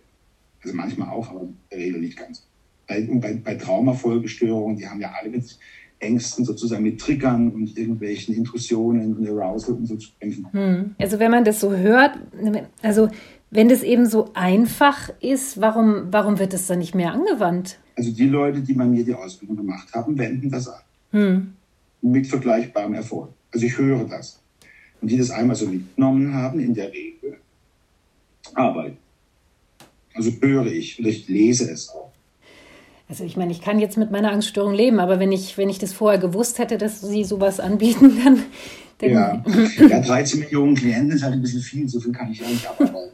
Also 0.63 0.75
manchmal 0.75 1.09
auch, 1.09 1.29
aber 1.29 1.41
in 1.41 1.57
der 1.71 1.79
Regel 1.79 1.99
nicht 1.99 2.17
ganz. 2.17 2.47
Bei, 2.87 3.01
bei, 3.01 3.33
bei 3.33 3.55
Traumafolgestörungen, 3.55 4.77
die 4.77 4.87
haben 4.87 5.01
ja 5.01 5.11
alle 5.19 5.29
mit 5.29 5.57
Ängsten 6.01 6.45
sozusagen 6.45 6.83
mit 6.83 6.99
Triggern 6.99 7.51
und 7.51 7.77
irgendwelchen 7.77 8.35
Intrusionen 8.35 9.15
und 9.15 9.27
Arousal 9.27 9.75
und 9.75 9.85
so 9.85 9.95
zu 9.95 10.09
kämpfen. 10.19 10.47
Hm. 10.51 10.95
Also 10.97 11.19
wenn 11.19 11.31
man 11.31 11.45
das 11.45 11.59
so 11.59 11.75
hört, 11.75 12.17
also 12.81 13.09
wenn 13.51 13.69
das 13.69 13.83
eben 13.83 14.05
so 14.05 14.31
einfach 14.33 15.11
ist, 15.19 15.61
warum, 15.61 16.07
warum 16.11 16.39
wird 16.39 16.53
das 16.53 16.67
dann 16.67 16.79
nicht 16.79 16.95
mehr 16.95 17.13
angewandt? 17.13 17.77
Also 17.95 18.11
die 18.11 18.27
Leute, 18.27 18.61
die 18.61 18.73
bei 18.73 18.85
mir 18.85 19.03
die 19.03 19.13
Ausbildung 19.13 19.57
gemacht 19.57 19.93
haben, 19.93 20.17
wenden 20.17 20.49
das 20.49 20.67
an. 20.67 20.81
Hm. 21.11 21.53
Mit 22.01 22.27
vergleichbarem 22.27 22.93
Erfolg. 22.93 23.29
Also 23.51 23.65
ich 23.65 23.77
höre 23.77 24.05
das. 24.05 24.41
Und 25.01 25.11
die 25.11 25.17
das 25.17 25.31
einmal 25.31 25.55
so 25.55 25.67
mitgenommen 25.67 26.33
haben, 26.33 26.59
in 26.59 26.73
der 26.73 26.91
Regel 26.91 27.37
arbeiten. 28.53 28.97
Also 30.13 30.31
höre 30.41 30.67
ich 30.67 30.99
und 30.99 31.07
ich 31.07 31.27
lese 31.27 31.69
es 31.69 31.89
auch. 31.89 32.10
Also 33.11 33.25
ich 33.25 33.35
meine, 33.35 33.51
ich 33.51 33.59
kann 33.59 33.77
jetzt 33.77 33.97
mit 33.97 34.09
meiner 34.09 34.31
Angststörung 34.31 34.73
leben, 34.73 35.01
aber 35.01 35.19
wenn 35.19 35.33
ich, 35.33 35.57
wenn 35.57 35.67
ich 35.67 35.79
das 35.79 35.91
vorher 35.91 36.17
gewusst 36.17 36.59
hätte, 36.59 36.77
dass 36.77 37.01
Sie 37.01 37.25
sowas 37.25 37.59
anbieten, 37.59 38.21
dann... 38.23 38.43
dann 38.99 39.09
ja. 39.09 39.43
ja, 39.89 39.99
13 39.99 40.39
Millionen 40.39 40.75
Klienten 40.75 41.11
ist 41.11 41.21
halt 41.21 41.33
ein 41.33 41.41
bisschen 41.41 41.59
viel, 41.59 41.89
so 41.89 41.99
viel 41.99 42.13
kann 42.13 42.31
ich 42.31 42.39
ja 42.39 42.47
nicht 42.47 42.65
abarbeiten. 42.65 43.11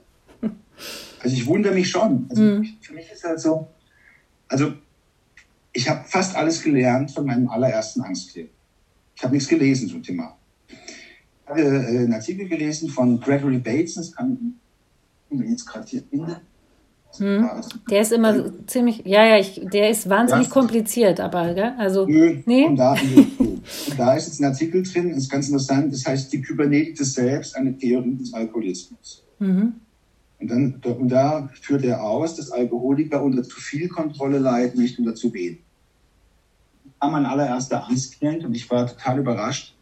Also 1.19 1.35
ich 1.35 1.47
wundere 1.47 1.73
mich 1.73 1.89
schon. 1.89 2.27
Also 2.29 2.43
mhm. 2.43 2.69
Für 2.79 2.93
mich 2.93 3.11
ist 3.11 3.23
halt 3.23 3.39
so, 3.39 3.69
also 4.47 4.73
ich 5.73 5.89
habe 5.89 6.05
fast 6.07 6.35
alles 6.35 6.61
gelernt 6.61 7.09
von 7.09 7.25
meinem 7.25 7.49
allerersten 7.49 8.01
Angstklienten. 8.01 8.53
Ich 9.15 9.23
habe 9.23 9.33
nichts 9.33 9.49
gelesen 9.49 9.89
zum 9.89 10.03
Thema. 10.03 10.37
Ich 10.67 11.49
habe 11.49 11.59
äh, 11.59 11.87
einen 11.87 12.13
Artikel 12.13 12.47
gelesen 12.47 12.89
von 12.89 13.19
Gregory 13.19 13.57
Bates, 13.57 13.95
das 13.95 14.11
kann 14.11 14.59
ich 15.31 15.39
jetzt 15.39 15.65
gerade 15.65 15.87
hier 15.87 16.03
finden. 16.03 16.35
Hm. 17.18 17.49
Der 17.89 18.01
ist 18.01 18.12
immer 18.12 18.36
so 18.36 18.51
ziemlich, 18.68 19.03
ja, 19.05 19.26
ja, 19.26 19.38
ich, 19.39 19.62
der 19.74 19.89
ist 19.89 20.10
wahnsinnig 20.10 20.47
ja. 20.47 20.53
kompliziert, 20.53 21.20
aber, 21.20 21.53
gell? 21.53 21.74
Also, 21.78 22.05
Nö, 22.05 22.38
nee. 22.45 22.66
Und 22.66 22.76
da, 22.76 22.91
und 23.39 23.64
da 23.97 24.14
ist 24.16 24.28
jetzt 24.28 24.39
ein 24.39 24.45
Artikel 24.45 24.84
drin, 24.84 25.10
das 25.10 25.20
ist 25.20 25.32
ganz 25.32 25.47
interessant, 25.47 25.93
das 25.93 26.05
heißt 26.05 26.32
die 26.32 26.41
Kybernetik 26.41 26.97
selbst, 26.97 27.55
eine 27.55 27.76
Theorie 27.78 28.16
des 28.16 28.34
Alkoholismus. 28.34 29.24
Mhm. 29.39 29.74
Und, 30.39 30.51
dann, 30.51 30.82
und 30.84 31.10
da 31.10 31.49
führt 31.62 31.84
er 31.84 32.03
aus, 32.03 32.36
dass 32.36 32.51
Alkoholiker 32.51 33.24
unter 33.24 33.43
zu 33.43 33.60
viel 33.60 33.88
Kontrolle 33.88 34.38
leiden, 34.38 34.82
nicht 34.82 34.99
unter 34.99 35.16
zu 35.16 35.34
wenig. 35.34 35.60
War 36.99 37.12
mein 37.12 37.26
allererster 37.26 37.88
Angstklient 37.88 38.43
und 38.43 38.55
ich 38.55 38.70
war 38.70 38.88
total 38.88 39.20
überrascht, 39.20 39.76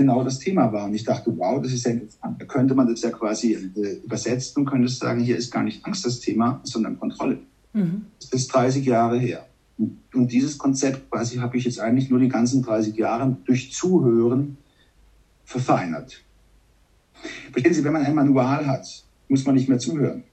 genau 0.00 0.24
das 0.24 0.38
Thema 0.38 0.72
war. 0.72 0.86
Und 0.86 0.94
ich 0.94 1.04
dachte, 1.04 1.36
wow, 1.36 1.62
das 1.62 1.72
ist 1.72 1.84
ja 1.84 1.92
interessant. 1.92 2.40
Da 2.40 2.46
könnte 2.46 2.74
man 2.74 2.88
das 2.88 3.02
ja 3.02 3.10
quasi 3.10 3.52
äh, 3.52 4.00
übersetzen 4.04 4.60
und 4.60 4.66
könnte 4.66 4.88
sagen, 4.88 5.20
hier 5.22 5.36
ist 5.36 5.50
gar 5.50 5.62
nicht 5.62 5.84
Angst 5.84 6.06
das 6.06 6.20
Thema, 6.20 6.60
sondern 6.64 6.98
Kontrolle. 6.98 7.38
Mhm. 7.72 8.06
Das 8.18 8.32
ist 8.32 8.48
30 8.48 8.84
Jahre 8.84 9.18
her. 9.18 9.46
Und 9.78 10.32
dieses 10.32 10.58
Konzept 10.58 11.10
quasi 11.10 11.36
habe 11.36 11.56
ich 11.56 11.64
jetzt 11.64 11.80
eigentlich 11.80 12.10
nur 12.10 12.18
die 12.18 12.28
ganzen 12.28 12.62
30 12.62 12.96
Jahre 12.96 13.36
durch 13.44 13.72
Zuhören 13.72 14.56
verfeinert. 15.44 16.22
Verstehen 17.52 17.74
Sie, 17.74 17.84
wenn 17.84 17.92
man 17.92 18.04
ein 18.04 18.14
Manual 18.14 18.66
hat, 18.66 18.86
muss 19.28 19.44
man 19.44 19.54
nicht 19.54 19.68
mehr 19.68 19.78
zuhören. 19.78 20.24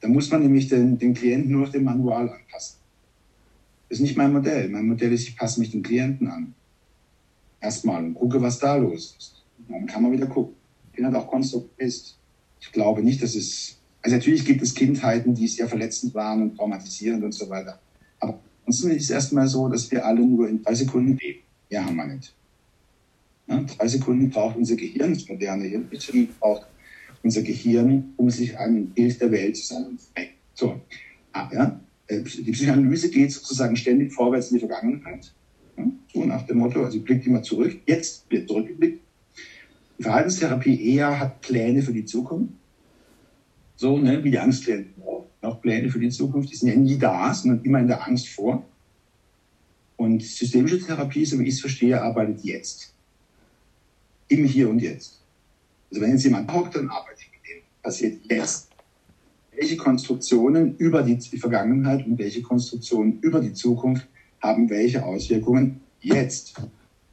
Da 0.00 0.08
muss 0.08 0.30
man 0.30 0.42
nämlich 0.42 0.68
den, 0.68 0.98
den 0.98 1.14
Klienten 1.14 1.52
nur 1.52 1.64
auf 1.64 1.70
dem 1.70 1.84
Manual 1.84 2.28
anpassen. 2.28 2.78
Das 3.88 3.98
ist 3.98 4.02
nicht 4.02 4.16
mein 4.16 4.32
Modell. 4.32 4.68
Mein 4.68 4.86
Modell 4.86 5.12
ist, 5.12 5.28
ich 5.28 5.36
passe 5.36 5.60
mich 5.60 5.70
den 5.70 5.82
Klienten 5.82 6.28
an 6.28 6.54
erstmal 7.60 8.04
und 8.04 8.14
gucke, 8.14 8.40
was 8.40 8.58
da 8.58 8.76
los 8.76 9.14
ist. 9.18 9.42
Und 9.58 9.74
dann 9.74 9.86
kann 9.86 10.02
man 10.02 10.12
wieder 10.12 10.26
gucken. 10.26 10.54
Ich 10.90 10.96
bin 10.96 11.04
halt 11.04 11.14
auch 11.16 11.28
konstruktist. 11.28 12.16
Ich 12.60 12.72
glaube 12.72 13.02
nicht, 13.02 13.22
dass 13.22 13.34
es, 13.34 13.78
also 14.02 14.16
natürlich 14.16 14.44
gibt 14.44 14.62
es 14.62 14.74
Kindheiten, 14.74 15.34
die 15.34 15.48
sehr 15.48 15.68
verletzend 15.68 16.14
waren 16.14 16.42
und 16.42 16.56
traumatisierend 16.56 17.24
und 17.24 17.32
so 17.32 17.48
weiter. 17.48 17.78
Aber 18.18 18.38
ansonsten 18.66 18.96
ist 18.96 19.04
es 19.04 19.10
erstmal 19.10 19.48
so, 19.48 19.68
dass 19.68 19.90
wir 19.90 20.04
alle 20.04 20.20
nur 20.20 20.48
in 20.48 20.62
drei 20.62 20.74
Sekunden 20.74 21.16
leben. 21.16 21.40
Mehr 21.70 21.84
haben 21.84 21.96
wir 21.96 22.06
nicht. 22.06 22.34
Ja, 23.46 23.62
drei 23.62 23.88
Sekunden 23.88 24.30
braucht 24.30 24.56
unser 24.56 24.76
Gehirn, 24.76 25.14
das 25.14 25.28
moderne 25.28 25.64
Hirn 25.64 25.88
braucht 26.38 26.66
unser 27.22 27.42
Gehirn, 27.42 28.12
um 28.16 28.30
sich 28.30 28.56
ein 28.56 28.90
Bild 28.90 29.20
der 29.20 29.30
Welt 29.30 29.56
zu 29.56 29.66
sein. 29.66 29.98
So, 30.54 30.80
ah, 31.32 31.50
ja, 31.52 31.80
äh, 32.06 32.22
die 32.22 32.52
Psychoanalyse 32.52 33.10
geht 33.10 33.32
sozusagen 33.32 33.76
ständig 33.76 34.12
vorwärts 34.12 34.50
in 34.50 34.56
die 34.56 34.66
Vergangenheit. 34.66 35.32
So 36.12 36.24
nach 36.24 36.46
dem 36.46 36.58
Motto, 36.58 36.84
also 36.84 37.00
blickt 37.00 37.26
immer 37.26 37.42
zurück, 37.42 37.80
jetzt 37.86 38.30
wird 38.30 38.48
zurückgeblickt. 38.48 39.00
Die 39.98 40.02
Verhaltenstherapie 40.02 40.94
eher 40.94 41.18
hat 41.20 41.40
Pläne 41.40 41.82
für 41.82 41.92
die 41.92 42.04
Zukunft. 42.04 42.54
So, 43.76 43.98
ne, 43.98 44.22
wie 44.24 44.30
die 44.30 44.38
Angstklienten 44.38 45.02
auch. 45.02 45.26
Auch 45.42 45.60
Pläne 45.60 45.90
für 45.90 46.00
die 46.00 46.10
Zukunft. 46.10 46.50
Die 46.50 46.56
sind 46.56 46.68
ja 46.68 46.76
nie 46.76 46.98
da, 46.98 47.32
sondern 47.32 47.64
immer 47.64 47.80
in 47.80 47.86
der 47.86 48.06
Angst 48.06 48.28
vor. 48.28 48.66
Und 49.96 50.22
systemische 50.22 50.80
Therapie, 50.80 51.24
so 51.24 51.38
wie 51.38 51.44
ich 51.44 51.54
es 51.54 51.60
verstehe, 51.60 52.00
arbeitet 52.00 52.42
jetzt. 52.44 52.94
Im 54.28 54.44
Hier 54.44 54.70
und 54.70 54.80
Jetzt. 54.80 55.20
Also 55.90 56.02
wenn 56.02 56.12
jetzt 56.12 56.24
jemand 56.24 56.52
hockt, 56.52 56.76
dann 56.76 56.88
arbeitet 56.88 57.26
mit 57.32 57.50
dem. 57.50 57.62
Passiert 57.82 58.20
jetzt. 58.30 58.70
Welche 59.52 59.76
Konstruktionen 59.76 60.76
über 60.76 61.02
die 61.02 61.18
Vergangenheit 61.38 62.06
und 62.06 62.18
welche 62.18 62.40
Konstruktionen 62.40 63.20
über 63.20 63.40
die 63.40 63.52
Zukunft 63.52 64.06
haben 64.40 64.68
welche 64.70 65.04
Auswirkungen 65.04 65.80
jetzt 66.00 66.54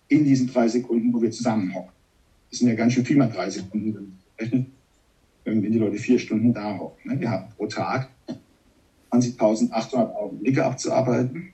in 0.08 0.24
diesen 0.24 0.48
drei 0.48 0.68
Sekunden, 0.68 1.14
wo 1.14 1.22
wir 1.22 1.32
zusammenhocken. 1.32 1.92
Das 2.50 2.60
sind 2.60 2.70
ja 2.70 2.76
ganz 2.76 2.94
schön 2.94 3.06
viel 3.06 3.18
mal 3.18 3.30
drei 3.30 3.50
Sekunden 3.50 4.18
wenn 5.48 5.72
die 5.72 5.78
Leute 5.78 5.98
vier 5.98 6.20
Stunden 6.20 6.54
da 6.54 6.78
hocken. 6.78 7.12
Ne? 7.12 7.20
Wir 7.20 7.32
haben 7.32 7.50
pro 7.56 7.68
Tag 7.68 8.10
20.800 9.12 10.14
Augenblicke 10.14 10.66
abzuarbeiten. 10.66 11.54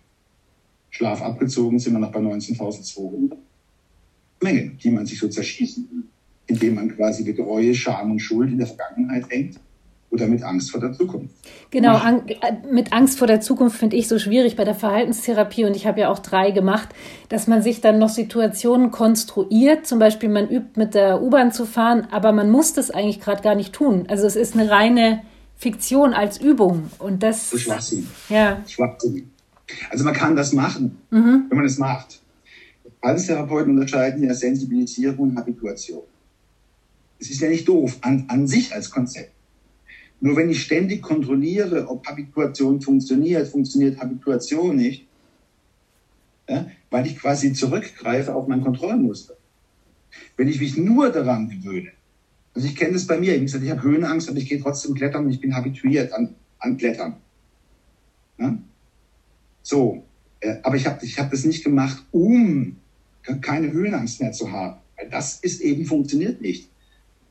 Schlaf 0.90 1.22
abgezogen 1.22 1.80
sind 1.80 1.94
wir 1.94 2.00
noch 2.00 2.12
bei 2.12 2.20
19.200. 2.20 3.36
Menge, 4.42 4.72
die 4.72 4.90
man 4.90 5.06
sich 5.06 5.20
so 5.20 5.28
zerschießen 5.28 5.88
will, 5.90 6.04
indem 6.48 6.76
man 6.76 6.96
quasi 6.96 7.24
mit 7.24 7.40
Reue, 7.40 7.74
Scham 7.74 8.12
und 8.12 8.20
Schuld 8.20 8.52
in 8.52 8.58
der 8.58 8.68
Vergangenheit 8.68 9.30
hängt 9.30 9.60
oder 10.14 10.28
mit 10.28 10.44
Angst 10.44 10.70
vor 10.70 10.80
der 10.80 10.94
Zukunft. 10.94 11.34
Genau, 11.72 11.96
an, 11.96 12.28
äh, 12.28 12.36
mit 12.72 12.94
Angst 12.94 13.18
vor 13.18 13.26
der 13.26 13.42
Zukunft 13.42 13.78
finde 13.78 13.98
ich 13.98 14.08
so 14.08 14.20
schwierig 14.20 14.56
bei 14.56 14.64
der 14.64 14.76
Verhaltenstherapie 14.76 15.66
und 15.66 15.76
ich 15.76 15.88
habe 15.88 16.02
ja 16.02 16.10
auch 16.10 16.20
drei 16.20 16.52
gemacht, 16.52 16.90
dass 17.30 17.48
man 17.48 17.64
sich 17.64 17.82
dann 17.82 17.98
noch 17.98 18.10
Situationen 18.10 18.92
konstruiert. 18.92 19.88
Zum 19.88 19.98
Beispiel, 19.98 20.30
man 20.30 20.48
übt 20.50 20.80
mit 20.80 20.94
der 20.94 21.24
U-Bahn 21.24 21.52
zu 21.52 21.66
fahren, 21.66 22.08
aber 22.12 22.32
man 22.32 22.52
muss 22.52 22.74
das 22.74 22.92
eigentlich 22.92 23.20
gerade 23.20 23.42
gar 23.42 23.56
nicht 23.56 23.74
tun. 23.74 24.06
Also 24.08 24.28
es 24.28 24.36
ist 24.36 24.56
eine 24.56 24.70
reine 24.70 25.24
Fiktion 25.58 26.14
als 26.14 26.40
Übung 26.40 26.92
und 27.00 27.24
das. 27.24 27.50
Das 27.50 27.62
Schwachsinn. 27.62 28.08
Ja. 28.30 28.62
Schwachsinn. 28.68 29.32
Also 29.90 30.04
man 30.04 30.14
kann 30.14 30.36
das 30.36 30.54
machen, 30.54 31.00
mhm. 31.10 31.46
wenn 31.50 31.58
man 31.58 31.66
es 31.66 31.80
macht. 31.80 32.22
Verhaltenstherapeuten 33.00 33.72
unterscheiden 33.72 34.24
ja 34.24 34.34
Sensibilisierung 34.36 35.32
und 35.32 35.38
Habituation. 35.38 36.04
Es 37.20 37.32
ist 37.32 37.42
ja 37.42 37.50
nicht 37.50 37.68
doof 37.68 37.98
an, 38.02 38.26
an 38.28 38.46
sich 38.48 38.74
als 38.76 38.92
Konzept. 38.92 39.32
Nur 40.24 40.38
wenn 40.38 40.50
ich 40.50 40.64
ständig 40.64 41.02
kontrolliere, 41.02 41.90
ob 41.90 42.08
Habituation 42.08 42.80
funktioniert, 42.80 43.46
funktioniert 43.50 44.00
Habituation 44.00 44.78
nicht, 44.78 45.06
ja, 46.48 46.66
weil 46.90 47.06
ich 47.06 47.20
quasi 47.20 47.52
zurückgreife 47.52 48.34
auf 48.34 48.48
mein 48.48 48.62
Kontrollmuster. 48.62 49.36
Wenn 50.38 50.48
ich 50.48 50.62
mich 50.62 50.78
nur 50.78 51.12
daran 51.12 51.50
gewöhne, 51.50 51.92
also 52.54 52.66
ich 52.66 52.78
kenne 52.78 52.94
das 52.94 53.06
bei 53.06 53.20
mir, 53.20 53.36
ich, 53.36 53.54
ich 53.54 53.70
habe 53.70 53.84
Höhenangst, 53.84 54.30
aber 54.30 54.38
ich 54.38 54.48
gehe 54.48 54.62
trotzdem 54.62 54.96
klettern 54.96 55.26
und 55.26 55.32
ich 55.32 55.42
bin 55.42 55.54
habituiert 55.54 56.14
an, 56.14 56.36
an 56.58 56.78
Klettern. 56.78 57.18
Ja? 58.38 58.58
So, 59.62 60.06
äh, 60.40 60.56
aber 60.64 60.78
ich 60.78 60.88
habe 60.88 61.04
ich 61.04 61.20
hab 61.20 61.32
das 61.32 61.44
nicht 61.44 61.66
gemacht, 61.66 62.02
um 62.12 62.78
keine 63.42 63.74
Höhenangst 63.74 64.22
mehr 64.22 64.32
zu 64.32 64.54
haben. 64.54 64.80
Weil 64.96 65.10
das 65.10 65.42
ist 65.42 65.60
eben 65.60 65.86
funktioniert 65.86 66.40
nicht. 66.40 66.70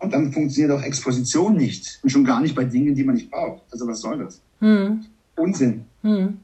Und 0.03 0.13
dann 0.13 0.33
funktioniert 0.33 0.73
auch 0.73 0.83
Exposition 0.83 1.57
nicht. 1.57 2.01
Und 2.03 2.11
schon 2.11 2.25
gar 2.25 2.41
nicht 2.41 2.57
bei 2.57 2.65
Dingen, 2.65 2.93
die 2.95 3.05
man 3.05 3.15
nicht 3.15 3.31
braucht. 3.31 3.63
Also 3.71 3.87
was 3.87 4.01
soll 4.01 4.19
das? 4.19 4.43
Hm. 4.59 5.05
Unsinn. 5.37 5.85
Hm. 6.03 6.39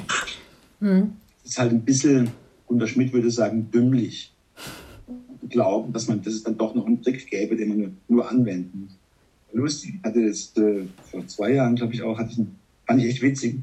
hm. 0.80 1.12
Das 1.42 1.50
ist 1.50 1.58
halt 1.58 1.72
ein 1.72 1.84
bisschen, 1.84 2.30
Gunter 2.68 2.86
Schmidt 2.86 3.12
würde 3.12 3.30
sagen, 3.32 3.68
dümmlich. 3.72 4.32
Glauben, 5.48 5.92
dass 5.92 6.06
man, 6.06 6.22
dass 6.22 6.34
es 6.34 6.44
dann 6.44 6.56
doch 6.56 6.76
noch 6.76 6.86
einen 6.86 7.02
Trick 7.02 7.26
gäbe, 7.28 7.56
den 7.56 7.68
man 7.68 7.78
nur, 7.78 7.90
nur 8.06 8.30
anwenden 8.30 8.82
muss. 8.82 8.98
Lustig, 9.52 9.94
ich 9.98 10.04
hatte 10.04 10.20
jetzt 10.20 10.56
äh, 10.58 10.84
vor 11.10 11.26
zwei 11.26 11.54
Jahren, 11.54 11.74
glaube 11.74 11.92
ich 11.92 12.02
auch, 12.02 12.18
hatte 12.18 12.30
ich 12.32 12.38
einen, 12.38 12.56
fand 12.86 13.02
ich 13.02 13.08
echt 13.08 13.22
witzig, 13.22 13.56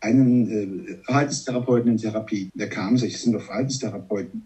einen 0.00 0.50
äh, 0.50 1.04
Verhaltenstherapeuten 1.04 1.90
in 1.90 1.96
Therapie. 1.96 2.50
Der 2.54 2.68
kam, 2.68 2.96
so, 2.96 3.06
ich 3.06 3.18
sind 3.18 3.32
doch 3.32 3.42
Verhaltenstherapeuten. 3.42 4.42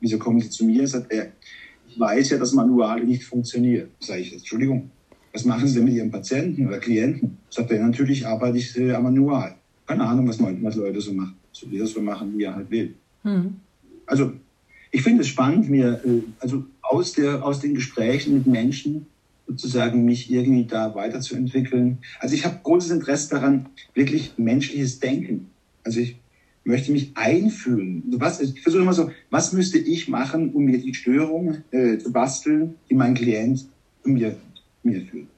Wieso 0.00 0.18
kommen 0.18 0.38
Sie 0.40 0.50
zu 0.50 0.64
mir? 0.64 0.86
Sagt 0.86 1.10
er, 1.10 1.32
weiß 1.98 2.30
ja, 2.30 2.38
dass 2.38 2.52
Manuale 2.52 3.04
nicht 3.04 3.24
funktionieren. 3.24 3.88
Sage 4.00 4.20
ich, 4.20 4.32
Entschuldigung, 4.32 4.90
was 5.32 5.44
machen 5.44 5.66
Sie 5.66 5.74
denn 5.74 5.84
mit 5.84 5.94
Ihrem 5.94 6.10
Patienten 6.10 6.66
oder 6.66 6.78
Klienten? 6.78 7.38
Sagt 7.50 7.70
er, 7.70 7.84
natürlich 7.84 8.26
arbeite 8.26 8.58
ich 8.58 8.76
äh, 8.76 8.92
am 8.92 9.04
Manual. 9.04 9.54
Keine 9.86 10.04
Ahnung, 10.04 10.28
was, 10.28 10.38
man, 10.38 10.62
was 10.62 10.76
Leute 10.76 11.00
so 11.00 11.12
machen. 11.12 11.36
So 11.52 11.66
jeder 11.66 11.86
so 11.86 12.00
machen, 12.00 12.36
wie 12.36 12.44
er 12.44 12.54
halt 12.54 12.70
will. 12.70 12.94
Mhm. 13.22 13.56
Also, 14.06 14.32
ich 14.90 15.02
finde 15.02 15.22
es 15.22 15.28
spannend, 15.28 15.68
mir, 15.68 16.00
äh, 16.04 16.22
also 16.40 16.64
aus, 16.82 17.12
der, 17.12 17.44
aus 17.44 17.60
den 17.60 17.74
Gesprächen 17.74 18.34
mit 18.34 18.46
Menschen 18.46 19.06
sozusagen 19.46 20.04
mich 20.04 20.30
irgendwie 20.30 20.64
da 20.64 20.94
weiterzuentwickeln. 20.94 21.98
Also 22.20 22.34
ich 22.34 22.44
habe 22.44 22.60
großes 22.62 22.92
Interesse 22.92 23.30
daran, 23.30 23.66
wirklich 23.94 24.32
menschliches 24.36 25.00
Denken. 25.00 25.50
Also 25.82 26.00
ich 26.00 26.16
möchte 26.64 26.92
mich 26.92 27.12
einfühlen. 27.14 28.02
Was, 28.18 28.40
ich 28.40 28.60
versuche 28.60 28.82
immer 28.82 28.92
so, 28.92 29.10
was 29.30 29.52
müsste 29.52 29.78
ich 29.78 30.08
machen, 30.08 30.52
um 30.52 30.64
mir 30.64 30.78
die 30.78 30.94
Störung 30.94 31.58
äh, 31.70 31.98
zu 31.98 32.12
basteln, 32.12 32.74
die 32.88 32.94
mein 32.94 33.14
Klient 33.14 33.66
mir, 34.04 34.36
mir 34.82 35.02
führt. 35.02 35.28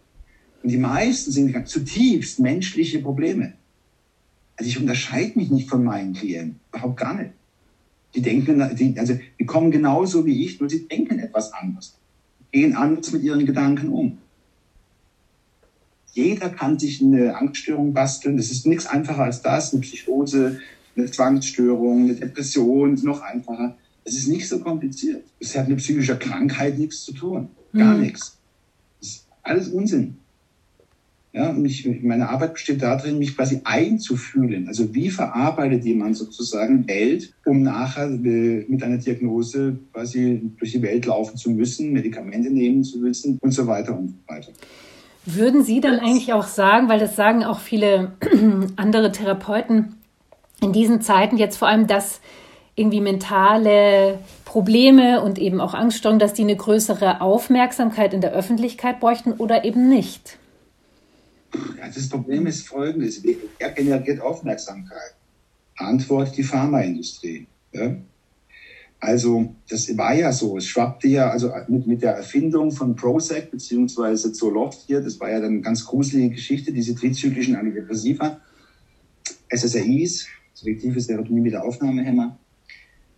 Und 0.62 0.70
die 0.70 0.78
meisten 0.78 1.32
sind 1.32 1.68
zutiefst 1.68 2.38
menschliche 2.38 3.00
Probleme. 3.00 3.54
Also 4.56 4.68
ich 4.68 4.78
unterscheide 4.78 5.38
mich 5.38 5.50
nicht 5.50 5.68
von 5.68 5.82
meinen 5.82 6.12
Klienten, 6.12 6.60
überhaupt 6.70 6.98
gar 6.98 7.14
nicht. 7.14 7.30
Die 8.14 8.22
denken, 8.22 8.62
die, 8.76 8.98
also 8.98 9.18
die 9.38 9.46
kommen 9.46 9.70
genauso 9.70 10.26
wie 10.26 10.44
ich, 10.44 10.60
nur 10.60 10.68
sie 10.68 10.86
denken 10.86 11.18
etwas 11.18 11.52
anders 11.52 11.96
gehen 12.52 12.76
anders 12.76 13.12
mit 13.12 13.22
ihren 13.22 13.44
Gedanken 13.46 13.88
um. 13.88 14.18
Jeder 16.12 16.50
kann 16.50 16.78
sich 16.78 17.02
eine 17.02 17.36
Angststörung 17.36 17.94
basteln. 17.94 18.36
Das 18.36 18.50
ist 18.50 18.66
nichts 18.66 18.86
einfacher 18.86 19.24
als 19.24 19.40
das. 19.40 19.72
Eine 19.72 19.80
Psychose, 19.80 20.60
eine 20.96 21.10
Zwangsstörung, 21.10 22.04
eine 22.04 22.14
Depression 22.14 22.94
ist 22.94 23.04
noch 23.04 23.20
einfacher. 23.20 23.76
Es 24.04 24.14
ist 24.14 24.28
nicht 24.28 24.48
so 24.48 24.58
kompliziert. 24.58 25.24
Es 25.40 25.56
hat 25.56 25.68
mit 25.68 25.78
psychischer 25.78 26.16
Krankheit 26.16 26.78
nichts 26.78 27.04
zu 27.04 27.12
tun. 27.12 27.48
Gar 27.72 27.94
mhm. 27.94 28.02
nichts. 28.02 28.36
Das 29.00 29.08
ist 29.08 29.26
alles 29.42 29.68
Unsinn. 29.68 30.16
Ja, 31.34 31.48
und 31.48 31.64
ich, 31.64 31.88
meine 32.02 32.28
Arbeit 32.28 32.52
besteht 32.52 32.82
darin, 32.82 33.18
mich 33.18 33.34
quasi 33.34 33.62
einzufühlen. 33.64 34.68
Also 34.68 34.94
wie 34.94 35.08
verarbeitet 35.08 35.82
jemand 35.84 36.16
sozusagen 36.18 36.86
Welt, 36.86 37.32
um 37.46 37.62
nachher 37.62 38.10
äh, 38.10 38.66
mit 38.68 38.82
einer 38.82 38.98
Diagnose 38.98 39.78
quasi 39.94 40.42
durch 40.58 40.72
die 40.72 40.82
Welt 40.82 41.06
laufen 41.06 41.38
zu 41.38 41.50
müssen, 41.50 41.92
Medikamente 41.92 42.50
nehmen 42.50 42.84
zu 42.84 42.98
müssen 42.98 43.38
und 43.40 43.52
so 43.52 43.66
weiter 43.66 43.96
und 43.96 44.08
so 44.08 44.14
weiter. 44.26 44.52
Würden 45.24 45.64
Sie 45.64 45.80
dann 45.80 46.00
eigentlich 46.00 46.34
auch 46.34 46.46
sagen, 46.46 46.88
weil 46.88 46.98
das 46.98 47.16
sagen 47.16 47.44
auch 47.44 47.60
viele 47.60 48.12
andere 48.76 49.10
Therapeuten 49.10 49.94
in 50.62 50.72
diesen 50.72 51.02
Zeiten 51.02 51.36
jetzt 51.36 51.56
vor 51.56 51.68
allem, 51.68 51.86
dass 51.86 52.20
irgendwie 52.74 53.00
mentale 53.00 54.18
Probleme 54.44 55.22
und 55.22 55.38
eben 55.38 55.60
auch 55.60 55.74
Angststörungen, 55.74 56.18
dass 56.18 56.32
die 56.32 56.42
eine 56.42 56.56
größere 56.56 57.20
Aufmerksamkeit 57.20 58.14
in 58.14 58.20
der 58.20 58.32
Öffentlichkeit 58.32 59.00
bräuchten 59.00 59.32
oder 59.32 59.64
eben 59.64 59.88
nicht? 59.88 60.38
Das 61.76 62.08
Problem 62.08 62.46
ist 62.46 62.66
folgendes. 62.66 63.22
Wer 63.22 63.70
generiert 63.72 64.20
Aufmerksamkeit? 64.20 65.14
Antwort 65.76 66.36
die 66.36 66.44
Pharmaindustrie. 66.44 67.46
Ja? 67.72 67.96
Also 69.00 69.54
das 69.68 69.94
war 69.98 70.14
ja 70.14 70.32
so, 70.32 70.56
es 70.56 70.66
schwappte 70.66 71.08
ja, 71.08 71.28
also 71.28 71.50
mit, 71.66 71.86
mit 71.86 72.02
der 72.02 72.12
Erfindung 72.12 72.70
von 72.70 72.94
Prozac 72.94 73.50
beziehungsweise 73.50 74.32
Zoloft 74.32 74.82
hier, 74.86 75.00
das 75.00 75.18
war 75.18 75.28
ja 75.28 75.40
dann 75.40 75.54
eine 75.54 75.60
ganz 75.60 75.84
gruselige 75.84 76.36
Geschichte, 76.36 76.72
diese 76.72 76.94
trizyklischen 76.94 77.56
Antidepressiva, 77.56 78.40
SSRIs, 79.52 80.28
selektive 80.54 81.00
Serotonin 81.00 81.42
mit 81.42 81.52
der 81.52 81.64
Aufnahmehemmer, 81.64 82.38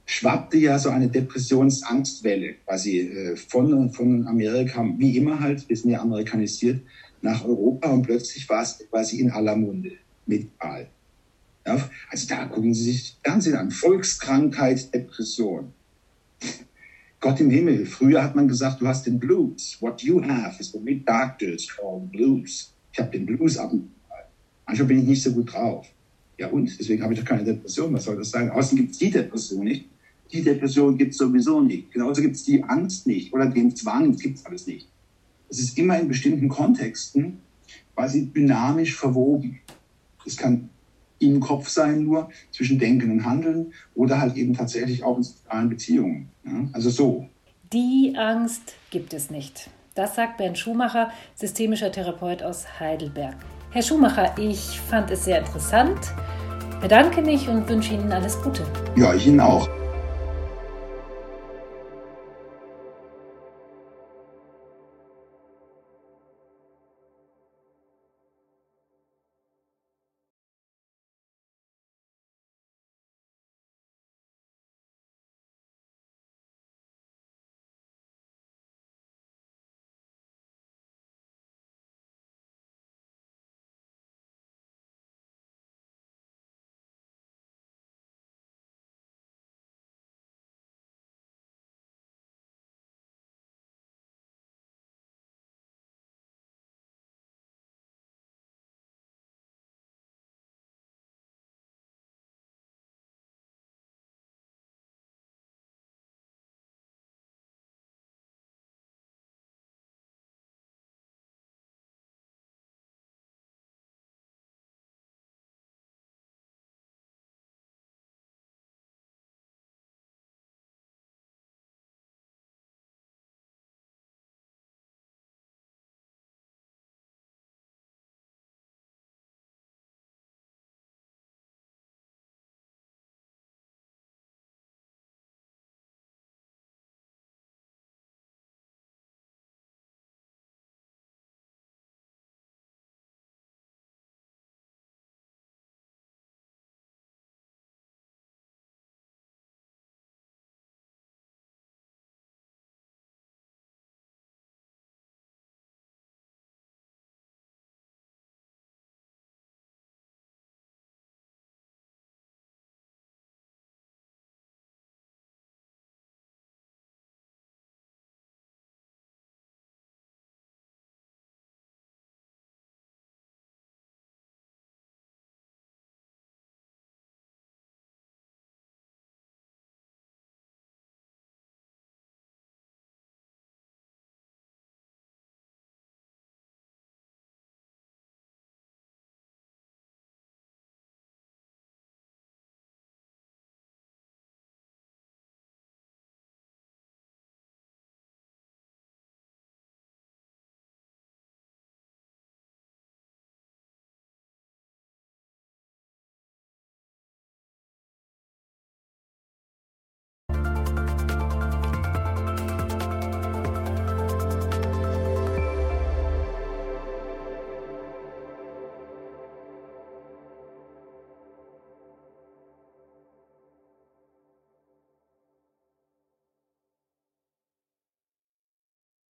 schwappte 0.06 0.58
ja 0.58 0.78
so 0.78 0.90
eine 0.90 1.08
Depressionsangstwelle 1.08 2.54
quasi 2.64 3.00
äh, 3.00 3.36
von, 3.36 3.90
von 3.90 4.26
Amerika, 4.26 4.86
wie 4.98 5.16
immer 5.16 5.40
halt, 5.40 5.68
wir 5.68 5.76
sind 5.76 5.90
ja 5.90 6.00
amerikanisiert, 6.00 6.80
nach 7.22 7.44
Europa 7.44 7.90
und 7.90 8.02
plötzlich 8.02 8.48
war 8.48 8.62
es 8.62 8.84
quasi 8.90 9.20
in 9.20 9.30
aller 9.30 9.56
Munde 9.56 9.92
medial. 10.26 10.88
Ja, 11.66 11.88
also 12.10 12.28
da 12.28 12.44
gucken 12.44 12.74
Sie 12.74 12.92
sich 12.92 13.16
Fernsehen 13.24 13.56
an. 13.56 13.70
Volkskrankheit, 13.70 14.92
Depression. 14.92 15.72
Gott 17.20 17.40
im 17.40 17.48
Himmel. 17.48 17.86
Früher 17.86 18.22
hat 18.22 18.36
man 18.36 18.46
gesagt, 18.46 18.82
du 18.82 18.86
hast 18.86 19.06
den 19.06 19.18
Blues. 19.18 19.78
What 19.80 20.02
you 20.02 20.22
have 20.22 20.60
is 20.60 20.74
what 20.74 20.84
we 20.84 20.96
doctors 20.96 21.66
call 21.66 22.00
blues. 22.00 22.74
Ich 22.92 22.98
habe 23.00 23.10
den 23.10 23.24
Blues 23.24 23.56
ab 23.56 23.72
und 23.72 23.90
Manchmal 24.66 24.88
bin 24.88 25.00
ich 25.00 25.08
nicht 25.08 25.22
so 25.22 25.32
gut 25.32 25.52
drauf. 25.52 25.86
Ja 26.38 26.48
und? 26.48 26.78
Deswegen 26.78 27.02
habe 27.02 27.14
ich 27.14 27.20
doch 27.20 27.26
keine 27.26 27.44
Depression. 27.44 27.92
Was 27.92 28.04
soll 28.04 28.16
das 28.16 28.30
sagen? 28.30 28.50
Außerdem 28.50 28.78
gibt 28.78 28.92
es 28.92 28.98
die 28.98 29.10
Depression 29.10 29.64
nicht. 29.64 29.86
Die 30.32 30.42
Depression 30.42 30.96
gibt 30.96 31.12
es 31.12 31.18
sowieso 31.18 31.60
nicht. 31.60 31.92
Genauso 31.92 32.22
gibt 32.22 32.36
es 32.36 32.44
die 32.44 32.62
Angst 32.64 33.06
nicht 33.06 33.32
oder 33.32 33.46
den 33.46 33.74
Zwang. 33.74 34.12
Das 34.12 34.20
gibt 34.20 34.38
es 34.38 34.46
alles 34.46 34.66
nicht 34.66 34.88
es 35.54 35.60
ist 35.60 35.78
immer 35.78 35.98
in 35.98 36.08
bestimmten 36.08 36.48
Kontexten 36.48 37.40
quasi 37.94 38.26
dynamisch 38.26 38.96
verwoben. 38.96 39.60
Es 40.26 40.36
kann 40.36 40.68
im 41.20 41.38
Kopf 41.38 41.68
sein 41.68 42.02
nur 42.02 42.28
zwischen 42.50 42.78
Denken 42.78 43.12
und 43.12 43.24
Handeln 43.24 43.72
oder 43.94 44.20
halt 44.20 44.36
eben 44.36 44.54
tatsächlich 44.54 45.04
auch 45.04 45.16
in 45.16 45.22
sozialen 45.22 45.68
Beziehungen. 45.68 46.28
Ja? 46.44 46.68
Also 46.72 46.90
so. 46.90 47.28
Die 47.72 48.14
Angst 48.16 48.74
gibt 48.90 49.14
es 49.14 49.30
nicht. 49.30 49.70
Das 49.94 50.16
sagt 50.16 50.38
Bernd 50.38 50.58
Schumacher, 50.58 51.12
systemischer 51.36 51.92
Therapeut 51.92 52.42
aus 52.42 52.80
Heidelberg. 52.80 53.36
Herr 53.74 53.82
Schumacher, 53.82 54.32
ich 54.38 54.80
fand 54.88 55.10
es 55.10 55.24
sehr 55.24 55.40
interessant, 55.40 55.98
bedanke 56.80 57.20
mich 57.20 57.48
und 57.48 57.68
wünsche 57.68 57.94
Ihnen 57.94 58.12
alles 58.12 58.40
Gute. 58.40 58.62
Ja, 58.94 59.12
ich 59.14 59.26
Ihnen 59.26 59.40
auch. 59.40 59.68